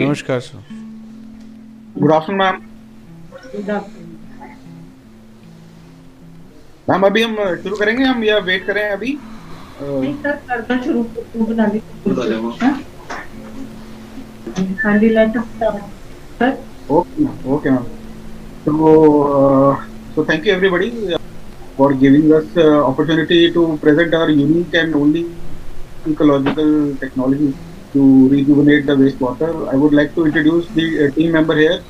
नमस्कार 0.00 0.40
sir 0.40 0.58
good 2.00 2.12
afternoon 2.12 2.38
ma'am 2.38 2.60
ma'am 6.90 7.06
अभी 7.06 7.22
हम 7.22 7.36
शुरू 7.62 7.76
करेंगे? 7.76 8.04
हम 8.04 8.24
या 8.24 8.38
वेट 8.38 8.66
करें 8.66 8.90
अभी? 8.90 9.12
Thank 20.30 20.46
you 20.46 20.54
everybody 20.54 20.90
for 21.78 21.92
giving 21.92 22.32
us 22.32 22.58
opportunity 22.58 23.48
to 23.50 23.76
present 23.76 24.14
our 24.14 24.30
unique 24.30 24.74
and 24.74 24.94
only 24.94 25.26
ecological 26.08 26.96
technology 27.00 27.52
to 27.92 28.28
rejuvenate 28.28 28.86
the 28.86 28.92
wastewater. 28.92 29.72
I 29.72 29.76
would 29.76 29.92
like 29.92 30.14
to 30.14 30.26
introduce 30.26 30.68
the 30.68 31.06
uh, 31.06 31.10
team 31.14 31.32
member 31.32 31.56
here. 31.56 31.82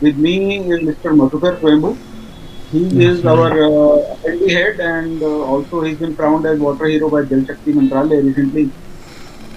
With 0.00 0.16
me 0.16 0.58
is 0.58 0.80
Mr. 0.80 1.14
Madhukar 1.20 1.58
Swayambhu. 1.60 1.96
He 2.72 3.04
is 3.04 3.24
our 3.24 3.52
uh, 3.52 4.16
head 4.48 4.80
and 4.80 5.22
uh, 5.22 5.26
also 5.26 5.82
he's 5.82 5.98
been 5.98 6.16
crowned 6.16 6.44
as 6.46 6.58
water 6.58 6.86
hero 6.86 7.08
by 7.08 7.22
Jal 7.24 7.44
Shakti 7.44 7.72
Mantralaya 7.72 8.24
recently. 8.24 8.70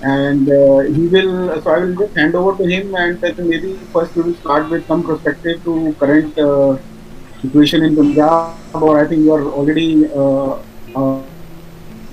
And 0.03 0.47
uh, 0.47 0.79
he 0.81 1.07
will, 1.07 1.59
so 1.61 1.71
I 1.71 1.79
will 1.79 1.95
just 1.95 2.15
hand 2.15 2.35
over 2.35 2.55
to 2.57 2.69
him 2.69 2.93
and 2.95 3.19
maybe 3.39 3.73
first 3.91 4.15
we 4.15 4.21
will 4.21 4.35
start 4.35 4.69
with 4.69 4.85
some 4.85 5.03
perspective 5.03 5.63
to 5.63 5.95
current 5.99 6.37
uh, 6.37 6.77
situation 7.41 7.83
in 7.83 7.95
Punjab 7.95 8.53
or 8.75 8.99
I 8.99 9.07
think 9.07 9.21
you 9.21 9.33
are 9.33 9.45
already 9.45 10.05
uh, 10.13 10.59
uh, 10.95 11.23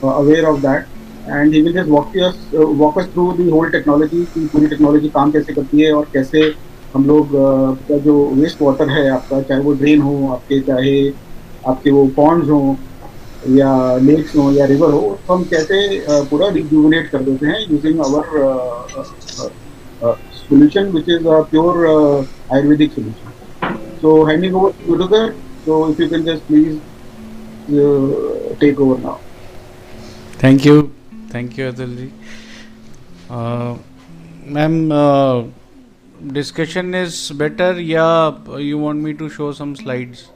aware 0.02 0.48
of 0.48 0.62
that. 0.62 0.86
And 1.28 1.54
he 1.54 1.60
will 1.62 1.72
just 1.72 1.88
walk 1.88 2.16
us 2.24 2.50
walk 2.54 2.98
us 2.98 3.06
through 3.12 3.30
the 3.32 3.48
whole 3.50 3.70
technology 3.70 4.24
की 4.34 4.46
पूरी 4.46 4.66
technology 4.66 5.08
काम 5.08 5.30
कैसे 5.32 5.52
करती 5.52 5.82
है 5.82 5.92
और 5.92 6.08
कैसे 6.12 6.42
हम 6.94 7.06
लोग 7.06 7.28
uh, 7.28 7.88
का 7.88 7.98
जो 7.98 8.14
वेस्ट 8.34 8.62
वाटर 8.62 8.90
है 8.90 9.08
आपका, 9.10 9.40
चाहे 9.40 9.60
वो 9.60 9.72
ड्रेन 9.74 10.00
हो, 10.02 10.28
आपके 10.32 10.60
चाहे 10.68 11.08
आपके 11.68 11.90
वो 11.90 12.06
पॉन्ड्स 12.16 12.48
हों, 12.48 12.74
या 13.56 13.96
लेक्स 14.02 14.36
हों, 14.36 14.52
या 14.52 14.66
रिवर 14.66 14.92
हो 14.92 15.18
तो 15.26 15.34
हम 15.34 15.44
कैसे 15.50 15.80
uh, 16.00 16.24
पूरा 16.30 16.48
रिजुविनेट 16.48 17.10
कर 17.10 17.22
देते 17.22 17.46
हैं 17.46 17.60
using 17.70 18.00
our 18.00 18.22
solution 20.36 20.90
which 20.92 21.08
is 21.08 21.26
a 21.26 21.40
pure 21.50 21.86
ayurvedic 22.52 22.92
solution 22.92 23.76
so 24.00 24.22
handing 24.24 24.56
over 24.56 24.72
to 24.86 24.94
doctor 24.96 25.30
so 25.66 25.86
if 25.90 26.02
you 26.02 26.08
can 26.08 26.24
just 26.24 26.46
please 26.48 26.76
take 28.60 28.80
over 28.80 28.98
now 28.98 29.16
thank 30.42 30.66
you 30.66 30.82
Thank 31.33 31.59
you 31.59 31.67
Atul 31.71 31.95
ji 31.97 32.09
ma'am 34.53 34.77
discussion 36.33 36.95
is 36.95 37.27
better 37.37 37.79
या 37.79 38.05
you 38.59 38.79
want 38.79 39.01
me 39.03 39.13
to 39.23 39.29
show 39.39 39.51
some 39.61 39.73
slides 39.83 40.27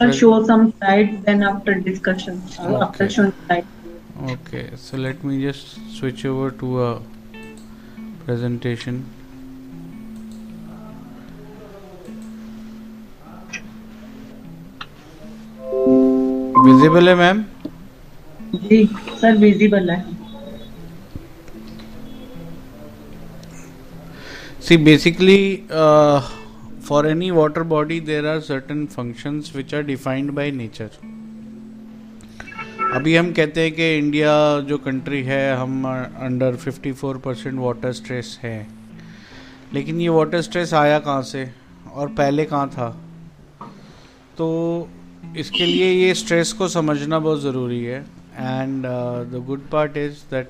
Sir, 0.00 0.06
show 0.12 0.30
some 0.48 0.64
slides 0.72 1.12
then 1.26 1.42
after 1.50 1.74
discussion 1.84 2.40
uh, 2.62 2.82
after 2.86 3.04
Okay. 3.04 3.12
showing 3.12 3.30
slides 3.44 3.66
Okay, 4.32 4.64
so 4.76 4.98
let 4.98 5.22
me 5.24 5.38
just 5.42 5.78
switch 5.94 6.24
over 6.26 6.50
to 6.62 6.82
a 6.82 6.90
presentation. 8.26 8.98
Visible 16.66 17.08
है 17.08 17.14
ma'am 17.14 17.44
जी 18.55 18.85
sir 19.21 19.37
visible 19.37 19.89
है। 19.89 20.21
See, 24.61 24.77
basically, 24.77 25.57
uh, 25.57 26.21
for 26.89 27.05
any 27.15 27.31
water 27.31 27.63
body, 27.71 28.01
there 28.01 28.25
are 28.25 28.51
certain 28.51 28.95
functions. 28.99 29.55
अभी 32.93 33.15
हम 33.15 33.31
कहते 33.31 33.61
हैं 33.61 33.71
कि 33.71 33.97
India 33.97 34.59
जो 34.59 34.77
country 34.77 35.23
है 35.23 35.55
हम 35.55 35.87
अंडर 36.19 36.55
54 36.55 37.17
परसेंट 37.17 37.59
वाटर 37.59 37.91
स्ट्रेस 37.91 38.39
है। 38.43 38.67
लेकिन 39.73 40.01
ये 40.01 40.09
वाटर 40.09 40.41
स्ट्रेस 40.41 40.73
आया 40.73 40.99
कहाँ 40.99 41.21
से? 41.21 41.51
और 41.93 42.07
पहले 42.07 42.45
कहाँ 42.45 42.69
था? 42.69 43.01
तो 44.37 44.89
इसके 45.37 45.65
लिए 45.65 46.07
ये 46.07 46.13
स्ट्रेस 46.13 46.53
को 46.53 46.67
समझना 46.67 47.19
बहुत 47.19 47.41
ज़रूरी 47.41 47.83
है। 47.83 48.20
And 48.37 48.83
the 49.31 49.43
good 49.47 49.69
part 49.71 49.97
is 49.97 50.13
that 50.31 50.49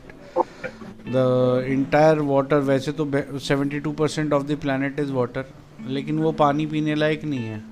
the 1.08 1.66
entire 1.68 2.20
water 2.20 2.58
वैसे 2.58 2.92
तो 2.92 3.06
72 3.06 3.96
percent 3.96 4.34
of 4.34 4.44
the 4.44 4.58
planet 4.62 5.00
is 5.00 5.12
water 5.12 5.46
लेकिन 5.88 6.20
वो 6.20 6.32
पानी 6.32 6.66
पीने 6.66 6.96
लायक 6.96 7.24
नहीं 7.26 7.40
है। 7.40 7.64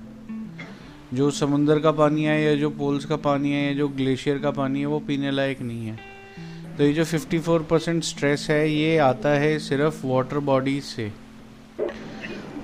जो 1.14 1.30
समुंदर 1.30 1.78
का 1.78 1.90
पानी 1.90 2.24
है 2.24 2.42
या 2.42 2.54
जो 2.54 2.70
पोल्स 2.70 3.04
का 3.04 3.16
पानी 3.16 3.52
है 3.52 3.66
या 3.66 3.72
जो 3.72 3.88
ग्लेशियर 3.88 4.38
का 4.38 4.50
पानी 4.50 4.80
है, 4.80 4.86
वो 4.86 4.98
पीने 4.98 5.30
लायक 5.30 5.62
नहीं 5.62 5.86
है। 5.86 5.98
तो 6.78 6.84
ये 6.84 6.92
जो 6.92 7.04
54 7.04 7.62
परसेंट 7.62 8.02
स्ट्रेस 8.04 8.46
है, 8.50 8.70
ये 8.70 8.98
आता 8.98 9.28
है 9.28 9.58
सिर्फ़ 9.58 10.06
वाटर 10.06 10.38
बॉडीज 10.38 10.82
से। 10.82 11.12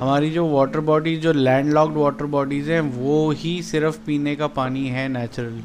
हमारी 0.01 0.31
जो 0.31 0.47
वाटर 0.49 0.81
बॉडीज 0.81 1.21
जो 1.21 1.33
लैंड 1.33 1.73
लॉक्ड 1.73 1.97
वाटर 1.97 2.27
बॉडीज़ 2.27 2.71
हैं, 2.71 2.81
वो 2.81 3.31
ही 3.31 3.63
सिर्फ़ 3.63 3.99
पीने 4.07 4.37
का 4.37 4.47
पानी 4.47 4.87
है 4.89 5.09
नेचुरल 5.09 5.63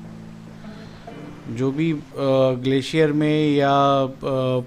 जो 1.50 1.72
भी 1.72 1.94
ग्लेशियर 2.63 3.12
में 3.13 3.56
या 3.56 3.72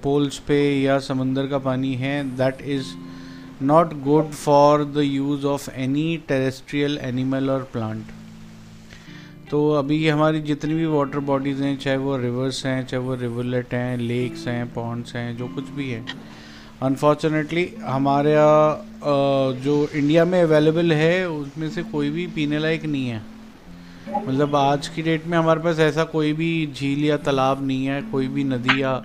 पोल्स 0.03 0.39
पे 0.39 0.59
या 0.81 0.99
समंदर 1.01 1.47
का 1.47 1.59
पानी 1.59 1.95
है 1.95 2.23
that 2.37 2.63
is 2.69 2.87
not 3.63 3.93
good 4.03 4.31
for 4.33 4.85
the 4.85 5.03
use 5.05 5.47
of 5.47 5.71
any 5.73 6.17
terrestrial 6.29 6.99
animal 7.03 7.51
और 7.51 7.69
प्लांट 7.73 8.05
तो 9.51 9.71
अभी 9.73 10.09
हमारी 10.09 10.41
जितनी 10.43 10.75
भी 10.75 10.87
वाटर 10.87 11.19
बॉडीज़ 11.21 11.63
हैं, 11.63 11.77
चाहे 11.79 11.97
वो 11.97 12.17
रिवर्स 12.17 12.65
हैं, 12.67 12.87
चाहे 12.87 13.03
वो 13.03 13.15
रिवरलेट 13.15 13.75
हैं 13.75 13.97
लेक्स 13.99 14.47
हैं 14.49 14.73
पॉन्ड्स 14.75 15.15
हैं, 15.17 15.37
जो 15.37 15.49
कुछ 15.49 15.69
भी 15.71 15.91
है 15.91 16.05
अनफॉर्चुनेटली 16.83 17.69
हमारे 17.85 18.35
जो 19.63 19.77
इंडिया 19.95 20.25
में 20.25 20.41
अवेलेबल 20.43 20.93
है, 20.93 21.29
उसमें 21.29 21.69
से 21.71 21.83
कोई 21.83 22.11
भी 22.11 22.27
पीने 22.27 22.59
लायक 22.59 22.85
नहीं 22.85 23.09
है। 23.09 23.23
मतलब 24.09 24.57
आज 24.57 24.89
की 24.89 25.03
डेट 25.03 25.27
में 25.27 25.37
हमारे 25.39 25.61
पास 25.61 25.79
ऐसा 25.81 26.05
कोई 26.05 26.33
भी 26.33 26.49
झील 26.77 27.05
या 27.05 27.17
तालाब 27.17 27.67
नहीं 27.67 27.87
है, 27.87 28.01
कोई 28.03 28.27
भी 28.29 28.45
नदी 28.45 28.83
या 28.83 28.99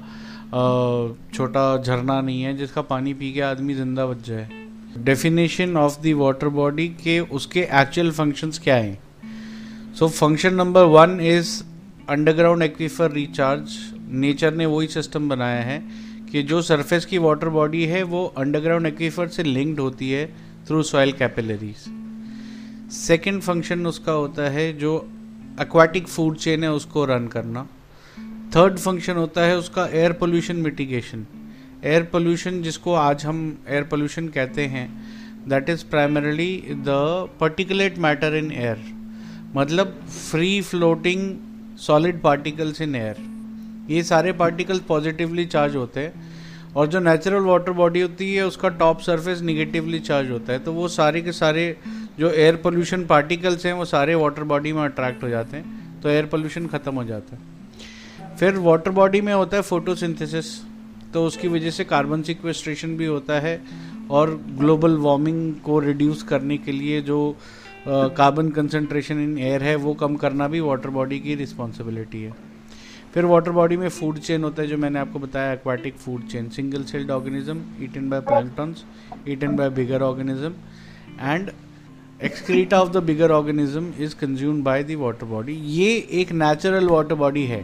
छोटा 1.33 1.61
झरना 1.77 2.19
नहीं 2.21 2.41
है 2.41 2.55
जिसका 2.57 2.81
पानी 2.81 3.13
पी 3.13 3.31
के 3.33 3.41
आदमी 3.41 3.73
ज़िंदा 3.73 4.05
बच 4.05 4.27
जाए। 4.27 4.49
Definition 4.97 5.77
of 5.77 5.99
the 6.01 6.13
water 6.17 6.47
body 6.49 6.87
के 7.03 7.19
उसके 7.19 7.59
एक्चुअल 7.73 8.11
फ़ंक्शंस 8.11 8.59
क्या 8.59 8.75
हैं? 8.75 8.97
So 9.99 10.07
function 10.07 10.53
number 10.53 10.83
one 10.85 11.19
is 11.21 11.61
underground 12.09 12.63
aquifer 12.63 13.11
recharge 13.11 13.77
nature 14.11 14.53
ने 14.53 14.65
वही 14.65 14.87
सिस्टम 14.87 15.29
बनाया 15.29 15.61
है 15.61 15.81
कि 16.31 16.43
जो 16.43 16.61
सरफेस 16.61 17.05
की 17.05 17.17
वाटर 17.17 17.49
बॉडी 17.49 17.85
है, 17.85 18.03
वो 18.03 18.25
अंडरग्राउंड 18.37 18.85
एक्वीफर 18.85 19.27
से 19.27 19.43
लिंक्ड 19.43 19.79
होती 19.79 20.11
है 20.11 20.25
through 20.67 20.83
soil 20.83 21.11
capillaries 21.11 21.85
second 22.91 23.41
function 23.41 23.85
उसका 23.87 24.11
होता 24.11 24.49
है 24.49 24.71
जो 24.73 24.91
एक्वाटिक 25.61 26.07
फ़ूड 26.07 26.37
चेन 26.37 26.63
है, 26.63 26.71
उसको 26.71 27.03
रन 27.05 27.27
करना। 27.27 27.63
थर्ड 28.55 28.77
फ़ंक्शन 28.77 29.15
होता 29.15 29.41
है 29.41 29.57
उसका 29.57 29.85
air 29.87 30.13
pollution 30.13 30.55
mitigation 30.57 31.25
air 31.83 32.03
pollution 32.03 32.61
जिसको 32.61 32.93
आज 32.93 33.25
हम 33.25 33.41
एयर 33.67 33.83
पोल्यूशन 33.83 34.27
कहते 34.27 34.65
हैं 34.67 34.87
that 35.49 35.69
is 35.69 35.85
primarily 35.85 36.55
the 36.69 36.97
particulate 37.39 37.97
matter 37.97 38.35
in 38.37 38.51
air 38.51 38.83
मतलब 39.55 39.95
free 40.09 40.61
floating 40.61 41.77
solid 41.79 42.21
particles 42.21 42.81
in 42.81 42.95
air 42.95 43.15
ये 43.89 44.03
सारे 44.03 44.31
पार्टिकल्स 44.33 44.81
पॉजिटिवली 44.87 45.45
चार्ज 45.47 45.75
होते 45.75 45.99
हैं, 45.99 46.27
और 46.75 46.87
जो 46.87 46.99
नेचुरल 46.99 47.43
वाटर 47.43 47.71
बॉडी 47.73 48.01
होती 48.01 48.33
है, 48.33 48.45
उसका 48.45 48.69
टॉप 48.79 48.99
सरफेस 49.01 49.41
निगेटिवली 49.41 49.99
चार्ज 50.01 50.29
होता 50.31 50.53
है। 50.53 50.59
तो 50.59 50.73
वो 50.73 50.87
सारे 50.87 51.21
के 51.21 51.31
सारे 51.31 51.75
जो 52.19 52.31
एयर 52.31 52.55
पोल्यूशन 52.57 53.05
पार्टिकल्स 53.05 53.65
हैं, 53.65 53.73
वो 53.73 53.85
सारे 53.87 54.15
वाटर 54.17 54.43
बॉडी 54.45 54.73
में 54.73 54.81
अट्रैक्ट 54.83 55.23
हो 55.23 55.29
जाते 55.29 55.57
हैं 55.57 56.01
तो 56.01 56.09
एयर 56.09 56.25
पोल्यूशन 56.27 56.67
ख़त्म 56.67 56.95
हो 56.95 57.03
जाता 57.05 57.35
है। 57.35 58.35
फिर 58.37 58.57
वाटर 58.59 58.91
बॉडी 58.93 59.21
में 59.21 59.33
होता 59.33 59.57
है 59.57 59.63
फोटोसिंथेसिस 59.63 60.57
तो 61.13 61.25
उसकी 61.25 61.47
वजह 61.47 61.71
से 61.71 61.83
कार्बन 61.85 62.21
सिक्वेस्ट्रेशन 62.23 62.95
भी 62.97 63.05
होता 63.05 63.39
है, 63.39 63.61
और 64.09 64.35
ग्लोबल 64.57 64.97
वार्मिंग 64.99 65.53
को 65.63 65.79
रिड्यूस 65.79 66.21
करने 66.23 66.57
के 66.57 66.71
लिए 66.71 67.01
जो 67.03 67.35
कार्बन 67.87 68.49
कंसनट्रेशन 68.51 69.23
इन 69.23 69.37
एयर 69.39 69.63
है, 69.63 69.75
वो 69.77 69.93
कम 69.95 70.15
करना 70.17 70.47
भी 70.47 70.59
वाटर 70.61 70.89
बॉडी 70.91 71.19
की 71.19 71.35
रिस्पॉन्सिबिलिटी 71.35 72.21
है। 72.23 72.33
फिर 73.13 73.25
वाटर 73.25 73.51
बॉडी 73.51 73.77
में 73.77 73.87
फ़ूड 73.89 74.17
चेन 74.19 74.43
होता 74.43 74.61
है, 74.61 74.67
जो 74.67 74.77
मैंने 74.77 74.99
आपको 74.99 75.19
बताया 75.19 75.53
aquatic 75.53 75.95
food 75.97 76.27
chain 76.27 76.49
single 76.49 76.83
celled 76.85 77.11
organism 77.11 77.83
eaten 77.83 78.09
by 78.09 78.21
planktons 78.21 78.83
eaten 79.29 79.55
by 79.55 79.69
bigger 79.71 80.01
organism 80.01 80.53
and 81.21 81.51
excreta 82.23 82.79
of 82.81 82.89
the 82.89 82.97
bigger 82.97 83.31
organism 83.31 83.91
is 83.99 84.15
consumed 84.15 84.63
by 84.63 84.83
the 84.83 84.95
water 84.99 85.25
body 85.25 85.53
ये 85.53 85.91
एक 86.11 86.31
नेचुरल 86.31 86.87
वाटर 86.87 87.15
बॉडी 87.15 87.45
है। 87.45 87.63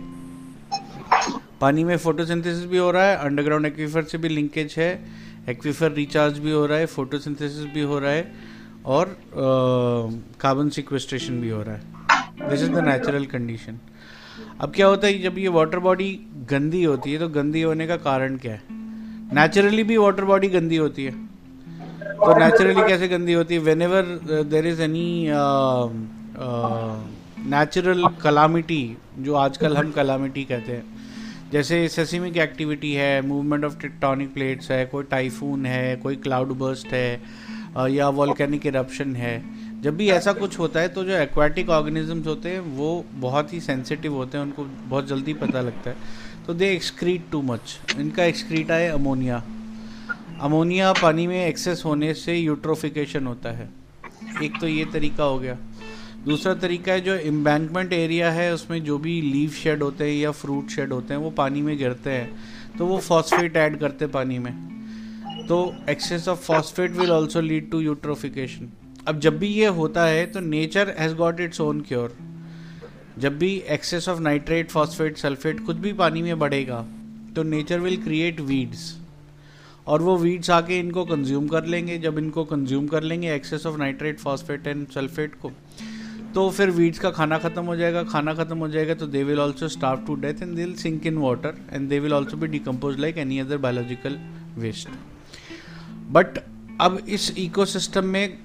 पानी 1.61 1.83
में 1.83 1.97
फोटोसिंथेसिस 1.97 2.65
भी 2.65 2.77
हो 2.77 2.91
रहा 2.91 3.03
है 3.03 3.17
अंडरग्राउंड 3.17 3.65
एक्वीफर 3.65 4.03
से 4.03 4.17
भी 4.17 4.29
लिंकेज 4.29 4.75
है 4.77 4.89
एक्वीफर 5.49 5.91
रिचार्ज 5.91 6.39
भी 6.39 6.51
हो 6.51 6.65
रहा 6.65 6.77
है 6.77 6.85
फोटोसिंथेसिस 6.85 7.65
भी 7.73 7.81
हो 7.81 7.99
रहा 7.99 8.11
है 8.11 8.31
और 8.85 9.15
कार्बन 9.35 10.69
uh, 10.69 10.75
सिक्वेस्ट्रेशन 10.75 11.41
भी 11.41 11.49
हो 11.49 11.61
रहा 11.61 11.75
है। 11.75 12.49
This 12.49 12.61
is 12.61 12.71
the 12.71 12.87
natural 12.87 13.25
condition 13.25 13.79
अब 14.61 14.71
क्या 14.75 14.87
होता 14.87 15.07
है 15.07 15.21
जब 15.21 15.37
ये 15.37 15.47
वाटर 15.47 15.79
बॉडी 15.79 16.11
गंदी 16.49 16.83
होती 16.83 17.13
है 17.13 17.19
तो 17.19 17.29
गंदी 17.29 17.61
होने 17.61 17.87
का 17.87 17.97
कारण 17.97 18.37
क्या 18.37 18.53
है? 18.53 18.61
नेचुरली 19.35 19.83
भी 19.83 19.97
वाटर 19.97 20.25
बॉडी 20.25 20.47
गंदी 20.47 20.75
होती 20.75 21.05
है। 21.05 21.24
तो 22.15 22.37
नेचुरली 22.39 22.81
कैसे 22.81 23.07
गंदी 23.07 23.33
होती 23.33 23.53
है? 23.53 23.59
Whenever 23.81 24.03
there 24.49 24.67
is 24.67 24.81
any 24.81 25.27
natural 27.49 28.07
calamity 28.23 28.97
जो 29.19 29.33
आजकल 29.35 29.77
हम 29.77 29.91
कलामिटी 29.91 30.43
कहते 30.43 30.71
हैं। 30.71 30.83
जैसे 31.51 31.87
सेसिमिक 31.87 32.37
एक्टिविटी 32.37 32.93
है 32.93 33.21
मूवमेंट 33.21 33.65
ऑफ़ 33.65 33.77
टेक्टोनिक 33.81 34.33
प्लेट्स 34.33 34.71
है 34.71 34.85
कोई 34.85 35.03
टाइफून 35.11 35.65
है 35.65 35.95
कोई 35.95 36.15
क्लाउड 36.15 36.57
बर्स्ट 36.57 36.87
है 36.87 37.21
uh, 37.77 37.87
या 37.89 38.09
वॉल्केनिक 38.09 38.65
इरप्शन 38.65 39.15
है। 39.15 39.43
जब 39.81 39.97
भी 39.97 40.07
ऐसा 40.09 40.33
कुछ 40.33 40.57
होता 40.59 40.79
है 40.79 40.87
तो 40.87 41.03
जो 41.03 41.11
एक्वाटिक 41.11 41.69
ऑर्गेनिजम्स 41.69 42.27
होते 42.27 42.49
हैं 42.49 42.59
वो 42.77 43.05
बहुत 43.19 43.53
ही 43.53 43.59
सेंसिटिव 43.59 44.13
होते 44.13 44.37
हैं 44.37 44.45
उनको 44.45 44.63
बहुत 44.89 45.07
जल्दी 45.07 45.33
पता 45.33 45.61
लगता 45.61 45.89
है। 45.89 45.95
तो 46.47 46.53
दे 46.53 46.71
एक्सक्रीट 46.71 47.25
टू 47.31 47.41
मच 47.41 47.77
इनका 47.97 48.23
एक्सक्रीटा 48.23 48.73
है 48.73 48.89
अमोनिया 48.89 49.43
अमोनिया 50.41 50.91
पानी 50.93 51.27
में 51.27 51.47
एक्सेस 51.47 51.81
होने 51.85 52.13
से 52.13 52.35
यूट्रोफिकेशन 52.37 53.27
होता 53.27 53.51
है। 53.51 53.69
एक 54.43 54.59
तो 54.61 54.67
ये 54.67 54.85
तरीका 54.85 55.23
हो 55.23 55.39
गया। 55.39 55.57
दूसरा 56.25 56.53
तरीका 56.53 56.91
है 56.91 57.01
जो 57.01 57.15
एम्बैंकमेंट 57.15 57.93
एरिया 57.93 58.31
है, 58.31 58.53
उसमें 58.53 58.83
जो 58.83 58.97
भी 58.97 59.21
लीव 59.21 59.49
शेड 59.49 59.83
होते 59.83 60.03
हैं 60.03 60.17
या 60.17 60.31
फ्रूट 60.31 60.67
शेड 60.67 60.93
होते 60.93 61.13
हैं, 61.13 61.21
वो 61.21 61.29
पानी 61.29 61.61
में 61.61 61.77
गिरते 61.77 62.09
हैं। 62.09 62.35
तो 62.77 62.85
वो 62.85 62.97
फॉस्फेट 62.97 63.57
ऐड 63.57 63.79
करते 63.79 64.07
पानी 64.07 64.39
में। 64.39 64.53
तो 65.47 65.75
excess 65.89 66.27
of 66.27 66.39
phosphate 66.39 66.91
will 66.91 67.11
also 67.11 67.41
lead 67.41 67.71
to 67.71 67.79
eutrophication 67.79 68.69
अब 69.07 69.19
जब 69.19 69.39
भी 69.39 69.47
ये 69.47 69.65
होता 69.65 70.05
है 70.05 70.25
तो 70.25 70.39
nature 70.39 70.95
has 70.99 71.15
got 71.15 71.39
its 71.39 71.61
own 71.61 71.81
cure 71.81 72.17
जब 73.17 73.37
भी 73.37 73.63
excess 73.69 74.09
of 74.09 74.19
nitrate 74.19 74.71
phosphate 74.71 75.17
sulphate 75.17 75.65
कुछ 75.65 75.75
भी 75.75 75.93
पानी 75.93 76.21
में 76.21 76.39
बढ़ेगा 76.39 76.85
तो 77.35 77.43
नेचर 77.43 77.79
विल 77.79 78.03
क्रिएट 78.03 78.39
वीड्स 78.39 79.04
और 79.87 80.01
वो 80.01 80.15
वीड्स 80.17 80.49
आके 80.49 80.79
इनको 80.79 81.05
कंज्यूम 81.05 81.47
कर 81.47 81.65
लेंगे। 81.65 81.97
जब 81.97 82.17
इनको 82.17 82.43
कंज्यूम 82.45 82.87
कर 82.87 83.03
लेंगे 83.03 83.33
excess 83.33 83.65
of 83.65 83.77
nitrate 83.79 84.19
phosphate 84.19 84.67
and 84.67 84.87
sulphate 84.93 85.35
को 85.35 85.51
तो 86.35 86.49
फिर 86.49 86.69
वीड्स 86.71 86.99
का 86.99 87.09
खाना 87.11 87.37
खत्म 87.37 87.63
हो 87.65 87.75
जाएगा। 87.75 88.03
खाना 88.03 88.33
खत्म 88.33 88.57
हो 88.57 88.67
जाएगा 88.69 88.93
तो 88.93 89.07
they 89.07 89.23
will 89.23 89.39
also 89.39 89.67
starve 89.67 89.99
to 90.07 90.15
death 90.15 90.41
and 90.41 90.55
they 90.55 90.63
will 90.63 90.73
sink 90.75 91.05
in 91.07 91.17
water 91.17 91.57
and 91.73 91.87
they 91.89 91.99
will 91.99 92.13
also 92.13 92.37
भी 92.37 92.47
decompose 92.47 92.99
like 92.99 93.17
any 93.17 93.39
other 93.39 93.57
biological 93.57 94.17
waste 94.57 94.89
but 96.11 96.39
अब 96.81 96.99
इस 97.09 97.31
इकोसिस्टम 97.37 98.05
में 98.05 98.37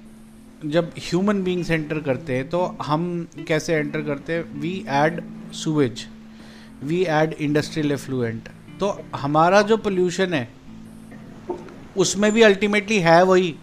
जब 0.65 0.91
ह्यूमन 0.99 1.43
बींग्स 1.43 1.71
एंटर 1.71 1.99
करते 1.99 2.33
हैं 2.33 2.47
तो 2.49 2.65
हम 2.81 3.27
कैसे 3.47 3.73
एंटर 3.73 4.01
करते 4.01 4.33
हैं? 4.33 4.43
We 4.61 4.73
add 4.89 5.21
sewage 5.53 6.05
we 6.83 7.03
add 7.09 7.33
industrial 7.33 7.91
effluent 7.91 8.49
तो 8.79 8.97
हमारा 9.15 9.61
जो 9.61 9.77
पोल्यूशन 9.77 10.33
है 10.33 10.47
उसमें 11.97 12.31
भी 12.31 12.41
अल्टीमेटली 12.41 12.99
है 12.99 13.21
वही 13.23 13.55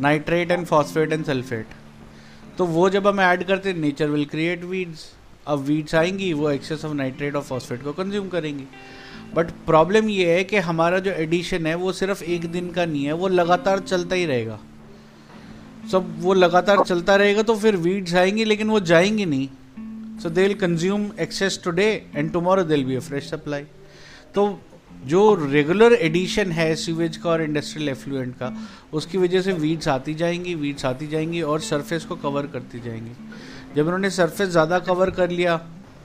nitrate 0.00 0.50
and 0.50 0.66
phosphate 0.66 1.12
and 1.12 1.24
sulphate 1.24 1.66
तो 2.58 2.66
वो 2.66 2.88
जब 2.90 3.06
हम 3.06 3.20
ऐड 3.20 3.44
करते 3.44 3.68
हैं 3.68 3.76
नेचर 3.76 4.08
विल 4.08 4.24
क्रिएट 4.24 4.64
वीड्स 4.64 5.12
अब 5.46 5.58
वीड्स 5.58 5.94
आएँगी, 5.94 6.32
वो 6.32 6.50
एक्सेस 6.50 6.84
ऑफ़ 6.84 6.92
नाइट्रेट 6.94 7.34
और 7.36 7.42
फॉस्फेट 7.42 7.82
को 7.82 7.92
कंज्यूम 7.92 8.28
करेंगी. 8.28 8.64
बट 9.34 9.50
प्रॉब्लम 9.66 10.08
ये 10.08 10.34
है 10.34 10.44
कि 10.44 10.56
हमारा 10.58 10.98
जो 10.98 11.10
एडिशन 11.10 11.66
है, 11.66 11.74
वो 11.74 11.92
सिर्फ़ 11.92 12.22
एक 12.24 12.46
दिन 12.52 12.70
का 12.70 12.84
नहीं 12.84 13.04
है, 13.04 13.12
वो 13.12 13.28
लगातार 13.28 13.80
चलता 13.80 14.16
ही 14.16 14.24
रहेगा. 14.26 14.58
सब 15.92 16.14
वो 16.20 16.34
लगातार 16.34 16.82
चलता 16.84 17.16
रहेगा 17.16 17.42
तो 17.42 17.56
फिर 17.56 17.76
वीड्स 17.76 18.14
आएँगी, 18.14 18.44
लेकिन 18.44 18.70
वो 18.70 18.80
जाएँगी 18.82 19.26
नहीं. 19.26 19.48
So 20.22 20.30
they 20.30 20.42
will 20.42 20.54
consume 20.54 21.10
excess 21.20 21.60
today 21.64 21.90
and 22.14 22.32
tomorrow 22.32 22.62
they 22.62 22.74
will 22.74 22.84
be 22.84 22.96
a 22.96 23.00
fresh 23.00 23.30
supply 23.30 23.62
तो 24.34 24.46
जो 25.04 25.34
रेगुलर 25.42 25.92
एडिशन 25.92 26.50
है 26.52 26.74
सीवेज 26.76 27.16
का 27.16 27.30
और 27.30 27.42
इंडस्ट्रियल 27.42 27.88
एफ्लुएंट 27.88 28.34
का, 28.34 28.52
उसकी 28.92 29.18
वजह 29.18 29.42
से 29.42 29.52
वीड्स 29.54 29.88
आती 29.88 30.14
जाएँगी 30.14 30.54
वीड्स 30.54 30.84
आती 30.84 31.06
जाएँगी 31.06 31.42
और 31.42 31.60
सरफेस 31.62 32.04
को 32.04 32.16
कवर 32.16 32.46
करती 32.46 32.80
जाएँगी। 32.80 33.12
जब 33.76 33.84
उन्होंने 33.84 34.10
सरफेस 34.12 34.48
ज़्यादा 34.48 34.78
कवर 34.80 35.10
कर 35.10 35.30
लिया 35.30 35.56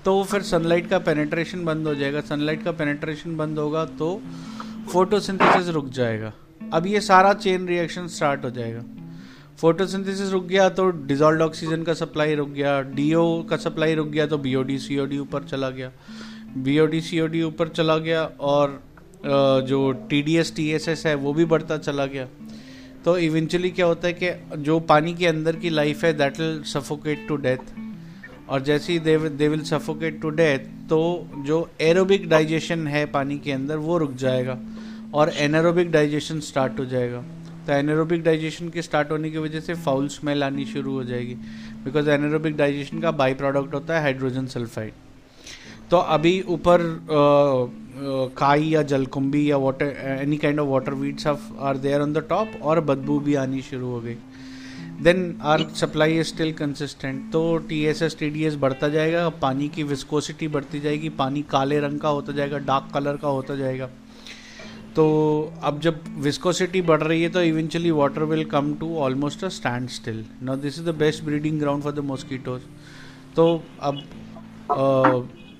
तो 0.06 0.24
फिर 0.24 0.42
सनलाइट 0.44 0.90
का 0.90 1.00
पेनेट्रेशन 1.00 1.63
बंद 1.66 1.88
हो 1.88 1.96
जाएगा। 1.96 2.22
सनलाइट 2.24 2.63
का 2.63 2.72
पेनेट्रेशन 2.74 3.36
बंद 3.38 3.60
होगा 3.60 3.86
तो 4.00 4.22
फोटोसिंथेसिस 4.92 5.69
रुक 5.69 5.90
जाएगा। 5.92 6.31
अब 6.74 6.86
ये 6.88 7.01
सारा 7.01 7.34
चेन 7.36 7.68
रिएक्शन 7.68 8.07
स्टार्ट 8.10 8.46
हो 8.46 8.50
जाएगा। 8.51 8.84
फोटोसिंथेसिस 9.60 10.31
रुक 10.31 10.46
गया 10.46 10.68
तो 10.69 10.90
डिजॉल्व 11.07 11.42
ऑक्सीजन 11.42 11.84
का 11.84 11.94
सप्लाई 11.96 12.36
रुक 12.36 12.50
गया। 12.50 12.80
डीओ 12.81 13.44
का 13.44 13.57
सप्लाई 13.57 13.96
रुक 13.96 14.07
गया 14.07 14.25
तो 14.28 14.38
बीओडी 14.38 14.78
सीओडी 14.80 15.18
ऊपर 15.19 15.44
चला 15.44 15.69
गया। 15.69 15.92
बीओडी 16.57 17.01
सीओडी 17.01 17.42
ऊपर 17.44 17.68
चला 17.69 17.98
गया 17.98 18.24
और 18.42 18.81
जो 19.21 19.92
T 20.10 20.21
D 20.21 20.36
S 20.38 20.54
T 20.56 20.69
S 20.71 20.88
S 20.89 21.06
है, 21.06 21.16
वो 21.16 21.33
भी 21.33 21.45
बढ़ता 21.45 21.77
चला 21.77 22.06
गया। 22.06 22.27
तो 23.06 23.18
इवेंचुअली 23.18 23.69
क्या 23.71 23.86
होता 23.86 24.07
है 24.07 24.13
कि 24.13 24.57
जो 24.57 24.80
पानी 24.81 25.13
के 25.13 25.27
अंदर 25.27 25.56
की 25.56 25.69
लाइफ 25.69 26.04
है 26.04 26.13
that 26.13 26.39
will 26.39 26.62
suffocate 26.63 27.27
to 27.27 27.36
death 27.38 27.74
और 28.50 28.62
जैसे 28.62 28.94
ही 28.94 29.00
they 29.00 29.48
will 29.48 29.63
suffocate 29.63 30.21
to 30.21 30.30
death 30.31 30.60
तो 30.89 31.00
जो 31.45 31.57
एरोबिक 31.81 32.30
डाइजेशन 32.30 32.88
है 32.88 33.06
पानी 33.07 33.38
के 33.39 33.51
अंदर, 33.51 33.75
वो 33.77 33.98
रुक 33.98 34.13
जाएगा 34.16 34.57
और 35.13 35.31
एनारोबिक 35.38 35.92
डाइजेशन 35.92 36.39
स्टार्ट 36.39 36.80
हो 36.80 36.86
जाएगा। 36.86 37.22
तो 37.68 37.74
एनारोबिक 37.74 38.24
डाइजेशन 38.24 38.69
के 38.69 38.81
स्टार्ट 38.81 39.12
होने 39.12 39.30
की 39.31 39.38
वजह 39.38 39.60
से 39.60 39.74
फाउल 39.75 40.07
स्मेल 40.10 40.44
आनी 40.44 40.65
शुरू 40.65 40.94
हो 40.94 41.04
जाएगी। 41.04 41.36
बिकॉज़ 41.86 42.10
एनारोबिक 42.10 42.57
डाइजेशन 42.57 43.00
का 43.00 43.12
बाई 43.13 43.33
प्रोडक्ट 43.33 43.74
होता 43.74 43.95
है 43.95 44.01
हाइड्रोजन 44.01 44.45
सल्फाइड 44.48 44.94
तो 45.91 45.97
अभी 45.97 46.41
ऊपर 46.50 46.81
काई 48.38 48.63
या 48.63 48.81
जलकुंभी 48.89 49.50
या 49.50 49.57
water 49.57 49.86
any 50.21 50.38
kind 50.38 50.59
of 50.59 50.68
water 50.69 50.94
weeds 50.95 51.27
are 51.27 51.77
there 51.77 52.01
on 52.01 52.13
the 52.13 52.25
top 52.30 52.51
और 52.62 52.80
बदबू 52.81 53.19
भी 53.19 53.36
आनी 53.36 53.62
शुरू 53.62 53.88
हो 53.88 54.00
गई। 54.01 54.15
Then 55.03 55.39
our 55.44 55.63
supply 55.75 56.18
is 56.19 56.27
still 56.27 56.51
consistent 56.53 57.31
तो 57.31 57.41
T 57.69 57.83
S 57.86 58.01
S 58.01 58.18
T 58.19 58.30
D 58.30 58.44
S 58.45 58.56
बढ़ता 58.57 58.89
जाएगा, 58.89 59.27
पानी 59.41 59.68
की 59.69 59.83
विस्कोसिटी 59.83 60.47
बढ़ती 60.47 60.80
जाएगी, 60.80 61.09
पानी 61.12 61.41
काले 61.51 61.80
रंग 61.80 62.00
का 62.00 62.09
होता 62.09 62.33
जाएगा 62.33 62.57
डार्क 62.59 62.89
कलर 62.94 63.18
का 63.18 63.27
होता 63.27 63.56
जाएगा। 63.56 63.89
तो 64.95 65.08
अब 65.63 65.79
जब 65.81 66.00
विस्कोसिटी 66.22 66.81
बढ़ 66.84 67.01
रही 67.01 67.22
है 67.24 67.29
तो 67.29 67.41
eventually 67.43 67.91
water 67.91 68.24
will 68.25 68.46
come 68.51 68.74
to 68.79 68.96
almost 69.00 69.43
a 69.43 69.50
standstill 69.89 70.24
now 70.43 70.55
this 70.58 70.79
is 70.79 70.86
the 70.86 70.96
best 70.98 71.24
breeding 71.24 71.60
ground 71.60 71.84
for 71.84 71.93
the 71.93 72.00
mosquitoes 72.05 72.62
तो 73.36 73.46
अब 73.81 74.01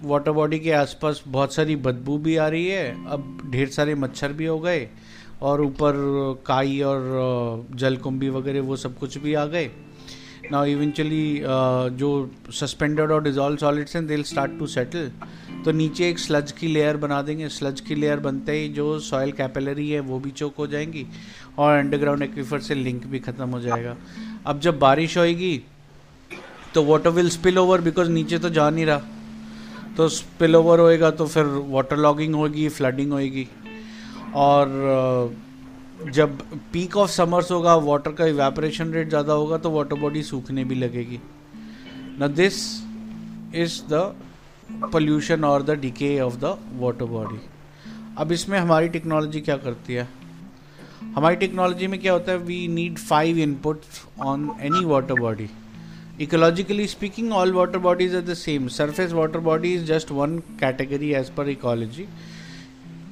वाटर 0.04 0.32
बॉडी 0.32 0.60
के 0.60 0.72
आसपास 0.72 1.22
बहुत 1.28 1.54
सारी 1.54 1.76
बदबू 1.78 2.18
भी 2.18 2.36
आ 2.38 2.48
रही 2.48 2.68
है। 2.68 2.90
अब 3.08 3.50
ढेर 3.52 3.68
सारे 3.70 3.96
मच्छर 3.96 4.34
भी 4.34 4.46
हो 4.46 4.60
गए 4.60 4.88
और 5.42 5.62
ऊपर 5.62 5.94
काई 6.46 6.80
और 6.82 7.68
जलकुंभी 7.76 8.30
वगैरह 8.30 8.62
वो 8.62 8.76
सब 8.78 8.98
कुछ 9.00 9.18
भी 9.18 9.34
आ 9.34 9.46
गए। 9.48 9.70
नाउ 10.52 10.66
इवेंचुअली 10.66 11.42
जो 11.98 12.10
सस्पेंडेड 12.52 13.12
और 13.12 13.24
डिजॉल्व 13.24 13.58
सॉलिड्स 13.58 13.96
हैं 13.96 14.06
दे 14.08 14.22
स्टार्ट 14.24 14.58
टू 14.60 14.68
सेटल 14.68 15.12
तो 15.66 15.72
नीचे 15.72 16.10
एक 16.10 16.20
स्लज 16.20 16.52
की 16.52 16.68
लेयर 16.68 16.98
बना 16.98 17.22
देंगे। 17.22 17.50
स्लज 17.50 17.82
की 17.82 17.96
लेयर 17.96 18.20
बनते 18.20 18.52
ही 18.52 18.70
जो 18.70 19.00
सॉयल 19.02 19.32
कैपेलरी 19.32 19.90
है, 19.90 20.00
वो 20.00 20.20
भी 20.20 20.32
चौक 20.32 20.56
हो 20.56 20.68
जाएँगी 20.68 21.06
और 21.58 21.78
अंडरग्राउंड 21.78 22.24
एक्वीफर 22.24 22.60
से 22.60 22.76
लिंक 22.76 23.06
भी 23.06 23.20
ख़त्म 23.20 23.50
हो 23.50 23.60
जाएगा। 23.62 23.96
अब 24.46 24.60
जब 24.60 24.80
बारिश 24.80 25.18
होएगी 25.18 25.62
तो 26.74 26.84
water 26.86 27.10
will 27.10 27.30
spill 27.30 27.58
over 27.58 27.82
because 27.82 28.10
नीचे 28.10 28.40
तो 28.40 28.50
जा 28.50 28.70
नहीं 28.70 28.86
रहा। 28.86 29.02
तो 29.98 30.08
स्पिल 30.10 30.56
ओवर 30.56 30.80
होएगा 30.80 31.12
तो 31.12 31.26
फिर 31.28 31.46
वाटर 31.70 31.98
लॉगिंग 31.98 32.36
होगी 32.36 32.68
फ्लडिंग 32.70 33.12
होएगी। 33.12 33.48
और 34.36 35.36
जब 36.14 36.38
पीक 36.74 36.96
ऑफ़ 36.98 37.10
समर्स 37.12 37.52
होगा 37.52 37.76
वाटर 37.86 38.12
का 38.12 38.26
इवेपरेशन 38.28 38.94
रेट 38.94 39.10
ज़्यादा 39.10 39.34
होगा 39.34 39.58
तो 39.58 39.70
वाटर 39.72 39.96
बॉडी 40.00 40.24
सूखने 40.24 40.64
भी 40.64 40.76
लगेगी। 40.76 41.20
न 42.22 42.34
दिस 42.36 42.62
इज़ 43.56 43.82
द 43.90 44.02
पोल्यूशन 44.92 45.44
और 45.44 45.64
the 45.64 45.80
decay 45.80 46.20
of 46.22 46.36
the 46.36 46.58
water 46.80 47.06
body 47.08 47.40
अब 48.18 48.32
इसमें 48.32 48.58
हमारी 48.60 48.90
टेक्नोलॉजी 48.90 49.42
क्या 49.42 49.58
करती 49.58 49.94
है? 49.94 50.08
हमारी 51.16 51.36
टेक्नोलॉजी 51.36 51.88
में 51.88 52.00
क्या 52.00 52.14
होता 52.14 52.32
है? 52.32 52.38
We 52.38 52.68
need 52.70 52.98
five 53.00 53.38
input 53.40 53.82
on 54.22 54.50
any 54.62 54.86
water 54.86 55.20
body 55.20 55.50
ecologically 56.22 56.88
speaking 56.88 57.32
all 57.34 57.52
water 57.54 57.78
bodies 57.80 58.16
are 58.16 58.22
the 58.22 58.34
same 58.34 58.68
surface 58.78 59.12
water 59.14 59.40
body 59.40 59.74
is 59.74 59.86
just 59.86 60.12
one 60.12 60.38
category 60.60 61.12
as 61.16 61.30
per 61.36 61.50
ecology 61.50 62.06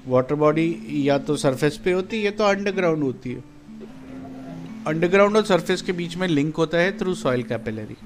water 0.07 0.35
body 0.35 0.67
या 1.07 1.17
तो 1.17 1.35
सरफेस 1.37 1.77
पे 1.85 1.91
होती 1.91 2.17
है, 2.17 2.23
या 2.23 2.31
तो 2.31 2.43
अंडरग्राउंड 2.43 3.03
होती 3.03 3.31
है। 3.31 3.43
अंडरग्राउंड 4.87 5.37
और 5.37 5.45
सरफेस 5.45 5.81
के 5.81 5.91
बीच 5.91 6.15
में 6.17 6.27
लिंक 6.27 6.55
होता 6.55 6.77
है 6.77 6.97
थ्रू 6.99 7.13
सॉइल 7.15 7.43
कैपिलरी 7.43 7.97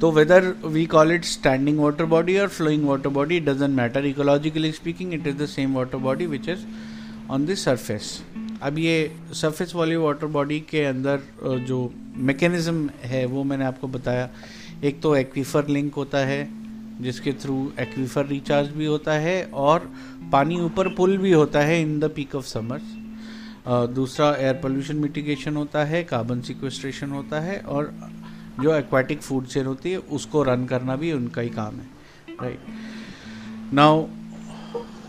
तो 0.00 0.10
whether 0.12 0.54
we 0.64 0.84
call 0.94 1.12
it 1.12 1.24
standing 1.24 1.78
water 1.78 2.04
body 2.04 2.36
और 2.38 2.48
flowing 2.48 2.84
water 2.88 3.08
it 3.38 3.44
doesn't 3.44 3.74
matter. 3.74 4.00
Ecologically 4.02 4.72
speaking, 4.72 5.12
it 5.12 5.26
is 5.26 5.36
the 5.36 5.46
same 5.46 5.74
water 5.74 5.98
body 5.98 6.26
which 6.26 6.48
is 6.48 6.66
on 7.30 7.46
the 7.46 7.56
surface. 7.56 8.22
अब 8.62 8.78
ये 8.78 8.96
surface 9.32 9.74
वाली 9.74 9.96
water 9.96 10.26
body 10.28 10.58
के 10.60 10.84
अंदर 10.84 11.22
जो 11.60 11.92
mechanism 12.18 12.90
है, 13.02 13.24
वो 13.26 13.44
मैंने 13.44 13.64
आपको 13.64 13.88
बताया। 13.88 14.28
एक 14.84 15.00
तो 15.02 15.14
एक्वीफर 15.16 15.68
लिंक 15.68 15.94
होता 15.94 16.18
है, 16.18 16.48
जिसके 17.00 17.32
थ्रू 17.34 17.56
एक्वीफर 17.80 18.26
रिचार्ज 18.26 18.68
भी 18.70 18.86
होता 18.86 19.12
है 19.18 19.44
और 19.44 19.90
पानी 20.32 20.60
ऊपर 20.60 20.88
पुल 20.94 21.16
भी 21.18 21.32
होता 21.32 21.60
है 21.60 21.80
in 21.82 21.98
the 22.00 22.10
peak 22.16 22.34
of 22.34 22.46
summers 22.46 22.82
दूसरा 23.94 24.34
एयर 24.36 24.54
पोल्यूशन 24.54 24.96
मिटिगेशन 24.96 25.56
होता 25.56 25.84
है 25.84 26.02
कार्बन 26.04 26.40
सिक्वेस्ट्रेशन 26.42 27.10
होता 27.10 27.40
है 27.40 27.58
और 27.58 27.92
जो 28.60 28.74
एक्वाटिक 28.74 29.22
फ़ूड 29.22 29.46
चेन 29.46 29.66
होती 29.66 29.90
है, 29.90 29.98
उसको 29.98 30.42
रन 30.42 30.66
करना 30.66 30.96
भी 30.96 31.12
उनका 31.12 31.42
ही 31.42 31.48
काम 31.50 31.74
है 31.74 31.86
right 32.42 33.72
now 33.74 34.04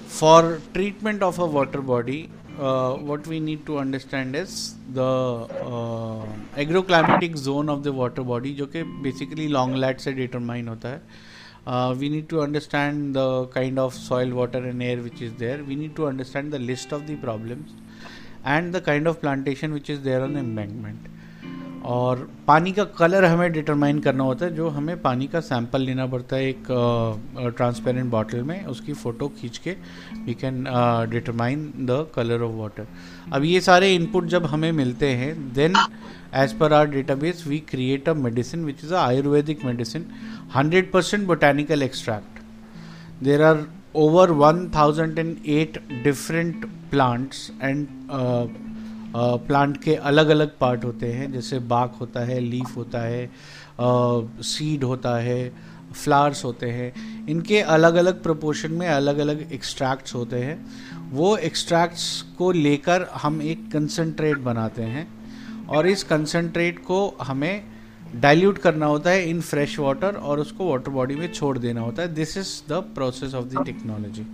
for 0.10 0.62
treatment 0.74 1.24
of 1.24 1.42
a 1.42 1.46
water 1.54 1.80
body 1.90 2.26
what 2.58 3.28
we 3.28 3.40
need 3.40 3.66
to 3.66 3.78
understand 3.78 4.36
is 4.36 4.76
the 4.94 5.04
uh, 5.04 6.26
agroclimatic 6.56 7.38
zone 7.38 7.70
of 7.70 7.84
the 7.84 7.92
water 7.92 8.24
body 8.24 8.54
जो 8.56 8.68
कि 8.76 8.84
basically 9.04 9.48
long 9.48 9.74
lat 9.76 10.00
से 10.00 10.14
determine 10.16 10.68
होता 10.70 10.90
है 10.90 11.02
uh, 11.68 11.96
we 12.00 12.10
need 12.10 12.30
to 12.30 12.42
understand 12.42 13.16
the 13.16 13.48
kind 13.48 13.80
of 13.80 13.94
soil 13.94 14.30
water 14.30 14.60
and 14.60 14.82
air 14.82 14.98
which 14.98 15.22
is 15.22 15.34
there 15.34 15.64
we 15.64 15.76
need 15.76 15.96
to 15.96 16.08
understand 16.08 16.52
the 16.52 16.60
list 16.60 16.92
of 16.92 17.08
the 17.08 17.16
problems 17.18 17.72
and 18.46 18.74
the 18.74 18.82
kind 18.82 19.08
of 19.08 19.20
plantation 19.20 19.74
which 19.74 19.90
is 19.90 20.02
there 20.02 20.22
on 20.22 20.36
embankment 20.38 21.08
और 21.86 22.28
पानी 22.48 22.72
का 22.72 22.84
colour 23.00 23.26
हमें 23.26 23.52
determine 23.54 24.00
करना 24.00 24.24
होता 24.24 24.46
है, 24.46 24.56
जो 24.56 24.70
हमें 24.70 25.02
पानी 25.02 25.28
का 25.28 25.40
सैंपल 25.42 25.82
लेना 25.82 26.06
पड़ता 26.08 26.36
है 26.36 26.48
एक 26.50 26.64
ट्रांसपेरेंट 27.58 28.10
बॉटल 28.12 28.42
में, 28.44 28.66
उसकी 28.66 28.94
फ़ोटो 28.94 29.28
खींच 29.40 29.58
के 29.58 29.76
we 30.26 30.34
can 30.34 30.64
determine 31.12 31.72
the 31.82 32.06
colour 32.16 32.42
of 32.42 32.54
water 32.56 32.88
अब 33.34 33.44
ये 33.44 33.62
सारे 33.62 33.94
इनपुट 33.96 34.26
जब 34.28 34.46
हमें 34.46 34.72
मिलते 34.72 35.10
हैं 35.16 35.34
then 35.54 35.76
as 36.36 36.58
per 36.60 36.74
our 36.74 36.88
database 36.90 37.44
we 37.48 37.60
create 37.70 38.10
a 38.10 38.14
medicine 38.26 38.66
which 38.66 38.84
is 38.84 38.94
a 38.94 39.00
ayurvedic 39.00 39.66
medicine 39.66 40.06
hundred 40.56 40.92
percent 40.92 41.28
botanical 41.28 41.84
extract 41.84 43.24
there 43.24 43.42
are 43.44 43.66
over 43.98 44.24
1008 44.30 45.78
different 46.04 46.66
plants 46.92 47.50
and 47.62 47.86
plant 49.16 49.78
के 49.84 49.96
अलग 49.96 50.28
अलग 50.28 50.58
पार्ट 50.60 50.84
होते 50.86 51.12
हैं, 51.14 51.32
जैसे 51.32 51.60
बाक 51.62 51.96
होता 52.00 52.20
है 52.20 52.40
लीफ 52.40 52.76
होता 52.78 53.02
है 53.02 53.30
सीड 54.44 54.84
होता 54.84 55.16
है 55.18 55.52
फ्लावर्स 55.94 56.44
होते 56.46 56.70
हैं। 56.70 57.28
इनके 57.30 57.60
अलग 57.62 57.96
अलग 57.96 58.22
प्रोपोर्शन 58.24 58.72
में 58.72 58.88
अलग 58.88 59.18
अलग 59.18 59.52
एक्सट्रैक्ट्स 59.54 60.16
होते 60.16 60.40
हैं। 60.40 61.12
वो 61.12 61.36
एक्सट्रैक्ट्स 61.40 62.22
को 62.38 62.52
लेकर 62.52 63.08
हम 63.14 63.42
एक 63.42 63.72
कंसनट्रेट 63.72 64.38
बनाते 64.40 64.84
हैं 64.84 65.08
और 65.68 65.88
इस 65.88 66.04
कंसनट्रेट 66.04 66.80
को 66.80 67.08
हमें 67.22 67.64
डाइल्यूट 68.16 68.58
करना 68.58 68.86
होता 68.86 69.10
है 69.10 69.30
इन 69.30 69.42
फ्रेश 69.42 69.80
वाटर 69.80 70.16
और 70.16 70.40
उसको 70.40 70.70
वाटर 70.70 70.92
बॉडी 70.92 71.16
में 71.16 71.32
छोड़ 71.34 71.58
देना 71.58 71.82
होता 71.82 72.02
है। 72.02 72.14
This 72.14 72.38
is 72.38 72.62
the 72.70 72.84
process 72.96 73.34
of 73.34 73.46
the 73.46 73.66
technology 73.66 74.26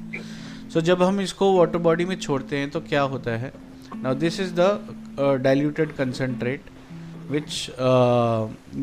so 0.73 0.81
जब 0.81 1.03
हम 1.03 1.21
इसको 1.21 1.57
वाटर 1.57 1.77
बॉडी 1.79 2.05
में 2.05 2.15
छोड़ते 2.17 2.57
हैं 2.57 2.69
तो 2.69 2.79
क्या 2.81 3.01
होता 3.03 3.31
है? 3.31 3.51
Now 3.95 4.13
this 4.15 4.39
is 4.39 4.53
the 4.55 5.39
diluted 5.43 5.91
concentrate 5.95 6.69
which 7.31 7.69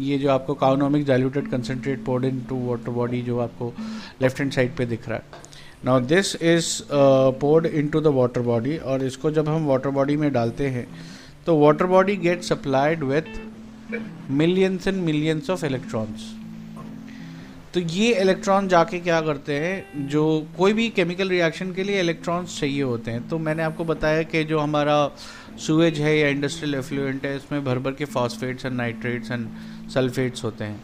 ये 0.02 0.18
जो 0.18 0.30
आपको 0.30 0.54
Cownomic 0.54 1.06
diluted 1.06 1.50
concentrate 1.50 2.04
poured 2.04 2.24
into 2.48 2.56
water 2.66 2.90
body 2.90 3.22
जो 3.22 3.38
आपको 3.38 3.72
लेफ़्ट 4.22 4.40
हैंड 4.40 4.52
साइड 4.52 4.76
पे 4.76 4.86
दिख 4.86 5.08
रहा 5.08 5.18
है। 5.18 5.46
Now 5.84 6.00
this 6.00 6.34
is 6.36 6.70
poured 7.40 7.66
into 7.88 8.00
the 8.00 8.14
water 8.16 8.40
body 8.42 8.76
और 8.76 9.04
इसको 9.04 9.30
जब 9.30 9.48
हम 9.48 9.66
वाटर 9.66 9.90
बॉडी 9.90 10.16
में 10.16 10.32
डालते 10.32 10.68
हैं 10.68 10.86
तो 11.46 11.58
water 11.58 11.86
body 11.86 12.16
get 12.16 12.42
supplied 12.42 13.04
with 13.04 13.40
millions 14.30 14.88
and 14.88 15.02
millions 15.04 15.50
of 15.50 15.64
electrons 15.66 16.34
तो 17.74 17.80
ये 17.80 18.12
इलेक्ट्रॉन 18.20 18.68
जाके 18.68 18.98
क्या 19.00 19.20
करते 19.20 19.54
हैं, 19.54 20.08
जो 20.08 20.46
कोई 20.58 20.72
भी 20.72 20.88
केमिकल 20.90 21.28
रिएक्शन 21.28 21.72
के 21.72 21.82
लिए 21.82 22.00
इलेक्ट्रॉन्स 22.00 22.58
चाहिए 22.60 22.82
होते 22.82 23.10
हैं। 23.10 23.28
तो 23.28 23.38
मैंने 23.38 23.62
आपको 23.62 23.84
बताया 23.84 24.22
कि 24.22 24.44
जो 24.44 24.58
हमारा 24.58 24.96
सुएज 25.66 26.00
है, 26.00 26.16
या 26.18 26.28
इंडस्ट्रियल 26.28 26.74
एफ्लुएंट 26.74 27.24
है, 27.26 27.36
इसमें 27.36 27.64
भर 27.64 27.78
भर 27.78 27.92
के 27.92 28.04
phosphates 28.04 28.66
and 28.66 28.76
nitrates 28.76 29.30
and 29.30 29.48
sulphates 29.94 30.44
होते 30.44 30.64
हैं। 30.64 30.80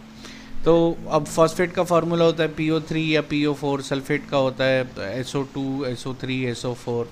तो 0.65 0.75
अब 1.11 1.25
फॉस्फेट 1.27 1.73
का 1.73 1.83
फार्मूला 1.85 2.25
होता 2.25 2.43
है 2.43 2.49
पी 2.55 2.69
ओ 2.71 2.81
थ्री 2.81 3.15
या 3.15 3.21
पी 3.31 3.45
ओ 3.47 3.53
फोर 3.55 3.83
सल्फेट 3.83 4.29
का 4.31 4.37
होता 4.37 4.65
है 4.65 5.19
S 5.19 5.35
O 5.37 5.43
two 5.55 5.85
S 5.85 6.07
O 6.07 6.15
three 6.21 6.43
S 6.45 6.65
O 6.67 6.73
four 6.75 7.11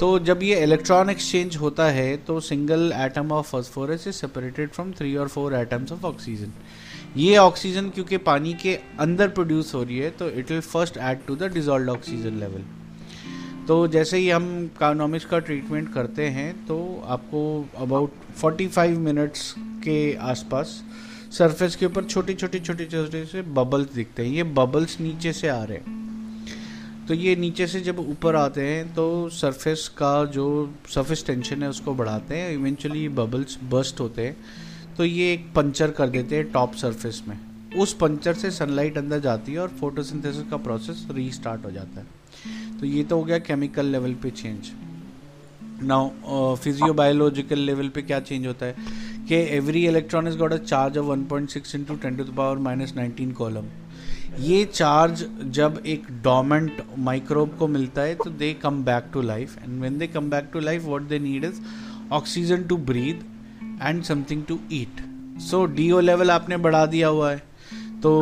तो 0.00 0.18
जब 0.18 0.42
ये 0.42 0.60
इलेक्ट्रॉन 0.62 1.10
एक्सचेंज 1.10 1.56
होता 1.56 1.84
है 1.90 2.16
तो 2.26 2.38
single 2.40 2.92
atom 2.96 3.32
of 3.32 3.46
phosphorus 3.50 4.06
is 4.08 4.14
separated 4.14 4.70
from 4.70 4.92
three 4.92 5.14
और 5.16 5.28
फोर 5.28 5.54
एटम्स 5.54 5.92
ऑफ़ 5.92 6.04
ऑक्सीजन 6.06 6.52
ये 7.16 7.36
ऑक्सीजन 7.36 7.88
क्योंकि 7.90 8.16
पानी 8.16 8.54
के 8.54 8.74
अंदर 9.00 9.28
प्रोड्यूस 9.28 9.74
हो 9.74 9.82
रही 9.82 9.98
है 9.98 10.10
तो 10.10 10.28
it 10.30 10.50
will 10.50 10.60
first 10.60 10.96
add 10.96 11.18
to 11.26 11.36
the 11.36 11.42
dissolve 11.42 11.90
oxygen 11.92 12.38
level 12.38 12.64
तो 13.68 13.86
जैसे 13.88 14.18
ही 14.18 14.30
हम 14.30 14.70
कानोमिक्स 14.80 15.24
का 15.24 15.38
ट्रीटमेंट 15.38 15.92
करते 15.94 16.26
हैं 16.26 16.66
तो 16.66 17.04
आपको 17.06 17.68
अबाउट 17.76 18.12
45 18.44 18.88
मिनट्स 18.88 19.54
के 19.58 20.14
आसपास 20.14 20.82
सरफेस 21.32 21.76
के 21.76 21.86
ऊपर 21.86 22.04
छोटे 22.04 22.34
छोटे 22.34 22.60
छोटे 22.60 22.84
छोटे 22.84 23.24
से 23.24 23.42
बबल्स 23.42 23.92
दिखते 23.92 24.26
हैं। 24.26 24.32
ये 24.32 24.42
बबल्स 24.42 25.00
नीचे 25.00 25.32
से 25.32 25.48
आ 25.48 25.64
रहे 25.64 25.78
हैं। 25.78 25.96
तो 27.08 27.14
ये 27.14 27.36
नीचे 27.36 27.66
से 27.66 27.80
जब 27.80 27.98
ऊपर 27.98 28.36
आते 28.36 28.60
हैं 28.60 28.94
तो 28.94 29.28
सरफेस 29.28 29.88
का 29.88 30.24
जो 30.24 30.74
सरफेस 30.88 31.24
टेंशन 31.26 31.62
है, 31.62 31.68
उसको 31.68 31.94
बढ़ाते 31.94 32.36
हैं। 32.36 32.52
इवेंचुअली 32.52 33.08
बबल्स 33.08 33.58
बस्ट 33.64 34.00
होते 34.00 34.26
हैं। 34.26 34.36
तो 34.98 35.04
ये 35.04 35.32
एक 35.32 35.44
पंचर 35.56 35.90
कर 35.90 36.08
देते 36.08 36.36
हैं 36.36 36.50
टॉप 36.52 36.74
सरफेस 36.74 37.22
में। 37.28 37.38
उस 37.78 37.92
पंचर 37.94 38.34
से 38.34 38.50
सनलाइट 38.50 38.96
अंदर 38.98 39.20
जाती 39.20 39.52
है 39.52 39.58
और 39.58 39.68
फोटोसिंथेसिस 39.80 40.48
का 40.50 40.56
प्रोसेस 40.56 41.06
रीस्टार्ट 41.10 41.64
हो 41.64 41.70
जाता 41.70 42.00
है। 42.00 42.06
तो 42.80 42.86
ये 42.86 43.04
तो 43.04 43.16
हो 43.16 43.24
गया 43.24 43.38
केमिकल 43.38 43.86
लेवल 43.86 44.14
पे 44.22 44.30
चेंज 44.30 44.70
नाउ 45.82 46.54
फिजियोबायोलॉजिकल 46.56 47.58
लेवल 47.58 47.88
पे 47.88 48.02
क्या 48.02 48.20
चेंज 48.20 48.46
होता 48.46 48.66
है? 48.66 48.74
कि 49.28 49.36
every 49.56 49.86
electron 49.86 50.28
is 50.28 50.36
got 50.38 50.52
a 50.52 50.56
charge 50.56 50.98
of 50.98 51.06
1.6 51.06 51.28
point 51.28 51.50
six 51.50 51.74
into 51.74 51.94
ten 51.96 52.16
to 52.16 52.24
the 52.24 52.34
power 52.36 52.58
minus 52.58 52.94
nineteen 52.96 53.32
coulomb 53.32 53.68
ये 54.40 54.64
चार्ज 54.64 55.26
जब 55.52 55.82
एक 55.86 56.10
डोमेंट 56.22 56.82
माइक्रोब 56.98 57.56
को 57.58 57.68
मिलता 57.68 58.02
है 58.02 58.14
तो 58.14 58.30
they 58.32 58.52
come 58.62 58.84
back 58.84 59.10
to 59.12 59.22
life 59.22 59.58
and 59.58 59.80
when 59.80 59.98
they 59.98 60.06
come 60.06 60.30
back 60.30 60.50
to 60.52 60.60
life 60.60 60.84
what 60.84 61.02
they 61.08 61.18
need 61.18 61.44
is 61.44 61.60
oxygen 62.12 62.62
to 62.62 62.76
breathe 62.76 63.37
and 63.82 64.02
something 64.04 64.44
to 64.44 64.58
eat 64.72 65.02
so 65.40 65.64
D 65.66 65.90
O 65.90 66.00
level 66.00 66.30
आपने 66.30 66.56
बढ़ा 66.58 66.84
दिया 66.86 67.08
हुआ 67.08 67.30
है। 67.30 67.42
तो 68.02 68.12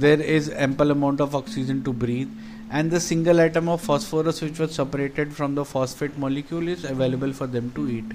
there 0.00 0.20
is 0.22 0.50
ample 0.52 0.90
amount 0.90 1.20
of 1.20 1.34
oxygen 1.36 1.80
to 1.80 1.92
breathe 1.94 2.74
and 2.74 2.92
the 2.92 2.98
single 3.00 3.40
item 3.40 3.68
of 3.68 3.84
phosphorus 3.86 4.42
which 4.42 4.60
was 4.60 4.70
separated 4.72 5.32
from 5.32 5.54
the 5.56 5.62
phosphate 5.64 6.18
molecule 6.20 6.68
is 6.68 6.86
available 6.86 7.32
for 7.32 7.48
them 7.48 7.70
to 7.76 7.88
eat 7.90 8.14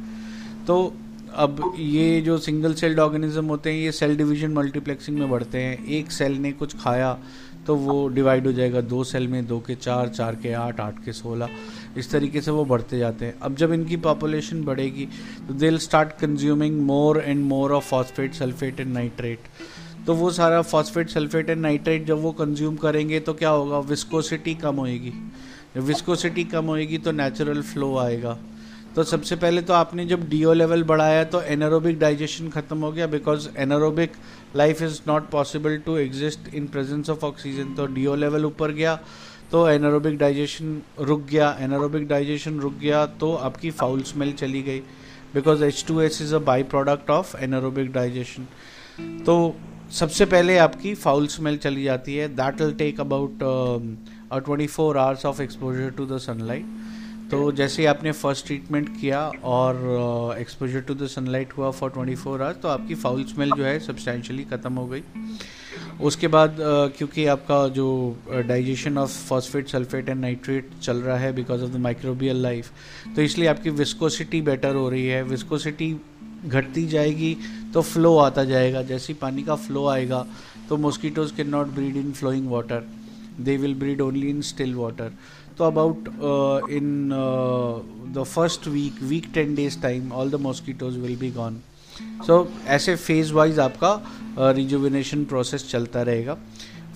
तो 0.68 0.94
अब 1.36 1.62
ये 1.80 2.22
जो 2.22 2.38
सिंगल 2.40 2.74
सेल्ड 2.74 3.00
ऑर्गेनिज्म 3.00 3.46
होते 3.46 3.72
हैं, 3.72 3.80
ये 3.80 3.92
सेल 3.92 4.16
डिवीज़न 4.18 4.52
मल्टीप्लेक्सिंग 4.54 5.18
में 5.20 5.30
बढ़ते 5.30 5.58
हैं। 5.58 5.86
एक 5.88 6.12
सेल 6.12 6.38
ने 6.38 6.52
कुछ 6.54 6.76
खाया 6.80 7.18
तो 7.68 7.76
वो 7.76 8.08
डिवाइड 8.08 8.46
हो 8.48 8.52
जाएगा 8.52 8.82
दो 8.82 9.04
सेल 9.04 9.28
में, 9.28 9.46
दो 9.48 9.60
के 9.60 9.76
चार 9.76 10.10
चार 10.10 10.36
के 10.36 10.54
आठ 10.54 10.80
आठ 10.80 11.04
के 11.06 11.14
सोलह। 11.14 11.50
इस 11.98 12.12
तरीके 12.12 12.42
से 12.42 12.52
वो 12.52 12.64
बढ़ते 12.66 13.00
जाते 13.00 13.26
हैं। 13.26 13.34
अब 13.42 13.56
जब 13.56 13.74
इनकी 13.74 13.98
पॉपुलेशन 13.98 14.64
बढ़ेगी 14.64 15.08
तो 15.48 15.54
they 15.54 15.78
start 15.78 16.12
consuming 16.20 16.80
more 16.82 17.20
and 17.20 17.44
more 17.46 17.72
of 17.72 17.86
phosphate 17.86 18.34
sulphate 18.34 18.80
and 18.80 18.94
nitrate 18.94 19.40
तो 20.08 20.14
वो 20.16 20.32
सारा 20.32 20.62
फॉस्फेट 20.62 21.10
सल्फेट 21.10 21.50
एंड 21.50 21.62
नाइट्रेट 21.62 22.06
जब 22.06 22.22
वो 22.22 22.32
कंज्यूम 22.32 22.76
करेंगे 22.76 23.20
तो 23.20 23.34
क्या 23.34 23.50
होगा? 23.50 23.80
विस्कोसिटी 23.80 24.56
कम 24.56 24.76
होएगी। 24.76 25.14
जब 25.76 25.82
विस्कोसिटी 25.82 26.44
कम 26.44 26.66
होएगी 26.66 26.98
तो 26.98 27.12
नेचुरल 27.12 27.62
फ्लो 27.64 27.98
आएगा। 27.98 28.38
तो 28.96 29.04
सबसे 29.04 29.36
पहले 29.36 29.62
तो 29.62 29.74
आपने 29.74 30.06
जब 30.06 30.28
डीओ 30.30 30.54
लेवल 30.54 30.84
बढ़ाया 30.84 31.24
तो 31.24 31.42
एनारोबिक 31.44 32.00
डाइजेशन 32.00 32.50
खत्म 32.50 32.78
हो 32.78 32.92
गया 32.92 33.06
because 33.08 33.48
anaerobic 33.58 34.14
life 34.56 34.82
is 34.82 35.00
not 35.08 35.30
possible 35.30 35.78
to 35.86 35.96
exist 35.98 36.54
in 36.56 36.68
presence 36.68 37.10
of 37.10 37.26
oxygen 37.26 37.74
तो 37.76 37.86
डीओ 37.94 38.16
लेवल 38.16 38.46
ऊपर 38.46 38.72
गया 38.72 38.96
तो 39.52 39.68
एनारोबिक 39.70 40.18
डाइजेशन 40.18 40.82
रुक 41.00 41.26
गया। 41.30 41.56
एनारोबिक 41.62 42.08
डाइजेशन 42.08 42.60
रुक 42.60 42.74
गया 42.82 43.06
तो 43.22 43.34
आपकी 43.36 43.72
फाउल 43.72 44.02
स्मेल 44.04 44.34
चली 44.34 44.62
गई 44.64 44.80
because 45.34 45.64
H 45.64 45.84
two 45.88 46.00
S 46.02 46.22
is 46.22 46.36
a 46.36 46.40
by 46.52 46.64
product 46.76 47.10
of 47.10 47.36
anaerobic 47.38 47.92
digestion 47.94 48.48
तो 49.26 49.56
सबसे 50.00 50.26
पहले 50.26 50.58
आपकी 50.58 50.94
फाउल 50.98 51.28
स्मेल 51.30 51.58
चली 51.60 51.84
जाती 51.84 52.16
है। 52.16 52.28
That 52.36 52.62
will 52.62 52.74
take 52.78 53.00
about 53.00 53.40
twenty 53.40 54.68
four 54.68 54.98
hours 54.98 55.26
of 55.26 55.42
exposure 55.42 55.90
to 55.98 56.06
the 56.06 56.18
sunlight 56.20 56.91
तो 57.32 57.52
जैसे 57.52 57.82
ही 57.82 57.86
आपने 57.86 58.12
फ़र्स्ट 58.12 58.46
ट्रीटमेंट 58.46 58.90
किया 59.02 59.20
और 59.52 60.38
एक्सपोजर 60.40 60.82
टू 60.88 60.94
द 60.96 61.08
सनलाइट 61.08 61.54
हुआ 61.58 61.70
फॉर 61.72 61.92
24 61.92 62.16
फोर 62.24 62.42
आवर्स 62.42 62.58
तो 62.62 62.68
आपकी 62.68 62.96
फाउल 62.96 63.24
स्मेल 63.26 63.52
जो 63.58 63.64
है 63.64 63.80
सब्सटैंशली 63.80 64.44
ख़त्म 64.46 64.74
हो 64.74 64.86
गई। 64.88 65.02
उसके 66.02 66.28
बाद 66.28 66.58
क्योंकि 66.98 67.26
आपका 67.26 67.68
जो 67.70 67.88
digestion 68.48 68.98
of 68.98 69.18
phosphate 69.28 69.68
sulphate 69.68 70.10
and 70.10 70.22
nitrate 70.22 70.70
चल 70.82 70.98
रहा 70.98 71.18
है 71.18 71.34
because 71.36 71.64
of 71.64 71.72
the 71.72 71.82
microbial 71.82 72.42
life 72.44 72.72
तो 73.16 73.22
इसलिए 73.22 73.48
आपकी 73.48 73.70
विस्कोसिटी 73.80 74.42
बेटर 74.42 74.76
हो 74.76 74.90
रही 74.90 75.08
है। 75.08 75.24
विस्कोसिटी 75.24 75.96
घटती 76.46 76.88
जाएगी 76.88 77.36
तो 77.74 77.82
फ्लो 77.82 78.18
आता 78.18 78.44
जाएगा। 78.46 78.82
जैसे 78.84 79.14
पानी 79.14 79.44
का 79.44 79.56
फ्लो 79.58 79.86
आएगा 79.88 80.26
तो 80.70 80.78
mosquitoes 80.78 81.32
can 81.32 81.50
not 81.50 81.68
breed 81.76 81.98
in 81.98 82.12
flowing 82.12 82.50
water 82.52 82.90
they 83.44 83.58
will 83.58 83.76
breed 83.76 84.02
only 84.02 84.30
in 84.30 84.42
still 84.42 84.76
water 84.76 85.12
तो 85.58 85.64
about 85.64 86.08
in 86.72 87.10
the 88.18 88.24
first 88.24 88.68
week 88.68 89.04
week 89.04 89.28
ten 89.34 89.56
days 89.56 89.82
time 89.82 90.12
all 90.12 90.32
the 90.32 90.36
mosquitoes 90.36 90.98
will 90.98 91.18
be 91.18 91.32
gone 91.32 91.58
so 92.28 92.52
ऐसे 92.68 92.96
phase 92.96 93.34
wise 93.34 93.60
आपका 93.60 94.02
rejuvenation 94.40 95.24
uh, 95.24 95.30
process 95.30 95.68
चलता 95.70 96.02
रहेगा। 96.02 96.38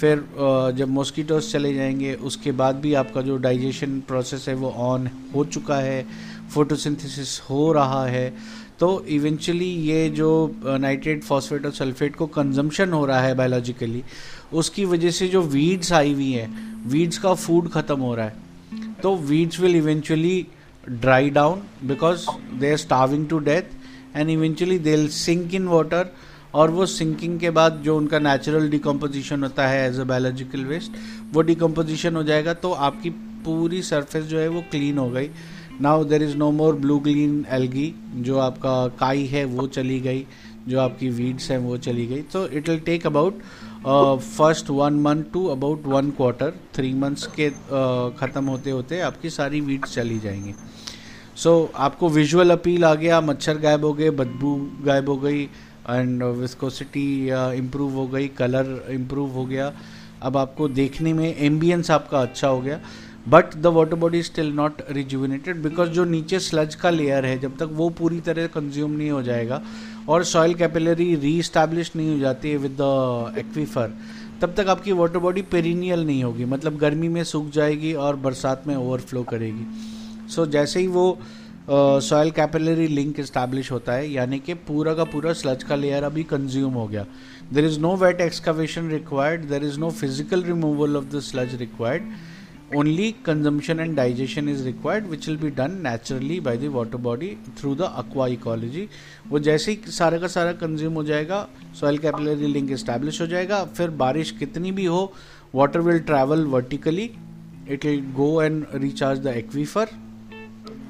फिर 0.01 0.17
uh, 0.17 0.77
जब 0.77 0.87
mosquitoes 0.87 1.51
चले 1.51 1.73
जाएँगे 1.73 2.13
उसके 2.13 2.51
बाद 2.51 2.75
भी 2.75 2.93
आपका 2.93 3.21
जो 3.21 3.37
डाइजेशन 3.37 3.99
प्रोसेस 3.99 4.45
है 4.49 4.55
वो 4.55 4.69
ऑन 4.69 5.09
हो 5.35 5.45
चुका 5.45 5.75
है 5.75 6.05
फोटोसिंथेसिस 6.53 7.39
हो 7.49 7.71
रहा 7.73 8.05
है 8.05 8.33
तो 8.79 9.05
इवेंचुअली 9.05 9.69
ये 9.69 10.09
जो 10.09 10.55
नाइट्रेट 10.65 11.23
फॉस्फेट 11.23 11.65
और 11.65 11.71
सल्फेट 11.71 12.15
को 12.15 12.27
कंजम्पशन 12.27 12.93
हो 12.93 13.05
रहा 13.05 13.19
है 13.19 13.35
बायोलॉजिकली 13.35 14.03
उसकी 14.55 14.85
वजह 14.85 15.11
से 15.11 15.27
जो 15.27 15.41
वीड्स 15.43 15.91
आई 15.93 16.13
हुई 16.13 16.31
हैं 16.31 16.49
वीड्स 16.89 17.17
का 17.17 17.33
फ़ूड 17.35 17.69
ख़त्म 17.71 17.99
हो 17.99 18.13
रहा 18.15 18.25
है। 18.25 18.43
तो 19.03 19.15
weeds 19.17 19.59
will 19.59 19.75
eventually 19.75 20.45
dry 20.83 21.29
down 21.31 21.61
because 21.83 22.25
they 22.59 22.71
are 22.71 22.77
starving 22.77 23.27
to 23.29 23.39
death 23.41 24.15
and 24.15 24.29
eventually 24.29 24.79
they 24.79 25.07
sink 25.09 25.53
in 25.53 25.67
water 25.67 26.11
और 26.53 26.71
वो 26.71 26.85
सिंकिंग 26.85 27.39
के 27.39 27.49
बाद 27.51 27.81
जो 27.83 27.97
उनका 27.97 28.19
नेचुरल 28.19 28.69
डिकम्पोजिशन 28.69 29.43
होता 29.43 29.67
है 29.67 29.87
एज 29.87 29.99
अ 29.99 30.03
बायोलॉजिकल 30.03 30.63
वेस्ट 30.65 30.91
वो 31.33 31.41
डिकम्पोजिशन 31.43 32.15
हो 32.15 32.23
जाएगा 32.23 32.53
तो 32.55 32.71
आपकी 32.87 33.09
पूरी 33.45 33.81
सरफेस 33.83 34.23
जो 34.25 34.39
है 34.39 34.47
वो 34.47 34.61
क्लीन 34.71 34.97
हो 34.97 35.09
गई। 35.09 35.29
Now 35.81 36.03
there 36.05 36.23
is 36.23 36.35
no 36.37 36.51
more 36.53 36.75
blue 36.75 36.97
green 36.99 37.45
algae 37.51 37.93
जो 38.17 38.37
आपका 38.39 38.75
काई 38.99 39.25
है 39.25 39.43
वो 39.47 39.67
चली 39.69 39.99
गई, 39.99 40.25
जो 40.67 40.79
आपकी 40.79 41.09
वीड्स 41.11 41.49
हैं 41.51 41.57
वो 41.57 41.77
चली 41.79 42.05
गई। 42.07 42.21
तो 42.33 42.47
it 42.47 42.69
will 42.69 42.79
take 42.85 43.05
about 43.07 43.41
first 43.85 44.69
one 44.69 44.93
month 45.01 45.23
to 45.33 45.45
about 45.47 45.85
one 45.87 46.09
quarter 46.11 46.53
three 46.75 46.93
months 46.93 47.25
के 47.35 47.49
uh, 47.49 48.19
ख़त्म 48.19 48.45
होते 48.45 48.71
होते 48.71 48.99
आपकी 49.01 49.29
सारी 49.29 49.61
वीड्स 49.61 49.93
चली 49.95 50.19
जाएँगी। 50.19 50.53
सो 51.35 51.51
so, 51.63 51.75
आपको 51.75 52.09
विजुअल 52.09 52.51
अपील 52.51 52.85
आ 52.85 52.93
गया 52.95 53.21
मच्छर 53.21 53.57
गायब 53.57 53.85
हो 53.85 53.93
गए 53.93 54.09
बदबू 54.11 54.55
गायब 54.85 55.09
हो 55.09 55.17
गई 55.17 55.43
एंड 55.43 56.23
विस्कोसिटी 56.23 57.07
इम्प्रूव 57.57 57.93
हो 57.93 58.07
गई 58.07 58.27
कलर 58.37 58.91
इम्प्रूव 58.91 59.31
हो 59.31 59.45
गया। 59.45 59.71
अब 60.21 60.37
आपको 60.37 60.67
देखने 60.69 61.13
में 61.13 61.35
एम्बियंस 61.35 61.91
आपका 61.91 62.21
अच्छा 62.21 62.47
हो 62.47 62.61
गया 62.61 62.79
but 63.29 63.55
the 63.55 63.67
water 63.75 63.95
body 63.95 64.21
still 64.23 64.51
not 64.53 64.81
rejuvenated 64.91 65.61
because 65.63 65.89
जो 65.89 66.05
नीचे 66.05 66.39
स्लज 66.39 66.75
का 66.75 66.89
लेयर 66.89 67.25
है 67.25 67.37
जब 67.39 67.57
तक 67.57 67.69
वो 67.73 67.89
पूरी 67.99 68.19
तरह 68.21 68.47
कंज्यूम 68.47 68.91
नहीं 68.91 69.09
हो 69.11 69.21
जाएगा 69.23 69.61
और 70.09 70.23
सॉइल 70.23 70.53
कैपिलरी 70.53 71.15
री 71.15 71.41
स्टैब्लिश 71.43 71.91
नहीं 71.95 72.11
हो 72.11 72.17
जाती 72.19 72.51
है 72.51 72.57
विद 72.57 72.77
द 72.81 73.33
एक्वीफर 73.37 73.93
तब 74.41 74.53
तक 74.57 74.67
आपकी 74.69 74.91
वाटर 74.91 75.19
बॉडी 75.19 75.41
पेरिनियल 75.51 76.05
नहीं 76.05 76.23
होगी। 76.23 76.45
मतलब 76.45 76.77
गर्मी 76.77 77.07
में 77.07 77.23
सूख 77.23 77.49
जाएगी 77.51 77.93
और 77.95 78.15
बरसात 78.15 78.63
में 78.67 78.75
ओवरफ्लो 78.75 79.23
करेगी। 79.23 79.65
सो 80.27 80.45
so, 80.45 80.51
जैसे 80.51 80.79
ही 80.79 80.87
वो 80.87 81.17
सॉयल 81.69 82.31
कैपिलरी 82.31 82.87
लिंक 82.87 83.19
इस्टेब्लिश 83.19 83.71
होता 83.71 83.93
है 83.93 84.11
यानी 84.11 84.39
कि 84.39 84.53
पूरा 84.53 84.93
का 84.93 85.03
पूरा 85.03 85.33
स्लज 85.33 85.63
का 85.63 85.75
लेयर 85.75 86.03
अभी 86.03 86.23
कंज्यूम 86.25 86.73
हो 86.73 86.85
गया। 86.87 87.05
There 87.53 87.65
is 87.65 87.79
no 87.79 87.95
wet 87.95 88.21
excavation 88.21 88.89
required 88.89 89.45
there 89.49 89.63
is 89.65 89.79
no 89.79 89.89
physical 89.91 90.43
removal 90.43 90.97
of 90.97 91.05
the 91.15 91.19
sludge 91.21 91.55
required 91.59 92.03
only 92.75 93.07
consumption 93.23 93.79
and 93.79 93.95
digestion 93.95 94.47
is 94.47 94.63
required, 94.65 95.07
which 95.07 95.27
will 95.27 95.37
be 95.37 95.49
done 95.49 95.81
naturally 95.81 96.39
by 96.39 96.55
the 96.57 96.67
water 96.67 96.97
body 96.97 97.37
through 97.55 97.75
the 97.75 97.89
aqua 98.01 98.29
ecology 98.29 98.87
वो 99.29 99.39
जैसे 99.47 99.71
ही 99.71 99.91
सारा 99.91 100.17
का 100.19 100.27
सारा 100.35 100.51
consume 100.63 100.93
हो 100.93 101.03
जाएगा 101.03 101.47
soil 101.79 101.97
capillary 101.97 102.47
link 102.53 102.71
establish 102.71 103.21
हो 103.21 103.27
जाएगा, 103.27 103.63
फिर 103.77 103.89
बारिश 104.03 104.31
कितनी 104.39 104.71
भी 104.71 104.85
हो 104.85 105.01
water 105.55 105.79
will 105.87 105.99
travel 106.09 106.45
vertically 106.55 107.09
it 107.69 107.85
will 107.85 108.03
go 108.15 108.41
and 108.41 108.65
recharge 108.73 109.19
the 109.19 109.35
aquifer 109.37 109.89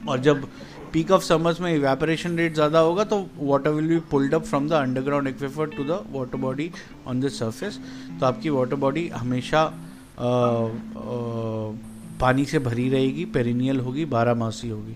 और 0.09 0.19
जब 0.27 0.47
पीक 0.93 1.11
ऑफ़ 1.11 1.23
समर्स 1.23 1.59
में 1.61 1.73
इवेपोरेशन 1.73 2.37
रेट 2.37 2.53
ज़्यादा 2.53 2.79
होगा 2.79 3.03
तो 3.03 3.25
water 3.37 3.69
will 3.69 3.87
be 3.87 3.99
pulled 4.11 4.33
up 4.33 4.43
from 4.43 4.69
the 4.69 4.73
underground 4.73 5.27
aquifer 5.27 5.69
to 5.77 5.83
the 5.83 6.03
water 6.11 6.37
body 6.47 6.71
on 7.07 7.21
the 7.21 7.29
surface 7.39 7.79
तो 8.19 8.25
आपकी 8.25 8.49
water 8.49 8.75
body 8.85 9.07
हमेशा 9.15 9.63
पानी 12.19 12.45
से 12.45 12.59
भरी 12.59 12.89
रहेगी, 12.89 13.25
पेरिनियल 13.27 13.79
होगी 13.79 14.05
बारह 14.07 14.33
मासी 14.35 14.69
होगी 14.69 14.95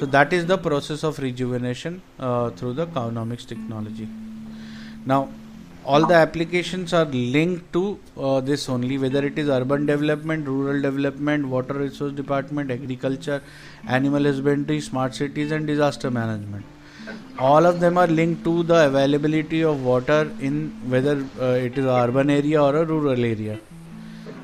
so 0.00 0.06
that 0.06 0.32
is 0.32 0.46
the 0.46 0.58
process 0.62 1.04
of 1.04 1.20
rejuvenation 1.20 2.00
through 2.58 2.72
the 2.74 2.90
Cownomics 2.94 3.48
technology 3.48 4.08
now 5.08 5.26
all 5.86 6.04
the 6.04 6.12
application 6.12 6.84
are 6.94 7.12
link 7.12 7.60
to 7.72 7.82
this 8.46 8.68
only 8.70 8.96
whether 8.96 9.24
it 9.24 9.38
is 9.38 9.50
urban 9.50 9.86
development 9.86 10.46
rural 10.46 10.82
development 10.82 11.46
water 11.50 11.76
resource 11.76 12.14
department 12.14 12.70
agriculture 12.70 13.40
animal 13.90 14.26
husbandry 14.26 14.80
smart 14.80 15.12
cities 15.14 15.54
and 15.54 15.66
disaster 15.66 16.10
management 16.18 17.40
all 17.42 17.66
of 17.66 17.76
them 17.80 17.98
are 17.98 18.10
link 18.10 18.36
to 18.44 18.62
the 18.64 18.72
availability 18.90 19.62
of 19.62 19.78
water 19.82 20.30
in 20.42 20.60
whether 20.86 21.24
it 21.64 21.78
is 21.78 21.86
urban 21.94 22.30
area 22.30 22.62
और 22.62 22.74
a 22.74 22.82
rural 22.88 23.24
area 23.24 23.56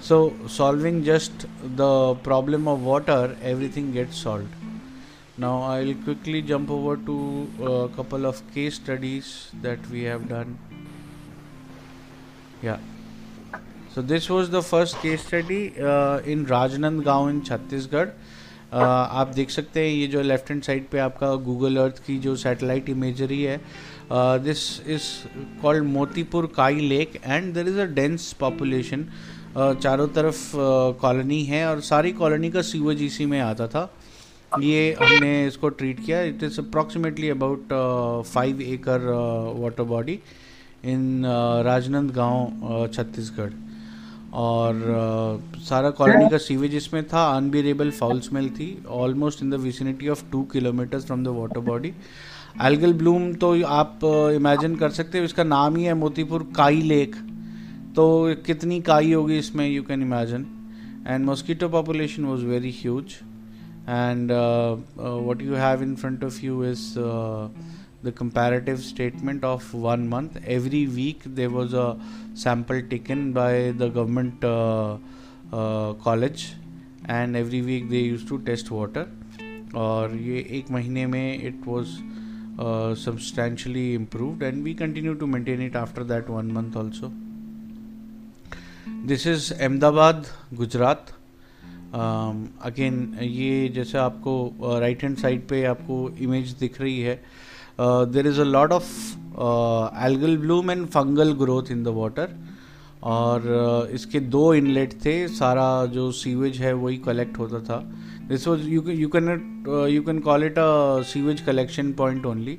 so 0.04 0.34
solving 0.48 1.04
just 1.04 1.46
the 1.76 2.16
problem 2.24 2.68
of 2.68 2.84
water 2.84 3.36
everything 3.42 3.92
gets 3.92 4.18
solved 4.18 4.56
now 5.38 5.62
i'll 5.64 5.94
quickly 6.06 6.42
jump 6.42 6.70
over 6.70 6.96
to 7.10 7.18
a 7.74 7.90
couple 7.96 8.26
of 8.26 8.42
case 8.54 8.76
studies 8.76 9.52
that 9.62 9.90
we 9.90 10.04
have 10.04 10.28
done 10.28 10.58
yeah 12.62 12.80
so 13.94 14.02
this 14.02 14.30
was 14.30 14.50
the 14.50 14.62
first 14.62 15.00
case 15.02 15.26
study 15.26 15.62
uh, 15.82 16.20
in 16.34 16.46
rajnandgaon 16.46 17.30
in 17.30 17.42
chhattisgarh 17.42 18.12
uh, 18.72 19.06
आप 19.22 19.32
देख 19.36 19.50
सकते 19.50 19.80
हैं 19.80 19.94
ये 19.94 20.08
जो 20.08 20.22
left 20.22 20.50
hand 20.50 20.62
side 20.64 20.88
पे 20.90 21.00
आपका 21.00 21.34
Google 21.46 21.78
Earth 21.84 22.04
की 22.06 22.18
जो 22.26 22.36
सैटेलाइट 22.36 22.90
इमेजरी 22.90 23.42
है 23.44 23.60
दिस 24.44 24.62
इज 24.88 25.04
कॉल्ड 25.62 25.84
मोतीपुर 25.84 26.52
काई 26.56 26.88
lake 26.90 27.16
and 27.26 27.54
there 27.54 27.68
is 27.68 27.80
a 27.80 27.86
dense 27.96 28.32
population 28.40 29.08
चारों 29.57 30.07
तरफ़ 30.09 30.51
कॉलोनी 31.01 31.43
है 31.45 31.67
और 31.67 31.81
सारी 31.83 32.13
कॉलोनी 32.13 32.51
का 32.51 32.63
सीवेज 32.63 33.03
इसी 33.03 33.27
में 33.27 33.41
आता 33.41 33.67
था। 33.67 33.91
ये 34.61 34.95
हमने 35.01 35.47
इसको 35.47 35.69
ट्रीट 35.71 36.05
किया। 36.07 36.21
It 36.23 36.43
is 36.43 36.61
approximately 36.61 37.29
about 37.31 37.73
five 38.27 38.61
acre 38.63 39.01
water 39.61 39.83
body 39.83 40.19
in 40.85 41.23
Rajnandgaon 42.11 42.89
Chhattisgarh. 42.95 43.53
और 44.35 44.75
uh, 44.75 45.61
सारा 45.63 45.91
कॉलोनी 45.91 46.29
का 46.31 46.39
सीवेज 46.39 46.75
इसमें 46.75 47.03
था। 47.09 47.25
अनबीरेबल 47.37 47.91
फाउल 47.91 48.21
स्मेल 48.21 48.49
थी। 48.51 48.67
Almost 48.91 49.43
in 49.43 49.51
the 49.51 49.55
vicinity 49.65 50.09
of 50.09 50.25
two 50.33 50.43
kilometres 50.53 51.05
from 51.07 51.25
the 51.25 51.29
water 51.37 51.61
body 51.69 51.93
algal 52.65 52.93
bloom 52.95 53.33
तो 53.35 53.53
आप 53.65 54.01
imagine 54.35 54.75
uh, 54.75 54.81
कर 54.81 54.91
सकते 54.91 55.19
हो। 55.19 55.25
इसका 55.25 55.45
नाम 55.45 55.77
ही 55.77 55.85
है 55.85 55.95
मोतीपुर 55.95 56.47
काई 56.57 56.83
लेक। 56.83 57.17
तो 57.97 58.35
कितनी 58.47 58.81
काई 58.81 59.13
होगी 59.13 59.37
इसमें 59.39 59.67
you 59.67 59.83
can 59.83 60.01
imagine 60.03 60.47
and 61.07 61.25
mosquito 61.25 61.69
population 61.69 62.25
was 62.25 62.45
very 62.45 62.71
huge 62.79 63.13
and 63.89 64.33
what 64.99 65.43
you 65.43 65.55
have 65.55 65.83
in 65.83 65.95
front 65.97 66.25
of 66.25 66.41
you 66.45 66.65
is 66.65 66.83
the 68.05 68.13
comparative 68.19 68.77
statement 68.79 69.45
of 69.45 69.71
one 69.77 70.09
month 70.09 70.41
every 70.49 70.85
week 70.87 71.29
they 71.37 71.47
was 71.49 71.77
a 71.77 71.87
sample 72.43 72.81
taken 72.91 73.33
by 73.33 73.73
the 73.73 73.93
government 73.95 74.41
college 76.05 76.47
and 77.11 77.37
every 77.37 77.61
week 77.63 77.89
they 77.89 78.01
use 78.01 78.29
to 78.29 78.37
test 78.47 78.73
water 78.73 79.77
और 79.79 80.17
ये 80.23 80.47
एक 80.59 80.71
महीने 80.71 81.07
में 81.07 81.43
it 81.43 81.61
was 81.67 81.97
substantially 83.01 83.93
improve 83.95 84.45
and 84.45 84.63
we 84.65 84.75
continue 84.75 85.15
to 85.15 85.27
maintain 85.29 85.63
it 85.63 85.77
after 85.77 86.05
that 86.07 86.31
one 86.31 86.51
month 86.53 86.77
also 86.77 87.13
this 88.87 89.27
is 89.27 89.53
Ahmedabad 89.53 90.25
Gujarat 90.55 91.11
again 92.69 92.97
ये 93.23 93.69
जैसे 93.75 93.99
आपको 93.99 94.79
right 94.81 95.03
hand 95.03 95.17
side 95.19 95.47
पे 95.49 95.63
आपको 95.65 95.97
इमेज 96.23 96.51
दिख 96.61 96.81
रही 96.81 97.01
है। 97.01 97.15
There 97.81 98.27
is 98.27 98.41
a 98.41 98.45
lot 98.45 98.73
of 98.73 98.91
algal 100.07 100.37
bloom 100.39 100.71
and 100.71 100.87
fungal 100.89 101.33
growth 101.35 101.71
in 101.71 101.83
the 101.85 101.95
water 101.97 102.37
और 103.03 103.89
इसके 103.95 104.21
दो 104.37 104.43
इनलेट 104.55 104.93
थे 105.05 105.17
सारा 105.29 105.65
जो 105.95 106.11
सीवेज 106.13 106.59
है 106.59 106.73
वही 106.75 106.97
कलेक्ट 107.07 107.39
होता 107.39 107.61
था। 107.61 107.79
This 108.29 108.47
was 108.49 108.69
you 108.69 108.83
you 108.91 109.09
can 109.17 109.29
you 109.91 110.03
can 110.03 110.19
call 110.29 110.45
it 110.45 110.59
a 110.59 111.03
sewage 111.13 111.41
collection 111.41 111.93
point 111.93 112.27
only 112.27 112.59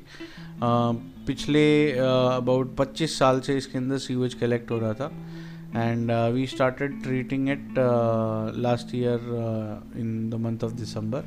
पिछले 0.62 1.66
अबाउट 1.92 2.70
uh, 2.70 2.80
25 2.80 3.18
साल 3.18 3.40
से 3.40 3.56
इसके 3.56 3.78
अंदर 3.78 3.98
सीवेज 3.98 4.34
कलेक्ट 4.34 4.70
हो 4.70 4.78
रहा 4.78 4.92
था। 4.94 5.10
And 5.74 6.10
we 6.34 6.46
started 6.46 7.02
treating 7.02 7.48
it 7.50 7.74
last 8.58 8.94
year 8.94 9.20
in 9.98 10.28
the 10.30 10.34
month 10.40 10.64
of 10.64 10.72
December 10.74 11.24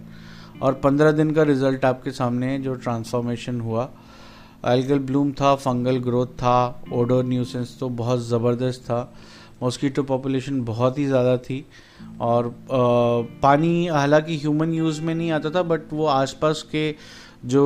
और 0.62 0.73
पंद्रह 0.84 1.12
दिन 1.12 1.32
का 1.32 1.43
रिज़ल्ट 1.43 1.86
आपके 1.86 2.12
सामने 2.12 2.47
है 2.47 2.62
जो 2.62 2.73
ट्रांसफॉर्मेशन 2.75 3.60
हुआ। 3.62 3.89
एल्गल 4.67 4.99
ब्लूम 5.02 5.32
था 5.32 5.54
फंगल 5.56 5.97
ग्रोथ 6.04 6.28
था 6.38 6.82
ओडोर 6.93 7.25
न्यूसेंस 7.25 7.78
तो 7.80 7.89
बहुत 7.99 8.19
ज़बरदस्त 8.28 8.82
था। 8.84 9.02
मॉस्कीटो 9.62 10.04
पॉपुलेशन 10.04 10.62
बहुत 10.65 10.97
ही 10.97 11.06
ज़्यादा 11.06 11.38
थी। 11.38 11.65
और 12.21 12.47
आ, 12.47 12.52
पानी 13.41 13.88
हालाँकि 13.88 14.38
ह्यूमन 14.38 14.73
यूज़ 14.73 15.02
में 15.02 15.13
नहीं 15.15 15.32
आता 15.32 15.49
था 15.49 15.63
बट 15.63 15.93
वो 15.93 16.06
आसपास 16.08 16.62
के 16.71 16.93
जो 17.45 17.63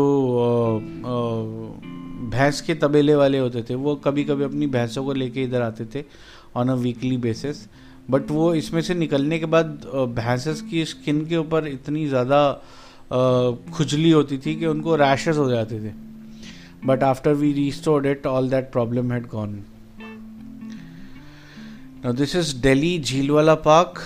भैंस 2.31 2.62
के 2.62 2.73
तबेले 2.75 3.15
वाले 3.15 3.38
होते 3.39 3.63
थे 3.69 3.75
वो 3.75 3.95
कभी 4.05 4.23
कभी 4.23 4.43
अपनी 4.43 4.67
भैंसों 4.67 5.03
को 5.05 5.13
लेके 5.13 5.43
इधर 5.43 5.62
आते 5.62 5.86
थे। 5.86 6.03
On 6.56 6.70
a 6.70 6.74
weekly 6.76 7.18
basis 7.18 7.66
but 8.10 8.32
वो 8.32 8.54
इसमें 8.56 8.82
से 8.82 8.94
निकलने 8.94 9.39
के 9.39 9.46
बाद 9.46 9.68
भैंसेस 10.16 10.62
की 10.62 10.86
स्किन 10.86 11.26
के 11.26 11.38
ऊपर 11.38 11.68
इतनी 11.68 12.08
ज़्यादा 12.08 12.42
खुजली 13.74 14.12
होती 14.12 14.38
थी 14.38 14.56
कि 14.56 14.66
उनको 14.66 14.96
रैशेस 14.96 15.38
हो 15.38 15.50
जाते 15.50 15.80
थे। 15.80 15.92
But 16.86 17.04
after 17.04 17.34
we 17.34 17.54
restored 17.54 18.06
it 18.08 18.26
all 18.28 18.50
that 18.50 18.72
problem 18.72 19.13
had 19.13 19.28
gone 19.32 19.62
this 22.16 22.36
is 22.36 22.54
delhi 22.63 22.98
Jheelwala 23.00 23.56
park 23.68 24.00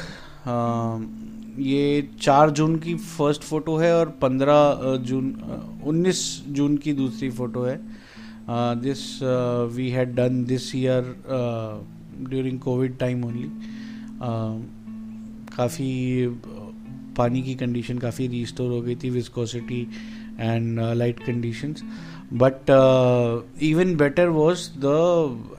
ये 1.60 2.10
चार 2.22 2.50
जून 2.50 2.76
की 2.80 2.94
फ़र्स्ट 2.96 3.42
फ़ोटो 3.44 3.76
है 3.78 3.94
और 3.96 4.10
पंद्रह 4.22 4.98
जून 5.06 5.34
उन्नीस 5.84 6.20
जून 6.48 6.76
की 6.78 6.94
दूसरी 6.94 7.30
फ़ोटो 7.30 7.64
है। 7.64 7.80
This 8.82 9.00
we 9.76 9.90
had 9.90 10.14
done 10.16 10.44
this 10.46 10.76
year 10.76 11.04
during 12.24 12.60
covid 12.60 12.98
time 12.98 13.24
only 13.26 13.50
काफ़ी 15.58 16.28
पानी 17.18 17.42
की 17.42 17.56
कंडीशन 17.56 17.98
काफ़ी 17.98 18.28
रिस्टोर 18.28 18.72
हो 18.72 18.82
गई 18.82 18.96
थी 18.96 19.10
viscosity 19.10 19.88
and 20.40 20.80
light 20.80 21.20
conditions 21.20 21.84
but 22.34 22.70
even 23.64 23.96
better 23.96 24.28
was 24.28 24.70
the 24.78 24.86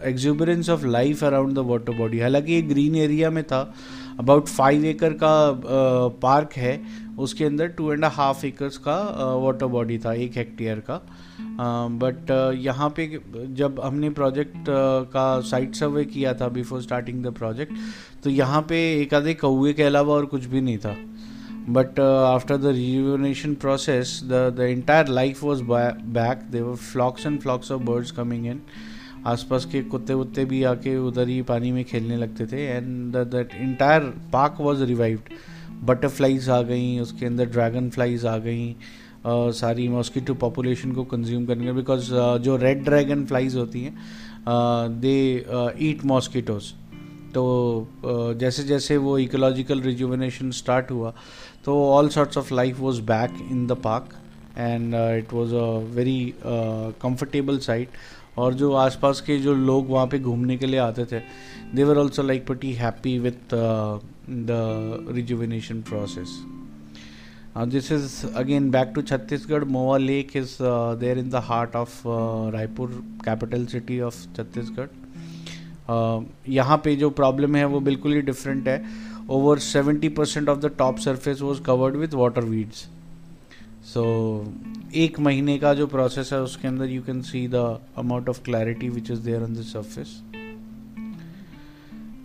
the 0.06 0.70
of 0.70 0.86
life 0.86 1.24
around 1.24 1.58
the 1.58 1.82
the 1.88 1.96
body 1.98 2.20
हालाँकि 2.20 2.52
ये 2.52 2.62
ग्रीन 2.62 2.94
एरिया 2.94 3.30
में 3.30 3.44
था 3.44 3.74
अबाउट 4.18 4.46
फाइव 4.46 4.84
एकड़ 4.84 5.12
का 5.12 5.52
पार्क 6.22 6.48
uh, 6.48 6.56
है 6.56 6.82
उसके 7.18 7.44
अंदर 7.44 7.68
टू 7.68 7.92
एंड 7.92 8.04
हाफ़ 8.04 8.46
एकर्स 8.46 8.76
का 8.76 8.96
वाटर 9.36 9.66
uh, 9.66 9.72
बॉडी 9.72 9.98
था 9.98 10.12
एक 10.12 10.36
हेक्टेयर 10.36 10.80
का. 10.80 11.02
बट 11.40 12.30
uh, 12.30 12.36
uh, 12.36 12.64
यहाँ 12.64 12.88
पे 12.96 13.20
जब 13.56 13.80
हमने 13.84 14.10
प्रोजेक्ट 14.10 14.56
uh, 14.56 15.12
का 15.12 15.40
साइट 15.50 15.74
सर्वे 15.74 16.04
किया 16.04 16.34
था 16.34 16.48
बिफोर 16.48 16.82
स्टार्टिंग 16.82 17.24
द 17.24 17.32
प्रोजेक्ट 17.34 17.72
तो 18.24 18.30
यहाँ 18.30 18.62
पे 18.68 18.78
एक 19.02 19.14
आधे 19.14 19.34
कौए 19.34 19.72
के 19.72 19.82
अलावा 19.82 20.14
और 20.14 20.26
कुछ 20.26 20.44
भी 20.44 20.60
नहीं 20.60 20.78
था। 20.78 20.96
But 21.70 21.98
uh, 21.98 22.34
after 22.34 22.56
the 22.56 22.70
rejuvenation 22.72 23.54
process 23.62 24.12
the 24.28 24.38
the 24.58 24.68
entire 24.74 25.08
life 25.16 25.42
was 25.42 25.62
back. 25.62 26.50
There 26.50 26.64
were 26.64 26.76
flocks 26.76 27.26
and 27.26 27.42
flocks 27.42 27.70
of 27.70 27.84
birds 27.84 28.12
coming 28.20 28.46
in. 28.52 28.62
आसपास 29.26 29.64
के 29.72 29.82
कुत्ते 29.82 30.14
वुत्ते 30.14 30.44
भी 30.44 30.62
आके 30.64 30.96
उधर 30.96 31.28
ही 31.28 31.40
पानी 31.42 31.72
में 31.72 31.84
खेलने 31.84 32.16
लगते 32.16 32.46
थे 32.46 32.64
and 32.66 33.16
that 33.16 33.54
entire 33.60 34.02
park 34.32 34.56
was 34.60 34.84
revived 34.84 35.32
butterflies 35.86 36.48
आ 36.50 36.60
गई 36.62 36.98
उसके 37.00 37.26
अंदर 37.26 37.46
ड्रैगन 37.46 37.90
फ्लाइज 37.90 38.26
आ 38.26 38.36
गई। 38.38 38.74
सारी 39.26 39.88
मॉस्किटो 39.88 40.34
पॉपुलेशन 40.34 40.92
को 40.92 41.04
कंज्यूम 41.04 41.46
करने 41.46 41.72
बिकॉज़ 41.72 42.12
uh, 42.12 42.38
जो 42.38 42.56
रेड 42.56 42.84
ड्रैगन 42.84 43.24
फ्लाइज 43.26 43.56
होती 43.56 43.82
हैं 43.82 43.96
दे 45.00 45.16
ईट 45.80 46.04
मॉस्किटोज 46.04 46.72
तो 47.34 48.34
जैसे 48.38 48.62
जैसे 48.62 48.96
वो 48.96 49.18
इकोलॉजिकल 49.18 49.80
रिजुवनेशन 49.80 50.50
स्टार्ट 50.50 50.90
हुआ 50.90 51.12
तो 51.64 51.82
all 51.86 52.08
sorts 52.08 52.38
of 52.38 52.54
life 52.54 52.78
was 52.80 53.00
back 53.02 53.36
in 53.50 53.66
the 53.66 53.72
park 53.84 54.14
and 54.58 54.94
it 54.94 55.32
was 55.32 55.54
a 55.54 55.66
very 55.94 56.34
comfortable 56.42 57.58
site 57.58 57.88
और 58.38 58.54
जो 58.54 58.72
आसपास 58.76 59.20
के 59.20 59.38
जो 59.38 59.54
लोग 59.54 59.88
वहाँ 59.90 60.06
पे 60.06 60.18
घूमने 60.18 60.56
के 60.56 60.66
लिए 60.66 60.80
आते 60.80 61.04
थे 61.04 61.20
they 61.74 61.84
were 61.84 61.98
also 61.98 62.22
like 62.22 62.46
pretty 62.46 62.72
happy 62.72 63.18
with 63.18 63.54
the 64.30 65.06
rejuvenation 65.10 65.80
process 65.82 66.38
this 67.66 67.90
is 67.92 68.26
again 68.36 68.70
back 68.70 68.92
to 68.94 69.02
Chhattisgarh 69.02 69.64
Mowa 69.76 69.96
lake 69.98 70.36
is 70.36 70.56
there 71.00 71.18
in 71.18 71.28
the 71.30 71.42
heart 71.44 71.76
of 71.76 72.00
Raipur 72.54 73.02
capital 73.24 73.66
city 73.66 74.00
of 74.08 74.24
Chhattisgarh 74.36 74.88
यहाँ 76.52 76.80
पे 76.84 76.96
जो 76.96 77.10
प्रॉब्लम 77.20 77.56
है 77.56 77.64
वो 77.66 77.80
बिल्कुल 77.80 78.12
ही 78.14 78.20
डिफरेंट 78.22 78.68
है 78.68 78.82
over 79.28 79.56
70% 79.56 80.48
of 80.48 80.62
the 80.62 80.70
top 80.70 80.98
surface 80.98 81.42
was 81.42 81.60
covered 81.60 81.96
with 81.96 82.14
water 82.14 82.40
weeds. 82.42 82.86
So 83.84 84.04
एक 84.96 85.18
महीने 85.20 85.58
का 85.58 85.72
जो 85.74 85.86
प्रोसेस 85.86 86.32
है 86.32 86.40
उसके 86.42 86.68
अंदर 86.68 86.88
you 86.90 87.02
can 87.02 87.20
see 87.22 87.46
the 87.48 87.78
amount 87.98 88.28
of 88.28 88.42
clarity 88.44 88.88
which 88.88 89.10
is 89.10 89.20
there 89.20 89.42
on 89.42 89.54
the 89.54 89.64
surface. 89.66 90.14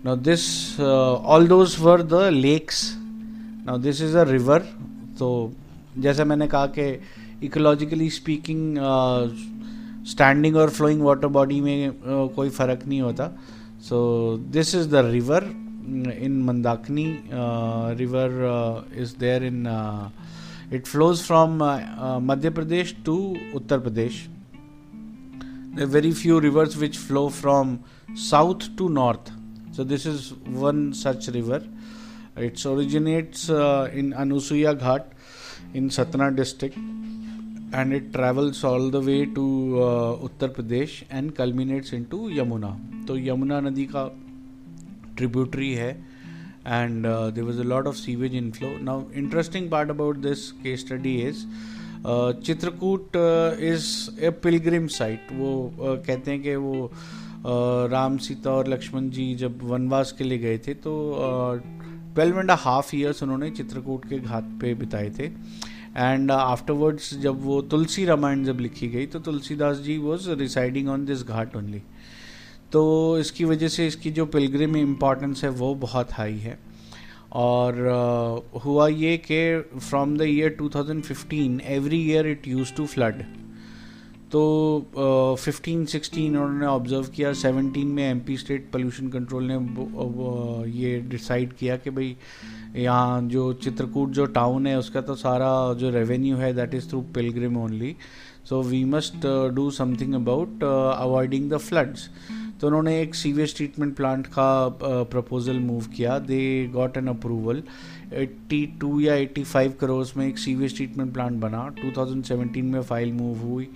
Now 0.05 0.15
this 0.27 0.45
uh, 0.79 1.15
all 1.33 1.45
those 1.45 1.77
were 1.79 2.01
the 2.15 2.23
lakes. 2.31 2.81
Now 3.67 3.77
this 3.77 4.01
is 4.01 4.15
a 4.15 4.25
river. 4.25 4.61
तो 5.19 5.29
जैसे 5.99 6.23
मैंने 6.23 6.47
कहा 6.47 6.65
कि 6.77 6.85
इकोलॉजिकली 7.45 8.09
स्पीकिंग 8.09 8.77
स्टैंडिंग 10.07 10.55
और 10.55 10.69
फ्लोइंग 10.69 11.01
वाटर 11.01 11.27
बॉडी 11.37 11.59
में 11.61 11.91
कोई 12.35 12.49
फ़र्क 12.49 12.85
नहीं 12.87 13.01
होता। 13.01 13.27
So 13.89 13.97
this 14.51 14.73
is 14.75 14.87
the 14.89 15.05
river 15.05 15.43
in 16.23 16.41
Mandakini 16.43 17.05
river 17.99 18.29
is 19.01 19.15
there 19.19 19.43
in 19.43 19.65
it 20.73 20.85
flows 20.87 21.21
from 21.21 21.63
Madhya 22.25 22.49
Pradesh 22.49 22.95
to 23.05 23.17
Uttar 23.55 23.79
Pradesh 23.79 24.25
very 25.93 26.11
few 26.13 26.39
rivers 26.39 26.77
which 26.77 26.97
flow 26.97 27.27
from 27.41 27.77
south 28.29 28.69
to 28.77 28.89
north 28.93 29.31
so 29.75 29.83
this 29.83 30.07
is 30.07 30.31
one 30.57 30.91
such 30.95 31.29
river 31.29 31.69
it's 32.41 32.65
originates 32.67 33.49
in 33.99 34.11
Anusuiya 34.17 34.73
Ghat 34.73 35.09
in 35.75 35.89
Satna 35.89 36.29
district 36.39 36.77
and 37.75 37.93
it 37.93 38.11
travels 38.13 38.63
all 38.65 38.89
the 38.91 39.03
way 39.05 39.23
to 39.35 39.45
Uttar 40.23 40.47
Pradesh 40.55 41.03
and 41.11 41.31
culminates 41.31 41.93
in 41.93 42.03
to 42.11 42.29
Yamuna 42.29 42.77
तो 43.07 43.17
यमुना 43.17 43.59
नदी 43.59 43.85
का 43.85 44.05
tributary 45.17 45.73
है 45.73 45.91
and 46.67 47.05
there 47.05 47.43
was 47.43 47.59
a 47.59 47.63
lot 47.65 47.87
of 47.87 47.95
sewage 47.95 48.35
inflow 48.35 48.77
now 48.83 49.03
interesting 49.15 49.69
part 49.71 49.89
about 49.89 50.17
this 50.17 50.51
के 50.63 50.75
study 50.77 51.15
is 51.21 51.45
Chitrakoot 52.05 53.15
is 53.63 53.85
a 54.19 54.29
pilgrim 54.43 54.87
site 54.89 55.27
वो 55.33 55.51
uh, 55.73 56.07
कहते 56.07 56.31
हैं 56.31 56.41
कि 56.41 56.55
वो 56.55 56.87
uh, 56.87 57.91
राम 57.91 58.17
सीता 58.17 58.51
और 58.51 58.67
लक्ष्मण 58.67 59.09
जी 59.09 59.33
जब 59.35 59.63
वनवास 59.63 60.11
के 60.17 60.23
लिए 60.23 60.37
गए 60.37 60.57
थे 60.67 60.73
तो 60.73 60.93
ट्वेल्व 62.13 62.39
एंड 62.39 62.51
हाफ़ 62.51 62.95
ईयर्स 62.95 63.23
उन्होंने 63.23 63.49
चित्रकूट 63.51 64.09
के 64.09 64.19
घाट 64.19 64.43
पे 64.61 64.73
बिताए 64.73 65.09
थे। 65.19 65.31
एंड 65.97 66.31
आफ्टरवर्ड्स 66.31 67.13
जब 67.19 67.43
वो 67.43 67.61
तुलसी 67.61 68.05
रामायण 68.05 68.43
जब 68.43 68.59
लिखी 68.59 68.87
गई 68.87 69.05
तो 69.05 69.19
Tulsidas 69.19 69.77
ji 69.77 69.97
was 69.97 70.29
residing 70.31 70.89
on 70.89 71.05
this 71.05 71.23
ghat 71.23 71.55
only 71.55 71.81
तो 72.71 72.83
इसकी 73.19 73.45
वजह 73.45 73.67
से 73.67 73.87
इसकी 73.87 74.11
जो 74.11 74.25
पिलग्रिम 74.25 74.77
इम्पॉर्टेंस 74.77 75.43
है 75.43 75.49
वो 75.49 75.73
बहुत 75.75 76.11
हाई 76.11 76.37
है। 76.37 76.57
और 77.33 77.73
uh, 77.73 78.63
हुआ 78.65 78.87
ये 78.87 79.17
कि 79.31 79.79
from 79.79 80.17
the 80.17 80.21
year 80.21 80.57
2015 80.61 81.61
every 81.67 82.01
year 82.01 82.27
it 82.27 82.47
use 82.47 82.73
to 82.73 82.85
flood 82.85 83.23
तो 84.33 85.35
फिफ्टीन 85.39 85.83
सिक्सटीन 85.85 86.37
उन्होंने 86.37 86.65
ऑब्ज़र्व 86.65 87.07
किया 87.15 87.33
सेवनटीन 87.41 87.87
में 87.87 88.03
एमपी 88.03 88.37
स्टेट 88.37 88.69
पोल्यूशन 88.71 89.07
कंट्रोल 89.09 89.51
ने 89.51 89.55
ये 90.79 90.99
डिसाइड 91.09 91.53
किया 91.53 91.75
कि 91.77 91.89
भाई, 91.89 92.15
यहाँ 92.75 93.21
जो 93.29 93.51
चित्रकूट 93.53 94.11
जो 94.11 94.25
टाउन 94.37 94.67
है, 94.67 94.77
उसका 94.79 95.01
तो 95.01 95.15
सारा 95.15 95.51
जो 95.79 95.89
रेवेन्यू 95.91 96.37
है 96.37 96.53
that 96.53 96.73
is 96.73 96.89
through 96.89 97.01
pilgrim 97.15 97.57
only 97.63 97.95
so 98.49 98.61
we 98.63 98.83
must 98.85 99.27
do 99.55 99.69
something 99.71 100.13
about 100.15 100.63
avoiding 100.63 101.49
the 101.51 101.57
floods 101.59 102.09
तो 102.61 102.67
उन्होंने 102.67 102.99
एक 103.01 103.15
सीवेज 103.15 103.55
ट्रीटमेंट 103.55 103.95
प्लांट 103.95 104.27
का 104.27 104.67
प्रपोजल 104.81 105.59
मूव 105.59 105.85
किया. 105.95 106.17
दे 106.19 106.67
गॉट 106.73 106.97
एन 106.97 107.07
अप्रूवल 107.07 107.63
82 108.15 108.99
या 109.01 109.15
85 109.15 109.73
करोड़ 109.79 110.05
में 110.17 110.27
एक 110.27 110.37
सीवेज 110.37 110.75
ट्रीटमेंट 110.75 111.13
प्लांट 111.13 111.39
बना. 111.41 111.67
2017 111.77 112.63
में 112.63 112.81
फ़ाइल 112.81 113.11
मूव 113.13 113.41
हुई. 113.47 113.67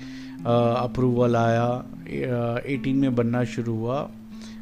अप्रूवल 0.46 1.36
आया 1.36 1.68
18 2.68 2.94
में 2.94 3.16
बनना 3.16 3.44
शुरू 3.44 3.76
हुआ 3.76 4.10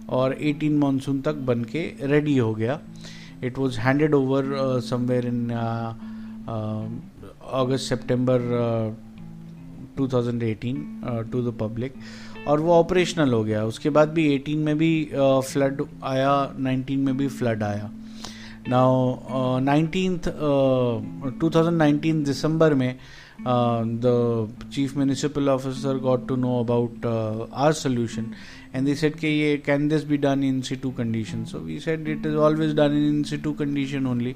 और 0.10 0.36
18 0.42 0.72
मानसून 0.72 1.22
तक 1.22 1.34
बन 1.34 1.64
के 1.64 1.82
रेडी 2.02 2.38
हो 2.38 2.54
गया। 2.56 2.80
It 3.44 3.58
was 3.58 3.80
handed 3.80 4.14
over 4.14 4.44
somewhere 4.80 5.26
in 5.26 5.50
August 7.54 7.90
September 7.90 8.40
2018 10.00 10.76
to 11.32 11.42
the 11.42 11.54
public 11.60 11.94
और 12.48 12.60
वो 12.60 12.74
ऑपरेशनल 12.74 13.34
हो 13.34 13.44
गया। 13.44 13.66
उसके 13.66 13.90
बाद 13.90 14.10
भी 14.10 14.40
18 14.40 14.56
में 14.56 14.78
भी 14.78 15.10
फ्लड 15.16 15.82
uh, 15.82 15.88
आया 16.04 16.56
19 16.56 16.96
में 16.96 17.18
भी 17.18 17.28
फ्लड 17.28 17.64
आया। 17.64 17.92
नाउ 18.68 19.60
नाइनटीन 19.60 20.18
टू 21.40 21.50
थाउज़ेंड 21.50 22.26
दिसंबर 22.26 22.74
में 22.74 22.96
the 23.41 24.69
chief 24.74 24.98
municipal 24.98 25.50
officer 25.50 25.98
got 26.04 26.28
to 26.28 26.36
know 26.36 26.60
about 26.63 27.06
our 27.54 27.74
solution 27.74 28.32
and 28.78 28.89
they 28.89 28.93
said 29.00 29.24
ये 29.24 29.52
can 29.65 29.84
this 29.91 30.02
be 30.08 30.17
done 30.24 30.41
in 30.43 30.56
situ 30.69 30.89
condition? 30.95 31.43
So 31.45 31.60
we 31.60 31.76
said 31.84 32.08
it 32.13 32.26
is 32.26 32.34
always 32.36 32.74
done 32.80 32.95
in 32.95 33.21
situ 33.24 33.54
condition 33.62 34.08
only. 34.13 34.34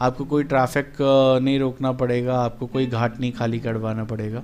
आपको 0.00 0.24
कोई 0.24 0.44
traffic 0.44 0.86
uh, 0.86 1.44
नहीं 1.44 1.58
रोकना 1.58 1.92
पड़ेगा 1.92 2.34
आपको 2.40 2.66
कोई 2.66 2.86
घाट 2.86 3.20
नहीं 3.20 3.32
खाली 3.32 3.60
करवाना 3.60 4.04
पड़ेगा. 4.04 4.42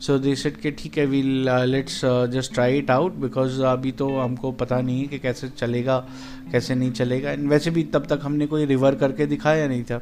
सो 0.00 0.18
दे 0.18 0.34
सेट 0.36 0.56
कि 0.60 0.70
ठीक 0.70 0.98
है 0.98 1.06
we'll 1.06 1.48
let's 1.68 2.00
just 2.32 2.54
try 2.54 2.78
it 2.78 2.90
out 2.90 3.14
because 3.24 3.60
अभी 3.62 3.92
तो 3.92 4.08
हमको 4.18 4.52
पता 4.52 4.80
नहीं 4.80 5.00
है 5.00 5.06
कि 5.08 5.18
कैसे 5.18 5.48
चलेगा 5.48 5.98
कैसे 6.52 6.74
नहीं 6.74 6.92
चलेगा. 6.92 7.30
एंड 7.30 7.48
वैसे 7.50 7.70
भी 7.70 7.82
तब 7.94 8.06
तक 8.10 8.20
हमने 8.22 8.46
कोई 8.46 8.64
रिवर 8.66 8.94
करके 8.94 9.26
दिखाया 9.26 9.68
नहीं 9.68 9.84
था। 9.84 10.00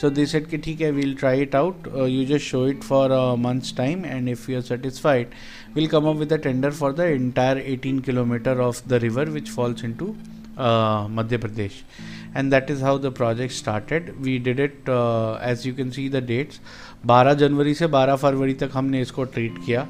So 0.00 0.10
they 0.10 0.24
said 0.30 0.48
कि 0.48 0.58
ठीक 0.64 0.80
है 0.80 0.92
we'll 0.94 1.14
try 1.20 1.34
it 1.42 1.54
out. 1.58 1.86
Uh, 1.90 2.04
you 2.04 2.24
just 2.30 2.44
show 2.44 2.64
it 2.70 2.82
for 2.84 3.04
a 3.18 3.36
month's 3.44 3.72
time, 3.72 4.04
and 4.04 4.28
if 4.28 4.46
you 4.48 4.58
are 4.58 4.66
satisfied, 4.70 5.34
we'll 5.74 5.88
come 5.88 6.06
up 6.06 6.16
with 6.24 6.32
a 6.32 6.38
tender 6.46 6.70
for 6.70 6.92
the 6.92 7.06
entire 7.12 7.58
18 7.58 8.00
kilometer 8.08 8.60
of 8.60 8.82
the 8.88 9.00
river 9.00 9.24
which 9.36 9.48
falls 9.48 9.82
into 9.82 10.14
uh, 10.58 11.06
Madhya 11.06 11.38
Pradesh. 11.38 11.80
And 12.34 12.52
that 12.52 12.68
is 12.68 12.82
how 12.82 12.98
the 12.98 13.10
project 13.10 13.54
started. 13.54 14.20
We 14.20 14.38
did 14.38 14.60
it 14.60 14.86
uh, 14.86 15.34
as 15.36 15.64
you 15.64 15.72
can 15.72 15.90
see 15.92 16.08
the 16.08 16.20
dates. 16.20 16.60
12 17.06 17.34
जनवरी 17.38 17.74
से 17.74 17.86
12 17.88 18.16
फरवरी 18.18 18.54
तक 18.60 18.70
हमने 18.74 19.00
इसको 19.02 19.24
treat 19.34 19.58
किया 19.66 19.86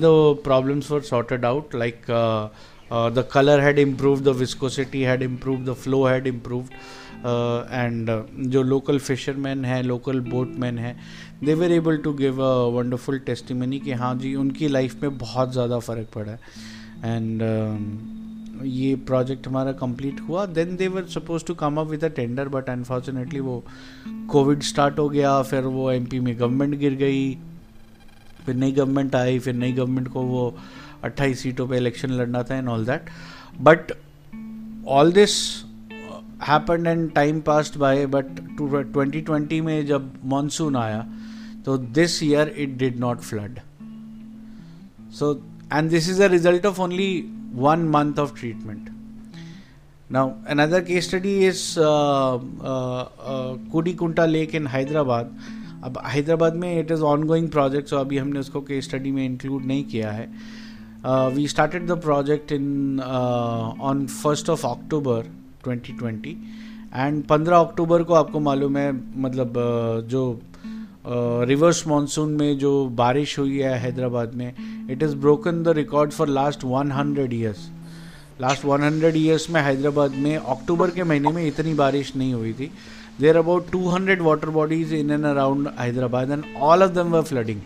the 0.00 0.34
problems 0.42 0.88
were 0.88 1.02
sorted 1.02 1.44
out 1.44 1.74
like 1.74 2.08
uh, 2.08 2.48
uh, 2.90 3.10
the 3.10 3.24
color 3.24 3.60
had 3.60 3.78
improved 3.78 4.24
the 4.24 4.32
viscosity 4.32 5.02
had 5.02 5.20
improved 5.22 5.66
the 5.66 5.74
flow 5.74 6.06
had 6.06 6.26
improved 6.26 6.72
and 7.18 8.10
uh, 8.10 8.48
जो 8.48 8.62
local 8.62 8.98
fisherman 8.98 9.64
हैं 9.64 9.82
local 9.82 10.20
boatman 10.20 10.78
हैं 10.78 10.96
they 11.44 11.54
were 11.54 11.72
able 11.72 11.96
to 11.96 12.12
give 12.14 12.42
a 12.42 12.52
wonderful 12.76 13.18
testimony 13.18 13.78
कि 13.80 13.92
हाँ 13.92 14.14
जी 14.14 14.34
उनकी 14.34 14.68
life 14.68 15.02
में 15.02 15.18
बहुत 15.18 15.52
ज़्यादा 15.52 15.78
फ़र्क 15.78 16.08
पड़ा 16.14 16.32
है। 16.32 16.38
एंड 17.04 17.42
uh, 17.42 18.66
ये 18.66 18.94
प्रोजेक्ट 19.06 19.46
हमारा 19.48 19.72
कंप्लीट 19.72 20.20
हुआ। 20.20 20.46
Then 20.46 20.76
they 20.76 20.88
were 20.88 21.04
suppose 21.08 21.44
to 21.46 21.54
come 21.54 21.80
up 21.80 21.86
with 21.86 22.04
a 22.04 22.08
tender 22.08 22.48
but 22.48 22.68
unfortunately 22.70 23.40
वो 23.40 23.62
कोविड 24.30 24.62
स्टार्ट 24.62 24.98
हो 24.98 25.08
गया 25.08 25.40
फिर 25.42 25.64
वो 25.76 25.90
एमपी 25.92 26.20
में 26.20 26.38
गवर्नमेंट 26.40 26.74
गिर 26.74 26.94
गई। 26.94 27.30
फिर 28.46 28.54
नई 28.54 28.72
गवर्नमेंट 28.72 29.14
आई 29.16 29.38
फिर 29.38 29.54
नई 29.54 29.72
गवर्नमेंट 29.72 30.08
को 30.08 30.22
वो 30.22 30.54
अट्ठाईस 31.04 31.40
सीटों 31.40 31.66
पे 31.68 31.76
इलेक्शन 31.76 32.10
लड़ना 32.10 32.42
था 32.42 32.56
and 32.56 32.68
all 32.68 32.84
that 32.86 33.10
but 33.60 33.92
all 34.88 35.12
this 35.12 35.34
happen 36.42 36.86
and 36.86 37.10
time 37.12 37.40
past 37.40 37.76
by 37.78 38.06
but 38.06 38.26
twenty 38.60 39.20
twenty 39.20 39.60
में 39.60 39.86
जब 39.86 40.12
मानसून 40.24 40.76
आया 40.76 41.06
तो 41.66 41.76
this 41.98 42.22
year 42.22 42.54
it 42.58 42.76
did 42.78 42.98
not 43.00 43.20
flood 43.20 43.58
so 45.18 45.32
and 45.72 45.90
this 45.90 46.08
is 46.10 46.22
a 46.22 46.26
result 46.26 46.66
of 46.66 46.80
only 46.80 47.10
one 47.54 47.88
month 47.88 48.18
of 48.18 48.34
treatment 48.38 48.88
now 50.12 50.30
another 50.50 50.80
case 50.84 51.08
study 51.08 51.38
is 51.46 51.64
Kudi 53.72 53.92
Kunta 53.94 54.26
lake 54.26 54.54
in 54.54 54.66
Hyderabad 54.66 55.36
अब 55.84 55.98
हैदराबाद 56.06 56.54
में 56.54 56.78
it 56.78 56.90
is 56.90 57.02
ongoing 57.26 57.48
project 57.50 57.88
so 57.88 57.96
अभी 57.96 58.18
हमने 58.18 58.40
उसको 58.40 58.60
case 58.60 58.84
study 58.84 59.10
में 59.10 59.24
include 59.24 59.64
नहीं 59.64 59.84
किया 59.84 60.12
है. 60.12 60.28
We 61.34 61.46
started 61.48 61.86
the 61.86 61.98
project 62.00 62.52
in 62.52 63.00
on 63.00 64.06
first 64.06 64.50
of 64.50 64.66
October 64.66 65.30
2020 65.68 66.34
and 66.94 67.22
15 67.26 67.66
अक्टूबर 67.66 68.02
को 68.02 68.14
आपको 68.14 68.40
मालूम 68.40 68.76
है 68.76 68.92
मतलब 69.22 69.54
जो 70.10 70.22
रिवर्स 71.48 71.86
मानसून 71.88 72.30
में 72.32 72.58
जो 72.58 72.72
बारिश 72.96 73.38
हुई 73.38 73.58
है 73.58 73.78
हैदराबाद 73.80 74.34
में 74.34 74.52
it 74.90 75.02
is 75.02 75.14
broken 75.16 75.62
the 75.62 75.68
record 75.76 76.10
for 76.12 76.28
last 76.28 76.64
100 76.64 77.32
years 77.32 77.68
last 78.40 78.64
100 78.66 79.14
years 79.16 79.48
में 79.50 79.60
हैदराबाद 79.60 80.14
में 80.24 80.36
अक्टूबर 80.36 80.90
के 80.90 81.04
महीने 81.04 81.32
में 81.32 81.46
इतनी 81.46 81.74
बारिश 81.74 82.14
नहीं 82.16 82.34
हुई 82.34 82.52
थी. 82.52 82.70
There 83.20 83.36
about 83.36 83.70
200 83.70 84.20
water 84.20 84.50
bodies 84.50 84.92
in 84.94 85.10
and 85.10 85.24
around 85.24 85.68
Hyderabad 85.78 86.30
and 86.30 86.44
all 86.60 86.82
of 86.82 86.90
them 86.90 87.10
were 87.12 87.22
flooding 87.22 87.60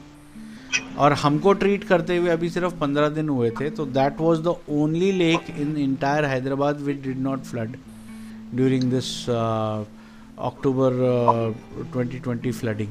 और 0.99 1.12
हमको 1.23 1.53
ट्रीट 1.55 1.85
करते 1.85 2.17
हुए 2.17 2.31
अभी 2.31 2.49
सिर्फ़ 2.51 2.75
पंद्रह 2.75 3.09
दिन 3.09 3.29
हुए 3.29 3.51
थे 3.61 3.71
तो 3.71 3.87
that 3.99 4.21
was 4.21 4.41
the 4.43 4.55
only 4.73 5.11
lake 5.12 5.51
in 5.59 5.77
entire 5.77 6.25
Hyderabad 6.25 6.81
which 6.81 7.03
did 7.03 7.19
not 7.21 7.43
flood 7.45 7.77
during 8.55 8.83
this 8.93 9.09
October 10.49 10.93
2020 11.95 12.53
flooding 12.61 12.88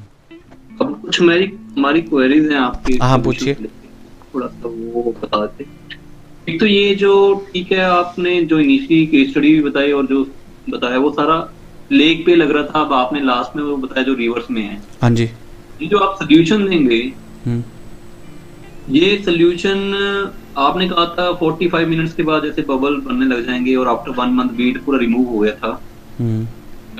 अब 0.82 1.00
कुछ 1.02 1.20
मेरी 1.22 1.46
हमारी 1.78 2.02
क्वेरीज 2.02 2.52
हैं 2.52 2.60
आपकी 2.60 2.98
हाँ 3.02 3.20
पूछिए। 3.24 3.54
थोड़ा 4.34 4.48
सा 4.48 4.68
वो 4.68 5.04
बता 5.24 5.46
देते 5.46 5.66
एक 6.52 6.60
तो 6.60 6.66
ये 6.66 6.94
जो 6.96 7.12
ठीक 7.54 7.72
है 7.72 7.82
आपने 7.90 8.42
जो 8.52 8.60
इनिशियली 8.60 9.06
केस 9.08 9.30
स्टडी 9.32 9.54
भी 9.56 9.62
बताई 9.70 9.92
और 9.92 10.06
जो 10.08 10.24
बताया 10.70 10.98
वो 11.00 11.12
सारा 11.20 11.38
लेक 11.92 12.26
पे 12.26 12.36
लग 12.36 12.52
रहा 12.52 12.64
था 12.66 12.82
अब 12.82 12.94
आपने 12.94 13.22
लास्ट 13.24 13.56
में 13.56 13.64
वो 13.64 13.76
बताया 13.78 14.04
जो 14.06 14.14
रिवर्स 14.16 14.50
में 14.52 14.62
है। 14.62 14.82
हाँ 15.02 15.10
जी। 15.12 15.24
ये 15.24 15.88
जो 15.88 15.98
आप 15.98 16.16
सोल्यूशन 16.20 16.68
देंगे 16.70 17.02
हम्म। 17.46 17.64
ये 18.90 19.22
सोल्यूशन 19.26 19.78
आपने 20.58 20.90
कहा 20.90 21.06
था 21.06 21.40
45 21.40 21.88
मिनट्स 21.88 22.14
के 22.14 22.24
बाद 22.24 22.44
जैसे 22.44 22.62
बबल 22.62 22.96
बनने 22.96 23.26
लग 23.26 23.46
जाएँगे 23.46 23.76
और 23.76 23.88
आफ्टर 23.88 24.12
वन 24.12 24.30
मंथ 24.30 24.50
वीड 24.50 24.82
पूरा 24.82 25.00
रिमूव 25.00 25.28
हो 25.28 25.40
गया 25.40 25.56
था। 25.56 25.82
हम्म। 26.20 26.46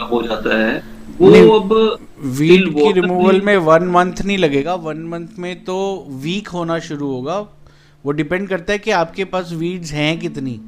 हो 0.04 0.22
जाता 0.22 0.58
है। 0.58 0.84
वो 1.22 1.60
अब 1.60 1.98
still 2.22 2.74
की 2.74 2.92
रिमूवल 2.92 3.34
में- 3.34 3.46
में 3.46 3.58
वन 3.58 3.84
मंथ 3.84 4.14
नहीं 4.26 4.38
लगेगा 4.38 4.76
वन 4.76 4.98
मंथ 4.98 5.28
में 5.40 5.64
तो 5.64 6.08
वीक 6.10 6.48
होना 6.48 6.80
शुरू 6.80 7.08
होगा। 7.08 7.40
वो 8.06 8.12
डिपेंड 8.12 8.50
करता 8.50 8.74
है 8.74 8.80
कि 8.80 8.92
आपके 8.92 9.26
पास 9.26 9.54
वीड्स 9.54 9.92
हैं 9.92 10.20
कितनी। 10.20 10.62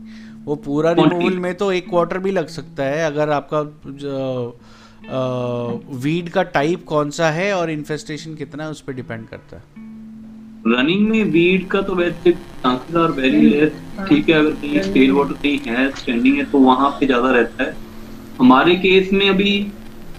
वो 0.46 0.56
पूरा 0.56 0.92
रिमूवल 0.92 1.38
में 1.40 1.56
तो 1.56 1.72
एक 1.72 1.90
क्वार्टर 1.90 2.18
भी 2.18 2.32
लग 2.32 2.48
सकता 2.48 2.84
है। 2.84 3.06
अगर 3.06 3.30
आपका 3.30 3.60
वीड 5.90 6.30
का 6.30 6.44
टाइप 6.44 6.86
कौन 6.86 7.10
सा 7.10 7.30
है 7.30 7.54
और 7.54 7.72
इन्फेस्टेशन 7.72 8.36
कितना 8.36 8.64
है 8.64 8.70
उस 8.70 8.82
पर 8.82 8.94
डिपेंड 8.94 9.28
करता 9.28 9.56
है। 9.56 9.93
रनिंग 10.64 11.08
में 11.10 11.24
वीड 11.32 11.68
का 11.68 11.82
तो 11.82 11.96
वैसे 11.96 12.32
चांसेस 12.32 12.96
आर 12.96 13.12
वेरी 13.12 13.40
लेस 13.42 13.72
ठीक 14.10 14.30
है 14.30 14.36
अगर 14.36 14.52
कहीं 14.52 14.82
स्टेल 14.82 15.12
वाटर 15.12 15.34
कहीं 15.34 15.58
है 15.68 15.90
स्टैंडिंग 15.92 16.38
है 16.38 16.44
तो 16.52 16.58
वहाँ 16.60 16.90
पे 17.00 17.06
ज़्यादा 17.06 17.32
रहता 17.32 17.64
है। 17.64 17.76
हमारे 18.40 18.76
केस 18.76 19.10
में 19.14 19.28
अभी 19.30 19.60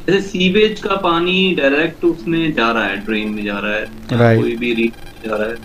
जैसे 0.08 0.20
सीवेज 0.22 0.80
का 0.80 0.96
पानी 1.04 1.54
डायरेक्ट 1.58 2.04
उसमें 2.04 2.52
जा 2.54 2.70
रहा 2.70 2.84
है 2.84 2.96
ड्रेन 3.06 3.28
में 3.28 3.44
जा 3.44 3.58
रहा 3.58 3.74
है 3.74 3.86
Right. 4.20 4.40
कोई 4.40 4.56
भी 4.56 4.72
रीच 4.74 4.92
जा 5.26 5.36
रहा 5.36 5.48
है। 5.48 5.56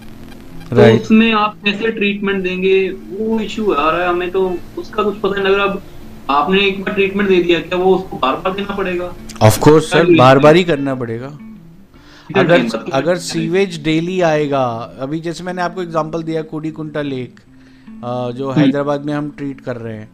तो 0.70 1.02
उसमें 1.02 1.32
आप 1.34 1.58
कैसे 1.65 1.92
ट्रीटमेंट 1.92 2.44
देंगे 2.44 2.78
वो 3.12 3.39
इशू 3.42 3.72
आ 3.72 3.89
रहा 3.89 4.02
है 4.02 4.08
हमें 4.10 4.32
तो 4.32 4.48
उसका 4.78 5.04
कुछ 5.04 5.20
पता 5.20 5.34
नहीं 5.34 5.44
लग 5.44 5.54
रहा। 5.54 5.65
अब 5.65 5.82
आपने 6.30 6.65
एक 6.68 6.82
बार 6.84 6.96
ट्रीटमेंट 6.96 7.30
दे 7.30 7.42
दिया 7.44 7.60
क्या 7.60 7.80
वो 7.80 7.96
उसको 7.96 8.18
बार 8.18 8.36
बार 8.36 8.54
देना 8.54 8.76
पड़ेगा? 8.76 9.13
ऑफ़ 9.42 9.60
कोर्स 9.60 9.92
सर 9.92 10.15
बार 10.15 10.39
बार 10.39 10.56
ही 10.56 10.63
करना 10.63 10.96
पड़ेगा। 10.96 11.38
अगर 12.38 12.68
अगर 12.94 13.18
सीवेज 13.18 13.82
डेली 13.84 14.20
आएगा 14.22 14.63
अभी 15.00 15.20
जैसे 15.20 15.44
मैंने 15.44 15.62
आपको 15.62 15.82
एग्जांपल 15.82 16.24
दिया 16.24 16.42
कुडी 16.44 16.72
कुंटा 16.72 17.02
लेक 17.02 17.39
जो 18.36 18.52
हैदराबाद 18.52 19.06
में 19.06 19.13
हम 19.13 19.30
ट्रीट 19.38 19.62
कर 19.62 19.78
रहे 19.78 19.96
हैं। 19.98 20.10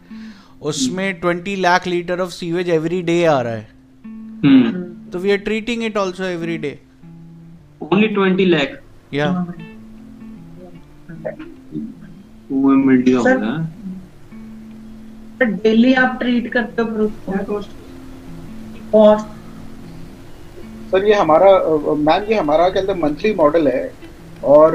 उसमें 0.62 1.20
twenty 1.20 1.56
lakh 1.56 1.86
litre 1.86 2.20
of 2.20 2.30
sewage 2.30 2.68
every 2.70 3.02
day 3.02 3.24
आ 3.24 3.40
रहा 3.40 3.52
है। 3.52 3.68
हम्म 4.04 5.10
तो 5.10 5.18
we 5.18 5.30
are 5.30 5.38
treating 5.38 5.84
it 5.84 5.96
also 5.96 6.24
every 6.24 6.56
day 6.58 6.78
only 7.82 8.08
twenty 8.08 8.44
lakh 8.44 8.80
या 9.14 9.28
हो 13.12 13.24
डेली 15.42 15.92
आप 15.94 16.18
ट्रीट 16.22 16.52
करते 16.52 16.82
हो 16.82 17.08
कॉस्ट 18.92 19.35
सर 20.86 21.04
ये 21.04 21.14
हमारा 21.14 21.50
मैम 22.00 22.30
ये 22.30 22.34
हमारा 22.36 22.68
क्या 22.68 22.80
कहते 22.80 22.92
हैं 22.92 23.00
मंथली 23.00 23.32
मॉडल 23.34 23.68
है 23.68 23.90
और 24.46 24.74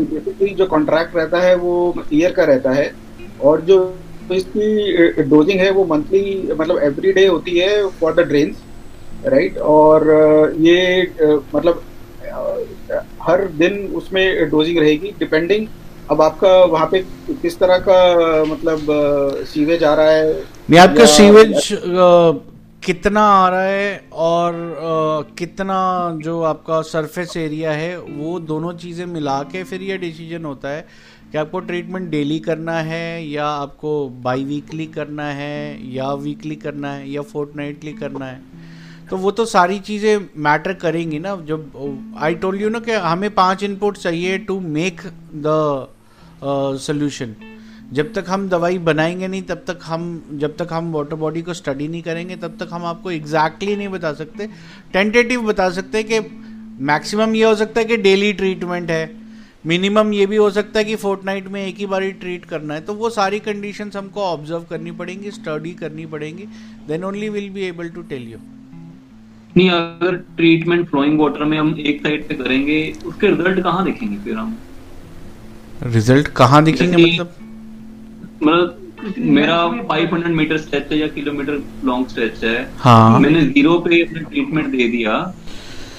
बेसिकली 0.00 0.54
जो 0.54 0.66
कॉन्ट्रैक्ट 0.66 1.16
रहता 1.16 1.40
है 1.40 1.54
वो 1.56 1.74
ईयर 2.12 2.32
का 2.32 2.44
रहता 2.44 2.70
है 2.72 2.90
और 3.42 3.60
जो 3.62 3.78
इसकी 4.32 5.22
डोजिंग 5.24 5.60
है 5.60 5.70
वो 5.70 5.84
मंथली 5.86 6.24
मतलब 6.52 6.78
एवरी 6.82 7.12
डे 7.12 7.26
होती 7.26 7.58
है 7.58 7.70
फॉर 7.90 8.14
द 8.14 8.26
ड्रेन 8.28 8.54
राइट 9.26 9.58
और 9.70 10.06
ये 10.60 11.02
मतलब 11.54 11.82
हर 13.22 13.46
दिन 13.56 13.86
उसमें 13.94 14.50
डोजिंग 14.50 14.78
रहेगी 14.78 15.14
डिपेंडिंग 15.18 15.66
अब 16.10 16.22
आपका 16.22 16.52
वहाँ 16.66 16.86
पे 16.86 17.00
किस 17.32 17.58
तरह 17.58 17.78
का 17.80 17.98
मतलब 18.44 18.86
सीवेज 19.48 19.84
आ 19.84 19.94
रहा 19.94 20.10
है 20.10 20.78
आपका 20.78 21.06
सीवेज 21.08 21.72
कितना 22.84 23.20
आ 23.20 23.48
रहा 23.48 23.62
है 23.62 24.08
और 24.12 24.54
आ, 24.54 25.34
कितना 25.34 26.18
जो 26.22 26.42
आपका 26.42 26.82
सरफेस 26.82 27.36
एरिया 27.36 27.72
है 27.72 28.00
वो 28.00 28.40
दोनों 28.40 28.72
चीज़ें 28.72 29.06
मिला 29.06 29.42
के 29.42 29.64
फिर 29.64 29.82
ये 29.82 29.98
डिसीज़न 29.98 30.44
होता 30.44 30.68
है 30.68 30.86
कि 31.32 31.38
आपको 31.38 31.60
ट्रीटमेंट 31.60 32.10
डेली 32.10 32.38
करना 32.40 32.72
है 32.72 33.28
या 33.28 33.46
आपको 33.46 34.08
बाई 34.08 34.44
वीकली 34.44 34.86
करना 34.86 35.24
है 35.24 35.92
या 35.94 36.12
वीकली 36.12 36.56
करना 36.56 36.92
है 36.92 37.10
या 37.10 37.22
फोर्थ 37.22 37.52
करना 38.00 38.26
है। 38.26 38.40
तो 39.10 39.16
वो 39.16 39.30
तो 39.30 39.44
सारी 39.44 39.78
चीज़ें 39.78 40.28
मैटर 40.36 40.72
करेंगी 40.72 41.18
ना। 41.18 41.36
जब 41.36 42.14
आई 42.18 42.34
टोल्ड 42.34 42.62
यू 42.62 42.68
ना 42.68 42.80
कि 42.80 42.92
हमें 42.92 43.34
पाँच 43.34 43.62
इनपुट 43.62 43.96
चाहिए 43.96 44.38
टू 44.38 44.60
मेक 44.60 45.00
द 45.34 45.88
सोल्यूशन 46.78 47.34
जब 47.92 48.12
तक 48.14 48.24
हम 48.28 48.48
दवाई 48.48 48.78
बनाएँगे 48.78 49.28
नहीं 49.28 49.42
तब 49.42 49.64
तक 49.66 49.78
हम 49.84 50.22
जब 50.32 50.56
तक 50.56 50.68
हम 50.72 50.92
वाटर 50.92 51.16
बॉडी 51.16 51.42
को 51.42 51.54
स्टडी 51.54 51.88
नहीं 51.88 52.02
करेंगे 52.02 52.36
तब 52.36 52.56
तक 52.60 52.68
हम 52.72 52.84
आपको 52.84 53.10
एग्जैक्टली 53.10 53.66
exactly 53.66 53.78
नहीं 53.78 53.88
बता 53.88 54.12
सकते। 54.12 54.46
टेंटेटिव 54.92 55.42
बता 55.42 55.68
सकते 55.70 55.98
हैं 55.98 56.06
कि 56.06 56.20
मैक्सिमम 56.84 57.34
ये 57.34 57.44
हो 57.44 57.54
सकता 57.54 57.80
है 57.80 57.86
कि 57.86 57.96
डेली 57.96 58.32
ट्रीटमेंट 58.32 58.90
है। 58.90 59.10
मिनिमम 59.66 60.12
ये 60.12 60.26
भी 60.26 60.36
हो 60.36 60.50
सकता 60.50 60.78
है 60.78 60.84
कि 60.84 60.96
फोर्ट 60.96 61.24
में 61.24 61.66
एक 61.66 61.76
ही 61.76 61.86
बार 61.86 62.02
ही 62.02 62.12
ट्रीट 62.12 62.44
करना 62.44 62.74
है। 62.74 62.80
तो 62.80 62.94
वो 62.94 63.10
सारी 63.10 63.38
कंडीशन 63.40 63.90
हमको 63.96 64.20
ऑब्ज़र्व 64.22 64.62
करनी 64.70 64.90
पड़ेंगी 64.92 65.30
स्टडी 65.30 65.70
करनी 65.74 66.06
पड़ेंगी। 66.06 66.46
Then 66.88 67.04
only 67.04 67.28
will 67.28 67.50
be 67.50 67.62
able 67.62 67.88
to 67.88 68.02
tell 68.04 68.22
you 68.22 68.38
नहीं 69.56 69.70
अगर 69.70 70.16
ट्रीटमेंट 70.36 70.88
फ्लोइंग 70.90 71.20
वाटर 71.20 71.44
में 71.44 71.58
हम 71.58 71.74
एक 71.80 72.02
साइड 72.02 72.28
पे 72.28 72.34
करेंगे 72.34 72.80
उसके 73.06 73.26
रिज़ल्ट 73.26 73.62
कहाँ 73.64 73.84
दिखेंगे 73.84 74.16
फिर 74.16 74.36
हम? 74.36 74.56
रिज़ल्ट 75.82 76.28
कहाँ 76.28 76.64
दिखेंगे 76.64 76.96
मतलब? 76.96 77.34
मतलब 78.42 79.14
मेरा 79.18 79.56
500 79.88 80.34
मीटर 80.36 80.58
स्ट्रेच 80.58 80.92
है 80.92 80.98
या 80.98 81.06
किलोमीटर 81.14 81.62
लॉन्ग 81.84 82.08
स्ट्रेच 82.08 82.44
है। 82.44 82.56
हाँ। 82.78 83.18
मैंने 83.20 83.40
ज़ीरो 83.46 83.78
पे 83.78 84.02
अपना 84.02 84.20
ट्रीटमेंट 84.22 84.66
दे 84.68 84.88
दिया। 84.88 85.20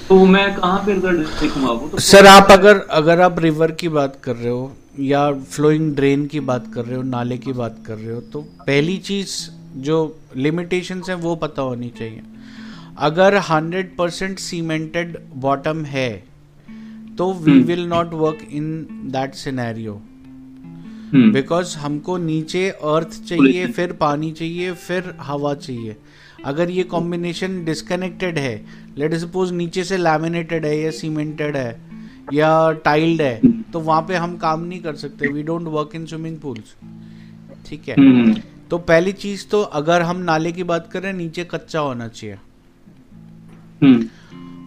तो 0.08 0.24
मैं 0.26 0.54
कहाँ 0.54 0.78
पे 0.86 0.92
रिज़ल्ट 0.92 1.40
देखूँगा 1.40 1.70
वो 1.70 1.88
तो 1.88 1.98
सर 2.06 2.26
आप 2.26 2.50
अगर 2.50 2.78
अगर 2.92 3.20
आप 3.20 3.38
रिवर 3.40 3.70
की 3.72 3.88
बात 3.90 4.18
कर 4.24 4.36
रहे 4.36 4.50
हो 4.50 4.72
या 5.00 5.30
फ्लोइंग 5.50 5.94
ड्रेन 5.96 6.26
की 6.26 6.40
बात 6.50 6.70
कर 6.74 6.84
रहे 6.84 6.96
हो 6.96 7.02
नाले 7.04 7.38
की 7.38 7.52
बात 7.54 7.78
कर 7.86 7.96
रहे 7.96 8.14
हो 8.14 8.20
तो 8.32 8.40
पहली 8.66 8.96
चीज़ 9.06 9.36
जो 9.82 9.96
लिमिटेशंस 10.36 11.08
है 11.08 11.14
वो 11.16 11.34
पता 11.36 11.62
होनी 11.62 11.88
चाहिए। 11.98 12.22
अगर 13.00 13.38
100 13.42 13.96
परसेंट 13.98 14.38
सीमेंटेड 14.38 15.16
बॉटम 15.42 15.84
है 15.84 16.10
तो 17.18 17.32
we 17.34 17.58
will 17.62 17.86
not 17.88 18.12
work 18.14 18.46
in 18.52 18.66
that 19.12 19.34
scenario 19.36 20.00
because 21.14 21.76
हमको 21.76 22.16
नीचे 22.18 22.70
अर्थ 22.70 23.24
चाहिए 23.24 23.66
फिर 23.66 23.92
पानी 23.92 24.32
चाहिए 24.32 24.72
फिर 24.72 25.14
हवा 25.20 25.54
चाहिए। 25.54 25.96
अगर 26.44 26.70
ये 26.70 26.82
कॉम्बिनेशन 26.82 27.64
डिस्कनेक्टेड 27.64 28.38
है 28.38 28.64
लेट 28.98 29.14
सपोज़ 29.14 29.52
नीचे 29.52 29.84
से 29.84 29.96
लैमिनेटेड 29.96 30.64
है 30.64 30.80
या 30.80 30.90
सीमेंटेड 30.90 31.56
है 31.56 31.80
या 32.32 32.72
टाइल्ड 32.72 33.22
है 33.22 33.40
hmm. 33.40 33.52
तो 33.72 33.80
वहाँ 33.80 34.02
पे 34.02 34.16
हम 34.16 34.36
काम 34.36 34.60
नहीं 34.60 34.80
कर 34.80 34.94
सकते। 34.94 35.28
We 35.28 35.42
don't 35.42 35.62
work 35.62 35.90
in 35.94 36.06
swimming 36.06 36.38
pools 36.38 36.74
ठीक 37.66 37.88
है? 37.88 37.96
hmm. 37.96 38.40
तो 38.70 38.78
पहली 38.78 39.12
चीज़ 39.12 39.46
तो 39.48 39.62
अगर 39.62 40.02
हम 40.02 40.16
नाले 40.16 40.52
की 40.52 40.62
बात 40.62 40.90
करें 40.92 41.12
नीचे 41.12 41.44
कच्चा 41.44 41.80
होना 41.80 42.08
चाहिए. 42.08 42.36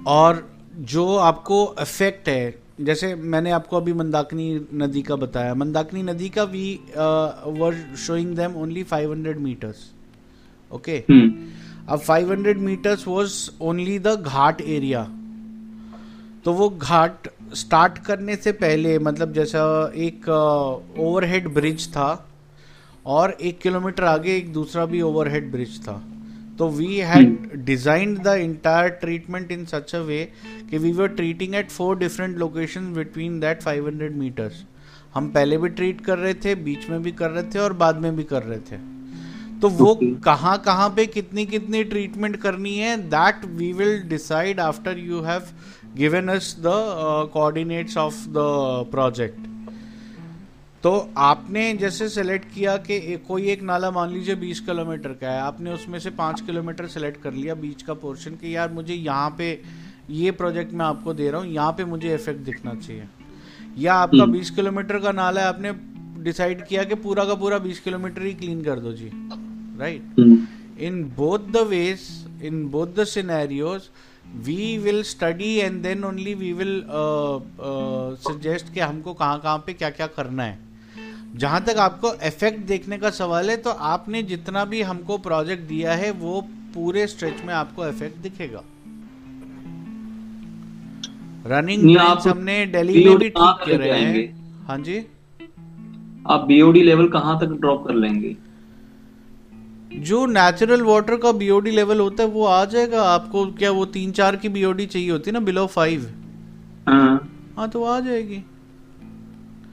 और 0.08 0.56
जो 0.76 1.16
आपको 1.16 1.76
इफ़ेक्ट 1.82 2.30
है 2.30 2.67
जैसे 2.82 3.16
मैंने 3.16 3.52
आपको 3.52 3.78
अभी 3.78 3.94
मंदाकिनी 3.94 4.68
नदी 4.74 5.02
का 5.02 5.16
बताया 5.16 5.54
मंदाकिनी 5.54 6.04
नदी 6.04 6.30
का 6.30 6.44
we 6.44 6.80
were 7.48 7.96
showing 7.98 8.36
them 8.36 8.56
only 8.56 8.84
500 8.84 9.36
metres 9.36 9.92
okay 10.72 11.00
अब 11.88 12.04
500 12.06 12.56
metres 12.56 13.08
was 13.08 13.52
only 13.62 14.00
the 14.00 14.08
ghat 14.08 14.62
area 14.62 15.04
तो 16.46 16.54
वो 16.54 16.70
घाट 16.70 17.28
स्टार्ट 17.54 17.98
करने 17.98 18.36
से 18.36 18.52
पहले 18.52 19.00
मतलब 19.00 19.34
जैसा 19.34 19.92
एक 19.96 20.30
ओवरहेड 21.00 21.48
uh, 21.48 21.54
ब्रिज 21.54 21.90
था 21.90 22.30
और 23.06 23.32
एक 23.32 23.60
किलोमीटर 23.60 24.04
आगे 24.04 24.38
एक 24.38 24.54
दूसरा 24.54 24.86
भी 24.86 25.02
ओवरहेड 25.02 25.52
ब्रिज 25.52 25.82
था। 25.82 26.17
तो 26.60 26.70
we 26.70 26.96
had 26.98 27.52
designed 27.66 28.18
the 28.20 28.28
entire 28.28 28.90
treatment 28.90 29.52
in 29.52 29.66
such 29.66 29.96
a 29.96 30.00
way 30.00 30.32
कि 30.70 30.78
we 30.78 30.92
were 30.92 31.08
treating 31.08 31.56
at 31.56 31.70
four 31.70 31.98
different 31.98 32.38
location 32.38 32.94
between 32.94 33.40
that 33.40 33.64
500 33.64 34.12
metres 34.12 34.64
हम 35.14 35.28
पहले 35.30 35.58
भी 35.58 35.70
ट्रीट 35.70 36.02
कर 36.02 36.18
रहे 36.18 36.34
थे 36.34 36.56
बीच 36.56 36.90
में 36.90 37.02
भी 37.04 37.12
कर 37.12 37.30
रहे 37.30 37.44
थे 37.44 37.60
और 37.60 37.74
बाद 37.74 37.98
में 37.98 38.16
भी 38.16 38.24
कर 38.24 38.44
रहे 38.44 38.60
थे। 38.60 38.78
तो 39.60 39.70
वो 39.70 40.00
कहाँ 40.04 40.58
कहाँ 40.66 40.90
पे 40.90 41.06
कितनी 41.06 41.46
कितनी 41.46 41.84
ट्रीटमेंट 41.84 42.38
करनी 42.38 42.78
है 42.78 42.98
that 42.98 43.46
we 43.46 43.74
will 43.74 44.02
decide 44.02 44.60
after 44.60 44.98
you 44.98 45.22
have 45.22 45.44
given 45.96 46.28
us 46.28 46.56
the 46.60 46.74
coordinates 47.34 47.98
of 47.98 48.26
the 48.28 48.46
project 48.92 49.40
तो 50.84 50.92
आपने 51.18 51.74
जैसे 51.74 52.08
सेलेक्ट 52.10 52.54
किया 52.54 52.76
कि 52.78 53.18
कोई 53.28 53.48
एक 53.50 53.62
नाला 53.64 53.90
मान 53.92 54.10
लीजिए 54.10 54.36
20 54.36 54.60
किलोमीटर 54.60 55.14
का 55.14 55.28
है 55.28 55.40
आपने 55.42 55.72
उसमें 55.72 55.98
से 56.00 56.10
पाँच 56.10 56.42
किलोमीटर 56.42 56.88
सेलेक्ट 56.88 57.22
कर 57.22 57.34
लिया 57.34 57.54
बीच 57.56 57.82
का 57.82 57.94
पोर्शन 57.94 58.32
कि 58.32 58.56
यार 58.56 58.72
मुझे 58.72 58.94
यहाँ 58.94 59.30
पे 59.38 59.50
ये 60.10 60.32
प्रोजेक्ट 60.32 60.74
मैं 60.74 60.86
आपको 60.86 61.14
दे 61.14 61.30
रहा 61.32 61.42
हूँ 61.42 61.50
यहाँ 61.50 61.72
पे 61.72 61.86
मुझे 61.86 62.14
इफ़ेक्ट 62.16 62.42
दिखना 62.42 62.74
चाहिए। 62.74 63.08
या 63.78 63.94
आपका 63.94 64.26
20 64.26 64.28
हम्म। 64.28 64.56
किलोमीटर 64.56 65.00
का 65.00 65.12
नाला 65.12 65.42
है 65.42 65.48
आपने 65.48 65.72
डिसाइड 66.24 66.66
किया 66.68 66.84
कि 66.84 66.96
पूरा 66.98 67.26
का 67.26 67.36
पूरा 67.36 67.60
20 67.60 67.80
किलोमीटर 67.80 68.22
ही 68.22 68.34
क्लीन 68.34 68.64
कर 68.64 68.80
दो 68.80 68.94
जी 68.94 69.10
right 69.80 70.20
in 70.82 71.04
both 71.18 71.52
the 71.52 71.66
ways 71.68 72.08
in 72.44 72.66
both 72.68 72.94
the 72.96 73.04
scenarios 73.06 73.90
we 74.46 74.78
will 74.78 75.02
study 75.04 75.54
and 75.56 75.82
then 75.84 76.04
only 76.04 76.34
we 76.34 76.54
will 76.54 76.84
suggest 78.22 78.74
कि 78.74 78.80
हमको 78.80 79.14
कहाँ 79.14 79.40
कहाँ 79.40 79.58
पे 79.58 79.74
क्या 79.74 79.90
क्या 79.90 80.08
करना 80.08 80.44
है। 80.44 80.67
जहाँ 81.36 81.64
तक 81.64 81.78
आपको 81.78 82.14
इफ़ेक्ट 82.28 82.66
देखने 82.68 82.98
का 82.98 83.10
सवाल 83.10 83.50
है 83.50 83.58
तो 83.58 83.70
आपने 83.70 84.24
जितना 84.24 84.64
भी 84.66 84.82
हमको 84.82 85.18
प्रोजेक्ट 85.18 85.64
दिया 85.64 85.94
है 85.94 86.12
वो 86.12 86.42
पूरे 86.74 87.06
स्ट्रेच 87.08 87.44
में 87.46 87.54
आपको 87.54 87.88
इफ़ेक्ट 87.88 88.18
दिखेगा। 88.18 88.64
रनिंग 91.48 91.98
हमने 91.98 92.66
दिल्ली 92.66 93.06
में 93.06 93.18
भी 93.18 93.30
ठीक 93.30 93.64
कर 93.66 93.78
रहे 93.78 94.00
हैं। 94.00 94.66
हाँ 94.68 94.78
जी। 94.78 94.98
आप 96.30 96.46
बीओडी 96.48 96.82
लेवल 96.82 97.08
कहाँ 97.08 97.40
तक 97.40 97.54
ड्रॉप 97.60 97.88
कर 97.88 97.94
लेंगे? 97.94 98.36
जो 100.02 100.26
नेचुरल 100.26 100.82
वाटर 100.82 101.16
का 101.16 101.32
बीओडी 101.32 101.72
लेवल 101.72 102.00
होता 102.00 102.24
है 102.24 102.30
वो 102.30 102.46
आ 102.46 102.64
जाएगा। 102.66 103.04
आपको 103.04 103.46
क्या 103.54 103.72
वो 103.72 103.86
तीन 103.86 104.12
चार 104.12 104.36
की 104.36 104.50
बीओडी 104.50 104.86
चाहिए 104.86 105.10
होती 105.12 105.30
है 105.30 105.34
ना 105.34 105.40
बिलो 105.40 105.66
फाइव 105.68 106.12
हाँ, 106.88 107.30
हाँ 107.58 107.70
तो 107.70 107.84
आ 107.84 108.00
जाएगी। 108.00 108.44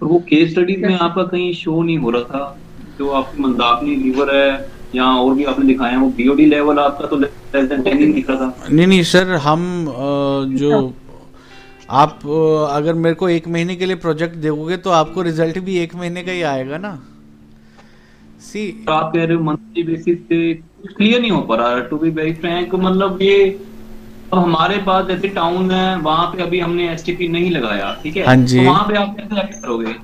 और 0.02 0.08
वो 0.08 0.18
केस 0.28 0.50
स्टडीज़ 0.50 0.80
में 0.80 0.94
आपका 0.96 1.22
कहीं 1.24 1.52
शो 1.54 1.82
नहीं 1.82 1.98
हो 1.98 2.10
रहा 2.10 2.22
था? 2.24 2.58
जो 2.98 3.10
आपकी 3.10 3.42
मंदाकिनी 3.42 3.94
लीवर 3.96 4.34
है 4.34 4.50
या 4.94 5.04
और 5.04 5.34
भी 5.34 5.44
आपने 5.44 5.66
दिखाया 5.66 5.98
वो 5.98 6.08
बीओडी 6.16 6.46
लेवल 6.46 6.78
आपका 6.78 7.06
तो 7.06 7.16
लेस 7.18 7.68
देन 7.68 7.82
10 7.82 8.00
ही 8.00 8.12
दिख 8.12 8.30
रहा 8.30 8.38
था? 8.40 8.68
नहीं 8.70 8.86
नहीं 8.86 9.02
सर 9.04 9.34
हम 9.44 9.64
जो 10.54 10.92
आप 11.92 12.20
अगर 12.70 12.94
मेरे 12.96 13.14
को 13.14 13.28
एक 13.28 13.48
महीने 13.48 13.76
के 13.76 13.86
लिए 13.86 13.96
प्रोजेक्ट 13.96 14.36
दोगे 14.36 14.76
तो 14.76 14.90
आपको 14.90 15.22
रिज़ल्ट 15.22 15.58
भी 15.64 15.76
एक 15.78 15.94
महीने 15.94 16.22
का 16.22 16.32
ही 16.32 16.42
आएगा 16.52 16.78
ना। 16.78 16.92
सी 18.42 18.62
आप 18.88 19.12
कह 19.12 19.24
रहे 19.24 19.36
हो 19.36 19.42
मंथली 19.44 19.82
बेसिस 19.82 20.18
पे 20.28 20.38
क्लियर 20.86 21.20
नहीं 21.20 21.30
हो 21.30 21.40
पा 21.42 21.56
रहा। 21.56 21.80
टू 21.80 21.96
बी 21.98 22.10
वेरी 22.10 22.32
फ्रैंक 22.34 22.74
मतलब 22.74 23.18
ये 23.22 23.36
अब 24.34 24.42
हमारे 24.42 24.76
पास 24.86 25.06
जैसे 25.06 25.28
टाउन 25.30 25.70
है 25.70 25.96
वहाँ 26.00 26.26
पे 26.26 26.42
अभी 26.42 26.60
हमने 26.60 26.88
एसटीपी 26.92 27.28
नहीं 27.28 27.50
लगाया 27.50 27.94
ठीक 28.02 28.16
है? 28.16 28.24
हाँ 28.26 28.36
जी। 28.36 28.58
तो 28.58 28.64
वहाँ 28.64 28.84
पे 28.84 28.96
आप 28.96 29.14
कैसे 29.16 29.40
एक्ट 29.40 29.60
करोगे? 29.62 29.94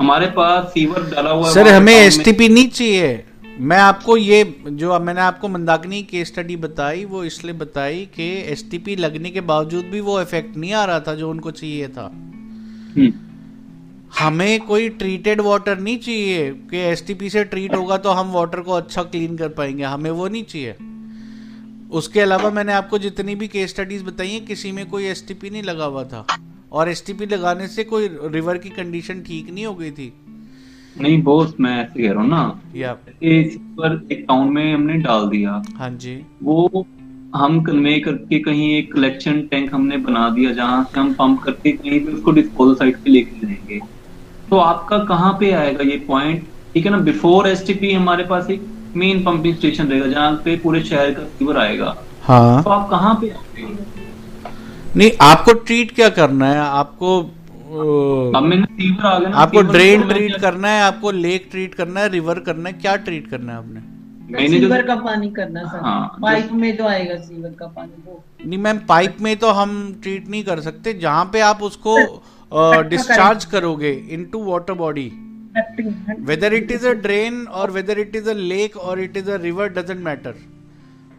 हमारे 0.00 0.26
पास 0.32 0.64
सीवर 0.72 1.02
डाला 1.10 1.30
हुआ 1.30 1.50
सर 1.50 1.68
हमें 1.68 1.92
एसटीपी 1.94 2.48
नहीं 2.48 2.68
चाहिए। 2.68 3.24
मैं 3.60 3.78
आपको 3.78 4.16
ये 4.16 4.42
जो 4.72 4.98
मैंने 5.00 5.20
आपको 5.20 5.48
मंदाकिनी 5.48 6.02
की 6.02 6.24
स्टडी 6.24 6.56
बताई 6.56 7.04
वो 7.04 7.22
इसलिए 7.24 7.54
बताई 7.54 8.04
कि 8.16 8.28
एसटीपी 8.52 8.96
लगने 8.96 9.30
के 9.30 9.40
बावजूद 9.52 9.84
भी 9.84 10.00
वो 10.00 10.20
इफ़ेक्ट 10.20 10.56
नहीं 10.56 10.72
आ 10.72 10.84
रहा 10.84 11.00
था 11.00 11.14
जो 11.14 11.30
उनको 11.30 11.50
चाहिए 11.52 11.88
था। 11.88 12.10
हम्म। 12.96 13.12
हमें 14.18 14.60
कोई 14.60 14.88
ट्रीटेड 14.98 15.40
वाटर 15.40 15.78
नहीं 15.78 15.98
चाहिए 15.98 16.50
कि 16.70 16.78
एस 16.82 17.04
से 17.32 17.44
ट्रीट 17.44 17.74
होगा 17.74 17.96
तो 17.96 18.10
हम 18.10 18.32
वाटर 18.32 18.60
को 18.60 18.72
अच्छा 18.72 19.02
क्लीन 19.02 19.36
कर 19.36 19.48
पाएँगे। 19.48 19.84
हमें 19.84 20.10
वो 20.10 20.28
नहीं 20.28 20.44
चाहिए। 20.44 20.76
उसके 21.92 22.20
अलावा 22.20 22.50
मैंने 22.50 22.72
आपको 22.72 22.98
जितनी 22.98 23.34
भी 23.34 23.48
केस 23.48 23.70
स्टडीज़ 23.70 24.04
बताई 24.04 24.28
हैं 24.28 24.44
किसी 24.46 24.72
में 24.72 24.86
कोई 24.86 25.04
एसटीपी 25.04 25.50
नहीं 25.50 25.62
लगा 25.62 25.84
हुआ 25.84 26.04
था। 26.04 26.26
और 26.72 26.88
एसटीपी 26.88 27.26
लगाने 27.26 27.68
से 27.68 27.84
कोई 27.84 28.08
रिवर 28.24 28.58
की 28.58 28.68
कंडीशन 28.68 29.20
ठीक 29.20 29.50
नहीं 29.50 29.66
हो 29.66 29.74
गई 29.74 29.90
थी। 29.90 30.12
नहीं 31.00 31.22
बोस 31.22 31.54
मैं 31.60 31.84
ऐसे 31.84 32.02
कह 32.02 32.12
रहा 32.12 32.22
हूँ 32.22 32.30
ना 32.30 32.60
या। 32.74 32.92
पर 33.24 34.08
एक 34.12 34.24
टाउन 34.28 34.52
में 34.52 34.74
हमने 34.74 34.94
डाल 34.94 35.28
दिया। 35.28 35.62
हाँ 35.76 35.90
जी। 35.90 36.26
वो 36.42 36.86
हम 37.36 37.62
कन्वे 37.62 38.00
करके 38.00 38.38
कहीं 38.38 38.76
एक 38.76 38.92
कलेक्शन 38.94 39.42
टैंक 39.42 39.74
हमने 39.74 39.96
बना 39.96 40.30
दिया 40.30 40.52
जहाँ 40.52 40.84
से 40.84 41.00
हम 41.00 41.14
पंप 41.14 41.40
करके 41.42 41.72
कहीं 41.72 42.06
पे 42.06 42.12
उसको 42.12 42.30
डिस्पोजल 42.30 42.74
साइट 42.74 42.96
पे 42.96 43.10
लेके 43.10 43.46
जाएँगे। 43.46 43.78
तो 44.50 44.56
आपका 44.56 44.98
कहाँ 44.98 45.32
पे 45.40 45.50
आएगा 45.50 45.84
ये 45.84 45.96
पॉइंट 45.96 46.52
ठीक 46.74 46.84
है 46.84 46.90
ना 46.90 46.98
बिफोर 46.98 47.48
एसटीपी 47.48 47.92
हमारे 47.92 48.24
पास 48.24 48.50
एक 48.50 48.77
मेन 48.98 49.22
पंपिंग 49.24 49.56
स्टेशन 49.56 49.88
रहेगा 49.88 50.06
जहाँ 50.06 50.30
पे 50.44 50.56
पूरे 50.58 50.82
शहर 50.84 51.10
का 51.14 51.24
सीवर 51.38 51.58
आएगा। 51.58 51.96
हाँ। 52.22 52.62
तो 52.62 52.70
आप 52.70 52.88
कहाँ 52.90 53.14
पे 53.20 53.32
नहीं 54.96 55.10
आपको 55.22 55.52
ट्रीट 55.52 55.94
क्या 55.94 56.08
करना 56.10 56.46
है? 56.46 56.58
आपको 56.60 57.20
सीवर 57.68 59.06
आ 59.06 59.18
गया 59.18 59.30
आपको 59.36 59.62
ड्रेन 59.62 60.02
तो 60.02 60.08
ट्रीट 60.08 60.36
करना 60.40 60.68
है 60.68 60.82
आपको 60.82 61.10
लेक 61.12 61.48
ट्रीट 61.50 61.74
करना 61.74 62.00
है 62.00 62.08
रिवर 62.08 62.38
करना 62.40 62.68
है 62.68 62.74
क्या 62.74 62.96
ट्रीट 62.98 63.28
करना 63.30 63.52
है 63.52 63.58
आपने? 63.58 63.80
मैंने 64.30 64.58
सीवर 64.60 64.82
का 64.82 64.94
पानी 64.96 65.28
करना 65.30 65.62
सर 65.62 65.80
हाँ, 65.80 66.18
पाइप 66.22 66.52
में 66.52 66.76
जो 66.76 66.86
आएगा 66.86 67.16
सीवर 67.18 67.50
का 67.58 67.66
पानी 67.66 68.02
वो। 68.06 68.22
नहीं 68.46 68.58
मैम 68.58 68.78
पाइप 68.88 69.16
में 69.20 69.36
तो 69.36 69.50
हम 69.52 69.70
ट्रीट 70.02 70.28
नहीं 70.28 70.42
कर 70.44 70.60
सकते। 70.60 70.92
जहाँ 70.94 71.24
पे 71.32 71.40
आप 71.42 71.62
उसको 71.62 71.96
डिस्चार्ज 72.88 73.44
करोगे 73.44 73.90
into 74.10 74.44
water 74.44 74.74
body 74.74 75.10
Whether 76.24 76.52
it 76.52 76.70
is 76.70 76.84
a 76.84 76.94
drain 76.94 77.36
or 77.48 77.66
whether 77.76 77.96
it 77.98 78.14
is 78.14 78.26
a 78.28 78.34
lake 78.34 78.76
or 78.76 78.98
it 78.98 79.16
is 79.16 79.28
a 79.28 79.38
river 79.38 79.68
doesn't 79.78 80.02
matter. 80.08 80.34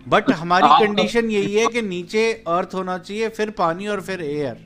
But 0.07 0.31
हमारी 0.31 0.67
कंडीशन 0.85 1.29
यही 1.31 1.53
है 1.55 1.65
कि 1.73 1.81
नीचे 1.81 2.21
अर्थ 2.47 2.75
होना 2.75 2.97
चाहिए 2.97 3.29
फिर 3.37 3.49
पानी 3.57 3.87
और 3.87 4.01
फिर 4.01 4.21
एयर 4.21 4.57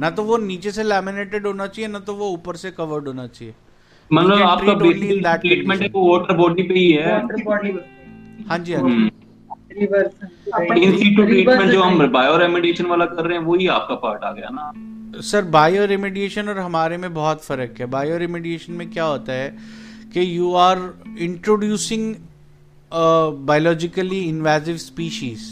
ना 0.00 0.10
तो 0.10 0.22
वो 0.24 0.36
नीचे 0.38 0.70
से 0.72 0.82
लैमिनेटेड 0.82 1.46
होना 1.46 1.66
चाहिए 1.66 1.88
ना 1.90 1.98
तो 2.08 2.14
वो 2.14 2.28
ऊपर 2.32 2.56
से 2.56 2.70
कवर्ड 2.70 3.06
होना 3.08 3.26
चाहिए. 3.26 3.54
मतलब 4.10 4.36
can 4.36 4.46
आपका 4.46 4.74
बेसिक 4.74 5.22
ट्रीटमेंट 5.40 5.80
है 5.82 5.88
condition. 5.88 5.94
वो 5.94 6.00
वाटर 6.10 6.36
बॉडी 6.36 6.62
पे 6.62 6.74
ही 6.74 6.90
है। 6.92 7.12
वाटर 7.12 7.42
बॉडी 7.44 7.70
हाँ 8.48 8.58
जी 8.58 8.74
हाँ 8.74 8.82
जी। 8.82 9.10
इन 10.82 10.96
सीटू 10.98 11.22
ट्रीटमेंट 11.24 11.70
जो 11.72 11.82
हम 11.82 12.06
बायो 12.12 12.36
रेमेडिएशन 12.36 12.86
वाला 12.86 13.04
कर 13.06 13.26
रहे 13.26 13.38
हैं 13.38 13.44
वही 13.44 13.66
आपका 13.74 13.94
पार्ट 14.04 14.22
आ 14.24 14.32
गया 14.32 14.48
ना। 14.52 14.72
सर 15.12 15.44
बायो 15.44 15.84
रेमेडिएशन 15.86 16.48
और 16.48 16.58
हमारे 16.58 16.96
में 16.96 17.12
बहुत 17.14 17.44
फ़र्क 17.44 17.80
है। 17.80 17.86
बायो 17.86 18.16
रेमेडिएशन 18.18 18.72
में 18.72 18.90
क्या 18.90 19.04
होता 19.04 19.32
है 19.32 19.56
कि 20.12 20.36
you 20.36 20.52
are 20.54 20.78
introducing 21.18 22.14
biologically 23.46 24.20
invasive 24.20 24.76
species 24.76 25.48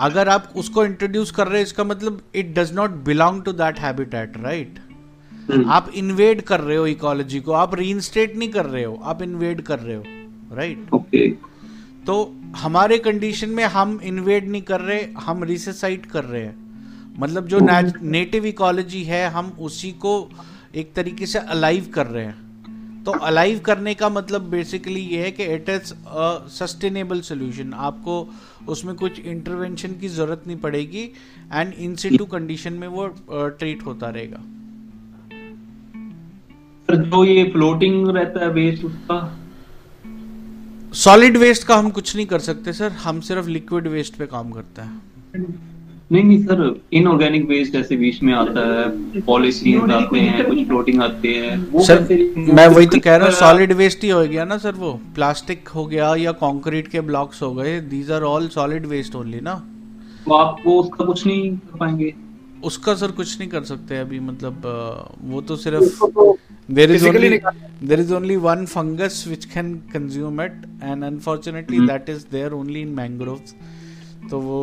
अगर 0.00 0.28
आप 0.28 0.52
उसको 0.56 0.84
इंट्रोड्यूस 0.84 1.30
कर 1.30 1.48
रहे 1.48 1.56
हैं 1.56 1.66
इसका 1.66 1.84
मतलब 1.84 2.20
it 2.34 2.54
does 2.58 2.72
not 2.74 2.90
belong 3.04 3.42
to 3.42 3.52
that 3.52 3.78
habitat 3.78 4.36
right 4.36 4.78
आप 5.68 5.90
इन्वेड 5.94 6.40
कर 6.42 6.60
रहे 6.60 6.76
हो 6.76 6.86
इकोलॉजी 6.86 7.40
को। 7.40 7.52
आप 7.52 7.74
रीइंस्टेट 7.74 8.36
नहीं 8.36 8.48
कर 8.48 8.66
रहे 8.66 8.84
हो 8.84 8.98
आप 9.04 9.22
इन्वेड 9.22 9.60
कर 9.62 9.78
रहे 9.78 9.96
हो 9.96 10.02
राइट 10.52 10.78
right? 10.78 10.94
ओके 10.94 11.28
तो 12.06 12.34
हमारे 12.56 12.98
कंडीशन 12.98 13.50
में 13.50 13.64
हम 13.64 14.00
इन्वेड 14.04 14.48
नहीं 14.48 14.62
कर 14.62 14.80
रहे 14.80 15.06
हम 15.18 15.44
रिसेसाइट 15.44 16.06
कर 16.06 16.24
रहे 16.24 16.42
हैं। 16.42 16.69
मतलब 17.18 17.46
जो 17.46 17.58
नेटिव 18.02 18.46
इकोलॉजी 18.46 19.02
है 19.04 19.26
हम 19.30 19.46
उसी 19.60 19.90
को 19.92 20.30
एक 20.74 20.92
तरीके 20.94 21.26
से 21.26 21.38
अलाइव 21.38 21.90
कर 21.94 22.06
रहे 22.06 22.24
हैं। 22.24 23.04
तो 23.04 23.12
अलाइव 23.12 23.58
करने 23.58 23.94
का 23.94 24.08
मतलब 24.08 24.48
बेसिकली 24.50 25.00
ये 25.00 25.22
है 25.22 25.30
कि 25.30 25.44
it 25.44 25.68
is 25.68 25.92
a 25.94 26.46
sustainable 26.48 27.20
solution 27.20 27.72
आपको 27.74 28.28
उसमें 28.68 28.94
कुछ 28.96 29.20
इंटरवेंशन 29.20 29.92
की 29.92 30.08
ज़रूरत 30.08 30.42
नहीं 30.46 30.56
पड़ेगी 30.56 31.02
एंड 31.52 31.72
इन 31.74 31.94
सिटू 31.96 32.24
कंडीशन 32.24 32.72
में 32.72 32.88
वो 32.88 33.06
ट्रीट 33.32 33.82
होता 33.86 34.10
रहेगा। 34.10 34.42
जो 36.88 37.24
ये 37.24 37.44
फ्लोटिंग 37.44 38.08
रहता 38.08 38.44
है 38.44 38.50
वेस्ट 38.50 38.84
उसका? 38.84 39.18
सॉलिड 40.94 41.36
वेस्ट 41.36 41.66
का 41.66 41.76
हम 41.76 41.90
कुछ 41.90 42.14
नहीं 42.16 42.26
कर 42.26 42.38
सकते 42.38 42.72
सर 42.72 42.92
हम 42.92 43.20
सिर्फ़ 43.20 43.48
लिक्विड 43.48 43.86
वेस्ट 43.88 44.16
पे 44.16 44.26
काम 44.26 44.50
करते 44.50 44.82
हैं। 44.82 45.02
नहीं 46.12 46.22
नहीं 46.24 46.42
सर 46.44 46.80
इनऑर्गेनिक 46.92 47.48
वेस्ट 47.48 47.72
जैसे 47.72 47.96
बीच 47.96 48.22
में 48.22 48.32
आता 48.34 48.60
है 48.68 49.20
पॉलिथीन 49.20 49.90
आते 49.90 50.20
हैं 50.20 50.44
कुछ 50.46 50.66
फ्लोटिंग 50.66 51.02
आते 51.02 51.28
हैं 51.28 51.82
सर 51.82 52.00
मैं 52.54 52.66
वही 52.68 52.86
तो 52.86 52.98
कह 53.00 53.16
रहा 53.16 53.28
हूँ 53.28 53.34
सॉलिड 53.34 53.72
वेस्ट 53.72 54.04
ही 54.04 54.10
हो 54.10 54.22
गया 54.26 54.44
ना 54.44 54.56
सर 54.58 54.72
वो 54.74 54.92
प्लास्टिक 55.14 55.68
हो 55.68 55.86
गया 55.86 56.14
या 56.14 56.32
कंक्रीट 56.32 56.88
के 56.88 57.00
ब्लॉक्स 57.00 57.42
हो 57.42 57.52
गए 57.54 57.80
these 57.80 58.10
are 58.10 58.22
all 58.22 58.48
solid 58.48 58.86
waste 58.86 59.14
only 59.14 59.40
ना। 59.40 59.54
तो 60.26 60.34
आप 60.34 60.56
वो 60.66 60.80
उसका 60.82 61.04
कुछ 61.04 61.26
नहीं 61.26 61.50
कर 61.56 61.78
पाएँगे? 61.78 62.14
उसका 62.64 62.94
सर 62.94 63.10
कुछ 63.10 63.38
नहीं 63.38 63.48
कर 63.48 63.62
सकते 63.64 63.98
अभी 63.98 64.20
मतलब 64.20 64.62
वो 65.24 65.40
तो 65.40 65.56
सिर्फ़ 65.56 66.04
there 66.70 66.92
is 66.92 67.08
only 67.08 67.38
there 67.84 68.00
is 68.00 68.14
only 68.14 68.36
one 68.36 68.64
fungus 68.66 69.24
which 69.28 69.44
can 69.44 69.74
consume 69.92 70.42
it 70.42 70.62
and 70.84 71.04
unfortunately 71.04 71.86
that 71.86 72.08
is 72.08 72.24
there 72.32 72.52
only 72.52 72.80
in 72.80 72.88
mangroves 72.88 73.54
तो 74.30 74.40
वो 74.40 74.60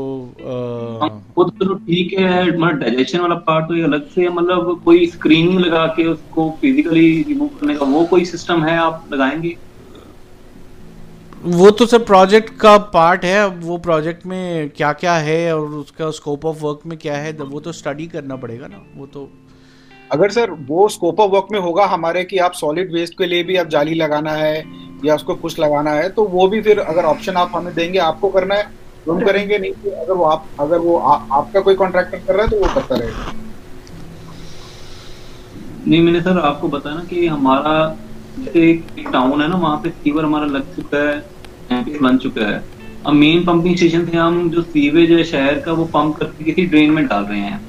हाँ, 1.02 1.10
अ, 1.10 1.22
वो 1.38 1.44
तो 1.44 1.66
चलो 1.66 1.74
ठीक 1.74 2.14
है 2.20 2.58
मतलब 2.58 2.80
डाइजेशन 2.80 3.20
वाला 3.20 3.36
पार्ट 3.36 3.68
तो 3.68 3.76
ये 3.76 3.84
अलग 3.84 4.08
से 4.10 4.22
है, 4.22 4.30
मतलब 4.30 4.82
कोई 4.86 5.06
स्क्रीनिंग 5.06 5.60
लगा 5.60 5.86
के 5.88 6.06
उसको 6.06 6.50
फिजिकली 6.62 7.24
रिमूव 7.24 7.48
करने 7.48 7.76
का 7.76 7.86
वो 7.86 8.06
कोई 8.06 8.26
सिस्टम 8.26 8.64
है 8.64 8.78
आप 8.78 9.06
लगाएँगे? 9.14 9.56
वो 11.46 11.72
तो 11.72 11.86
सर 11.86 11.98
प्रोजेक्ट 12.04 12.50
का 12.60 12.78
पार्ट 12.78 13.26
है 13.26 13.38
अब 13.44 13.60
वो 13.64 13.78
प्रोजेक्ट 13.78 14.26
में 14.26 14.70
क्या 14.70 14.94
क्या 14.94 15.14
है 15.16 15.56
और 15.58 15.66
उसका 15.68 16.12
स्कोप 16.12 16.46
ऑफ़ 16.46 16.64
वर्क 16.64 16.80
में 16.86 16.98
क्या 16.98 17.18
है 17.18 17.32
वो 17.32 17.60
तो 17.60 17.72
स्टडी 17.72 18.08
करना 18.08 18.36
पड़ेगा 18.36 18.68
ना 18.68 18.82
वो 18.98 19.06
तो। 19.06 19.30
अगर 20.12 20.32
सर 20.32 20.52
वो 20.52 20.88
स्कोप 20.90 21.20
ऑफ़ 21.20 21.32
वर्क 21.32 21.48
में 21.52 21.60
होगा 21.60 21.86
हमारे 21.86 22.24
कि 22.24 22.38
आप 22.38 22.54
सॉलिड 22.54 22.94
वेस्ट 22.94 23.18
के 23.18 23.26
लिए 23.26 23.44
भी 23.44 23.56
आप 23.56 23.68
जाली 23.68 23.94
लगाना 23.94 24.32
है 24.32 24.64
या 25.06 25.16
उसको 25.16 25.36
कुछ 25.36 25.60
लगाना 25.60 25.92
है 25.92 26.10
तो 26.10 26.24
वो 26.24 26.48
भी 26.48 26.62
फिर 26.62 26.80
अगर 26.80 27.04
ऑप्शन 27.04 27.34
आप 27.34 27.52
हमें 27.56 27.74
देंगे 27.74 28.00
आपको 28.00 28.30
करना 28.30 28.56
है? 28.56 28.87
तो 29.08 29.14
हम 29.14 29.22
करेंगे 29.26 29.58
नहीं 29.58 29.72
तो 29.74 29.92
अगर 30.04 30.14
वो 30.14 30.24
आप 30.26 30.50
अगर 30.60 30.80
वो 30.80 30.98
आ, 30.98 31.14
आपका 31.16 31.60
कोई 31.60 31.76
कॉन्ट्रैक्टर 31.76 32.18
कर 32.18 32.34
रहा 32.34 32.44
है 32.44 32.50
तो 32.50 32.60
वो 32.60 32.74
करता 32.74 32.96
रहेगा। 32.96 33.34
नहीं 35.88 36.02
मैंने 36.02 36.22
सर 36.22 36.40
आपको 36.40 36.68
बताया 36.68 36.96
ना 36.96 37.04
कि 37.04 37.26
हमारा 37.28 37.74
जैसे 38.38 38.70
एक 38.70 39.10
टाउन 39.14 39.42
है 39.42 39.48
ना 39.48 39.56
वहाँ 39.56 39.78
पे 39.78 39.90
सीवर 39.90 40.26
हमारा 40.26 40.46
लग 40.46 40.74
चुका 40.76 40.98
है 40.98 41.20
टैंक 41.70 42.02
बन 42.02 42.18
चुका 42.18 42.48
है। 42.48 42.66
अब 43.06 43.14
मेन 43.14 43.46
पंपिंग 43.46 43.76
स्टेशन 43.76 44.06
से 44.06 44.18
हम 44.18 44.50
जो 44.52 44.62
सीवेज 44.62 45.12
है 45.12 45.24
शहर 45.24 45.60
का 45.60 45.72
वो 45.72 45.86
पंप 45.86 46.16
करके 46.18 46.44
किसी 46.44 46.66
ड्रेन 46.66 46.92
में 46.92 47.06
डाल 47.08 47.24
रहे 47.24 47.40
हैं। 47.40 47.62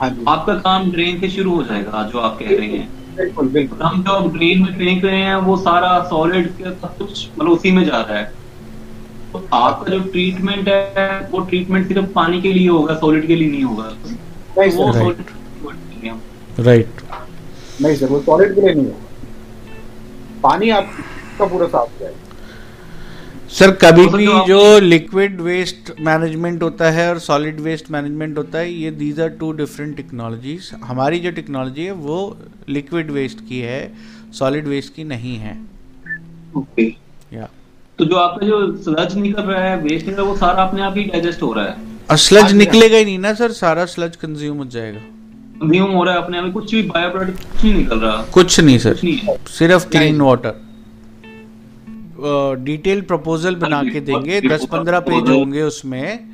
हाँ 0.00 0.10
आपका 0.28 0.54
काम 0.54 0.90
ड्रेन 0.90 1.20
से 1.20 1.28
शुरू 1.28 1.54
हो 1.54 1.62
जाएगा 1.62 2.02
जो 2.02 2.18
आप 2.18 2.36
कह 2.38 2.56
रहे 2.56 2.68
हैं। 2.68 2.88
बिल्कुल 3.16 3.48
बिल्कुल। 3.48 3.78
हम 3.82 4.02
जो 4.02 4.18
ड्रेन 4.28 4.62
में 4.62 4.72
फेंक 4.72 5.04
रहे 5.04 5.22
हैं 5.22 5.36
वो 5.36 5.56
सारा 5.56 5.98
सॉलिड 6.04 6.50
सब 6.62 6.94
कुछ 6.98 7.30
मतलब 7.38 7.50
उसी 7.50 7.72
में 7.72 7.84
जा 7.84 8.00
रहा 8.00 8.18
है। 8.18 8.24
तो 9.32 9.38
आपका 9.52 9.90
जो 9.92 9.98
ट्रीटमेंट 10.10 10.68
है 10.68 11.28
वो 11.30 11.40
ट्रीटमेंट 11.48 11.88
सिर्फ़ 11.88 12.06
पानी 12.12 12.40
के 12.42 12.52
लिए 12.52 12.68
होगा 12.68 12.94
सॉलिड 12.98 13.26
के 13.26 13.36
लिए 13.36 13.50
नहीं 13.50 13.64
होगा? 13.64 13.88
सर। 14.58 16.62
राइट 16.64 17.00
नहीं 17.82 17.94
सर 17.96 18.06
वो 18.06 18.20
सॉलिड 18.20 18.54
के 18.54 18.60
लिए 18.60 18.74
नहीं 18.74 18.86
होगा। 18.86 19.06
पानी 20.42 20.70
आपका 20.70 21.46
पूरा 21.46 21.66
साफ़ 21.66 22.00
जाएगा। 22.00 22.16
सर 23.50 23.70
कभी 23.82 24.06
तो 24.06 24.16
भी 24.16 24.26
जो 24.26 24.44
जो 24.46 24.78
लिक्विड 24.80 25.40
वेस्ट 25.40 25.92
मैनेजमेंट 26.00 26.62
होता 26.62 26.90
है 26.90 27.08
और 27.10 27.18
सॉलिड 27.18 27.60
वेस्ट 27.60 27.90
मैनेजमेंट 27.90 28.38
होता 28.38 28.58
है 28.58 28.72
ये 28.72 28.90
these 28.90 29.20
are 29.20 29.28
two 29.40 29.52
different 29.60 29.96
technologies 29.96 30.74
हमारी 30.84 31.18
जो 31.18 31.30
टेक्नोलॉजी 31.32 31.84
है 31.84 31.92
वो 32.02 32.36
लिक्विड 32.68 33.10
वेस्ट 33.10 33.38
की 33.48 33.60
है 33.60 33.92
सॉलिड 34.38 34.68
वेस्ट 34.68 34.94
की 34.94 35.04
नहीं 35.04 35.36
है। 35.36 35.58
ओके 36.56 36.82
या 37.32 37.48
तो 37.98 38.04
जो 38.04 38.16
आपका 38.16 38.46
जो 38.46 38.56
स्लज 38.76 39.14
निकल 39.16 39.42
रहा 39.42 39.62
है 39.62 39.76
वेस्ट 39.76 40.06
निकल 40.06 40.16
रहा 40.16 40.22
है 40.22 40.28
वो 40.28 40.36
सारा 40.36 40.62
अपने 40.62 40.82
आप 40.82 40.96
ही 40.96 41.04
डाइजेस्ट 41.04 41.42
हो 41.42 41.52
रहा 41.52 41.64
है। 41.64 42.16
स्लज 42.16 42.52
निकलेगा 42.52 42.96
ही 42.96 43.04
नहीं 43.04 43.18
ना 43.18 43.32
सर 43.34 43.52
सारा 43.52 43.84
स्लज 43.86 44.16
कंज्यूम 44.16 44.58
हो 44.58 44.64
जाएगा। 44.66 45.00
कंज्यूम 45.60 45.90
हो 45.90 46.04
रहा 46.04 46.14
है 46.14 46.22
अपने 46.22 46.38
आप 46.38 46.52
कुछ 46.52 46.74
भी 46.74 46.82
बायो 46.82 47.10
प्रोडक्ट 47.10 47.38
कुछ 47.42 47.64
नहीं 47.64 47.74
निकल 47.74 47.98
रहा। 47.98 48.22
कुछ 48.32 48.58
नहीं 48.60 48.78
सर 48.78 48.92
कुछ 48.92 49.04
नहीं 49.04 49.36
सिर्फ़ 49.48 49.88
क्लीन 49.88 50.20
वाटर 50.20 50.66
डिटेल 52.64 53.00
प्रपोजल 53.00 53.54
बना 53.56 53.82
के 53.82 54.00
देंगे 54.00 54.40
दस 54.40 54.64
पंद्रह 54.64 55.00
पेज 55.00 55.28
होंगे 55.30 55.62
उसमें 55.62 56.28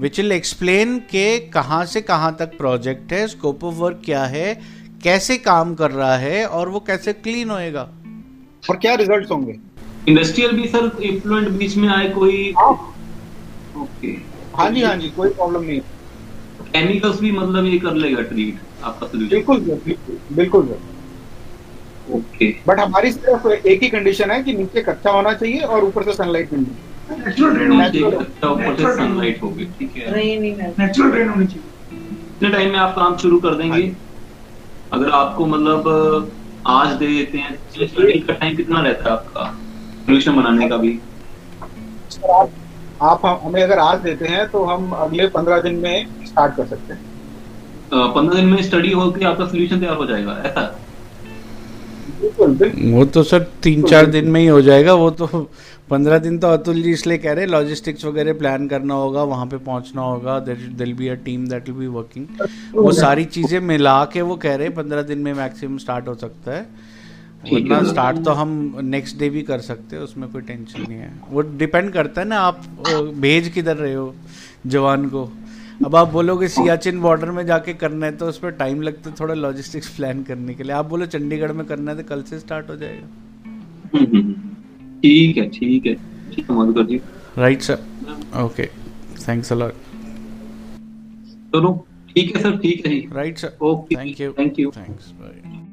विच 0.00 0.18
विल 0.20 0.32
एक्सप्लेन 0.32 0.98
के 1.10 1.38
कहाँ 1.50 1.84
से 1.84 2.00
कहाँ 2.00 2.34
तक 2.38 2.56
प्रोजेक्ट 2.58 3.12
है 3.12 3.26
स्कोप 3.28 3.64
ऑफ़ 3.64 3.74
वर्क 3.74 4.00
क्या 4.04 4.24
है 4.24 4.54
कैसे 5.04 5.36
काम 5.38 5.74
कर 5.74 5.90
रहा 5.90 6.16
है 6.16 6.46
और 6.46 6.68
वो 6.68 6.80
कैसे 6.80 7.12
क्लीन 7.12 7.50
होएगा। 7.50 7.82
और 8.70 8.76
क्या 8.76 8.94
रिजल्ट्स 8.94 9.30
होंगे? 9.30 9.58
इंडस्ट्रियल 10.06 10.52
भी 10.52 10.68
सर 10.68 10.90
इफ्लुएंट 11.02 11.48
बीच 11.48 11.76
में 11.76 11.88
आए 11.88 12.08
कोई? 12.08 12.52
हाँ। 12.58 12.70
ओके 13.74 14.08
हाँ 14.58 14.70
जी 14.70 14.82
हाँ 14.82 14.96
जी 14.96 15.08
कोई 15.08 15.28
प्रॉब्लम 15.28 15.62
नहीं। 15.62 15.80
केमिकल्स 16.60 17.20
भी 17.20 17.32
मतलब 17.32 17.64
ये 17.64 17.78
कर 17.78 17.94
लेगा 17.94 18.22
ट्रीट 18.22 18.60
आपका 18.84 19.06
सोल्यूशन 19.06 19.36
बिल्कुल 19.36 19.60
सर 19.60 20.16
बिल्कुल 20.32 20.66
सर 20.66 20.78
ओके 22.06 22.50
बट 22.68 22.80
हमारी 22.80 23.12
सिर्फ़ 23.12 23.48
एक 23.48 23.82
ही 23.82 23.88
कंडीशन 23.88 24.30
है 24.30 24.42
कि 24.42 24.52
नीचे 24.52 24.82
कच्चा 24.82 25.10
होना 25.10 25.32
चाहिए 25.34 25.60
और 25.60 25.84
ऊपर 25.84 26.02
से 26.02 26.12
सनलाइट 26.12 26.52
मिलनी 26.52 26.76
सनलाइट 28.86 29.42
होगी 29.42 29.64
ठीक 29.64 29.96
है. 29.96 30.16
नेचुरल 30.78 31.28
होनी 31.28 31.46
चाहिए। 31.46 31.70
कितने 31.90 32.50
टाइम 32.50 32.70
में 32.70 32.78
आप 32.78 32.94
काम 32.96 33.16
शुरू 33.16 33.40
कर 33.40 33.54
देंगे। 33.54 33.96
अगर 34.92 35.10
आपको 35.10 35.46
मतलब 35.46 36.36
आज 36.66 36.88
दे 36.96 37.06
देते 37.06 37.38
हैं 37.38 37.58
का 38.26 38.32
टाइम 38.32 38.56
कितना 38.56 38.80
रहता 38.80 39.08
है 39.08 39.16
आपका? 39.16 39.63
सोल्यूशन 40.06 40.36
बनाने 40.36 40.68
का 40.68 40.76
भी। 40.76 40.98
आप 42.32 42.50
आप 43.02 43.20
हमें 43.44 43.62
अगर 43.62 43.78
आज 43.78 44.00
देते 44.00 44.26
हैं 44.28 44.46
तो 44.50 44.64
हम 44.64 44.90
अगले 44.94 45.26
पंद्रह 45.28 45.60
दिन 45.60 45.74
में 45.80 46.06
स्टार्ट 46.26 46.56
कर 46.56 46.66
सकते 46.66 46.92
हैं। 46.92 47.00
पंद्रह 48.14 48.34
दिन 48.34 48.48
में 48.48 48.62
स्टडी 48.62 48.92
होकर 48.92 49.26
आपका 49.26 49.46
सोल्यूशन 49.46 49.80
तैयार 49.80 49.96
हो 49.96 50.06
जाएगा 50.06 50.42
ऐसा? 50.46 50.62
वो 52.24 53.04
तो 53.14 53.22
सर 53.22 53.42
तीन 53.62 53.82
चार 53.84 54.06
दिन 54.06 54.28
में 54.30 54.40
ही 54.40 54.46
हो 54.46 54.60
जाएगा 54.62 54.94
वो 54.94 55.10
तो 55.12 55.26
पंद्रह 55.90 56.18
दिन 56.18 56.38
तो 56.38 56.48
अतुल 56.48 56.82
जी 56.82 56.92
इसलिए 56.92 57.18
कह 57.18 57.32
रहे 57.32 57.44
हैं 57.44 57.50
लॉजिस्टिक्स 57.50 58.04
वगैरह 58.04 58.32
प्लान 58.34 58.68
करना 58.68 58.94
होगा 58.94 59.22
वहाँ 59.32 59.46
पे 59.46 59.56
पहुँचना 59.58 60.02
होगा 60.02 60.38
there'll 60.40 60.92
be 60.94 61.08
a 61.08 61.14
team 61.24 61.46
that 61.48 61.68
will 61.68 61.78
be 61.78 61.86
working 61.96 62.26
वो 62.76 62.92
सारी 62.94 63.24
चीज़ें 63.36 63.60
मिला 63.62 64.04
के 64.12 64.22
वो 64.22 64.36
कह 64.36 64.54
रहे 64.54 64.66
हैं 64.66 64.74
पंद्रह 64.76 65.02
दिन 65.04 65.18
में 65.18 65.32
मैक्सिमम 65.34 65.78
स्टार्ट 65.78 66.08
हो 66.08 66.14
सकता 66.14 66.52
है। 66.52 66.66
वरना 67.52 67.82
स्टार्ट 67.84 68.18
तो 68.24 68.32
हम 68.32 68.50
नेक्स्ट 68.84 69.18
डे 69.18 69.28
भी 69.30 69.42
कर 69.42 69.60
सकते 69.62 69.96
हैं 69.96 70.02
उसमें 70.02 70.28
कोई 70.32 70.42
टेंशन 70.42 70.82
नहीं 70.82 70.98
है। 70.98 71.12
वो 71.30 71.40
डिपेंड 71.58 71.90
करता 71.92 72.20
है 72.20 72.26
ना 72.28 72.38
आप 72.40 72.62
भेज 73.16 73.48
किधर 73.48 73.76
रहे 73.76 73.94
हो 73.94 74.14
जवान 74.66 75.08
को। 75.08 75.24
अब 75.84 75.96
आप 75.96 76.08
बोलोगे 76.08 76.48
सियाचिन 76.48 77.00
बॉर्डर 77.00 77.30
में 77.30 77.44
जाके 77.46 77.74
करना 77.74 78.06
है 78.06 78.16
तो 78.16 78.26
उस 78.26 78.38
पर 78.38 78.50
टाइम 78.54 78.82
लगता 78.82 79.10
है 79.10 79.16
थोड़ा 79.20 79.34
लॉजिस्टिक्स 79.34 79.88
प्लान 79.96 80.22
करने 80.22 80.54
के 80.54 80.62
लिए। 80.62 80.72
आप 80.72 80.86
बोलो 80.86 81.06
चंडीगढ़ 81.06 81.52
में 81.52 81.64
करना 81.66 81.90
है 81.90 81.96
तो 81.96 82.08
कल 82.08 82.22
से 82.22 82.38
स्टार्ट 82.38 82.70
हो 82.70 82.76
जाएगा। 82.76 83.06
हम्म, 83.94 84.04
हम्म, 84.04 84.16
हम्म। 84.16 84.32
ठीक 85.00 85.36
है 85.36 85.48
ठीक 85.50 85.86
है। 85.86 87.00
Right 87.38 87.62
sir 87.62 87.78
okay 88.42 88.66
thanks 89.28 89.52
a 89.52 89.56
lot 89.56 89.72
चलो 91.54 91.72
ठीक 92.08 92.36
है 92.36 92.42
सर 92.42 92.56
ठीक 92.58 92.86
है। 92.86 92.94
Right 93.14 93.38
sir 93.38 93.56
okay 93.62 93.96
thank 93.96 94.20
you 94.20 94.32
thank 94.38 94.58
you 94.58 94.70
thanks 94.76 95.10
bye 95.12 95.63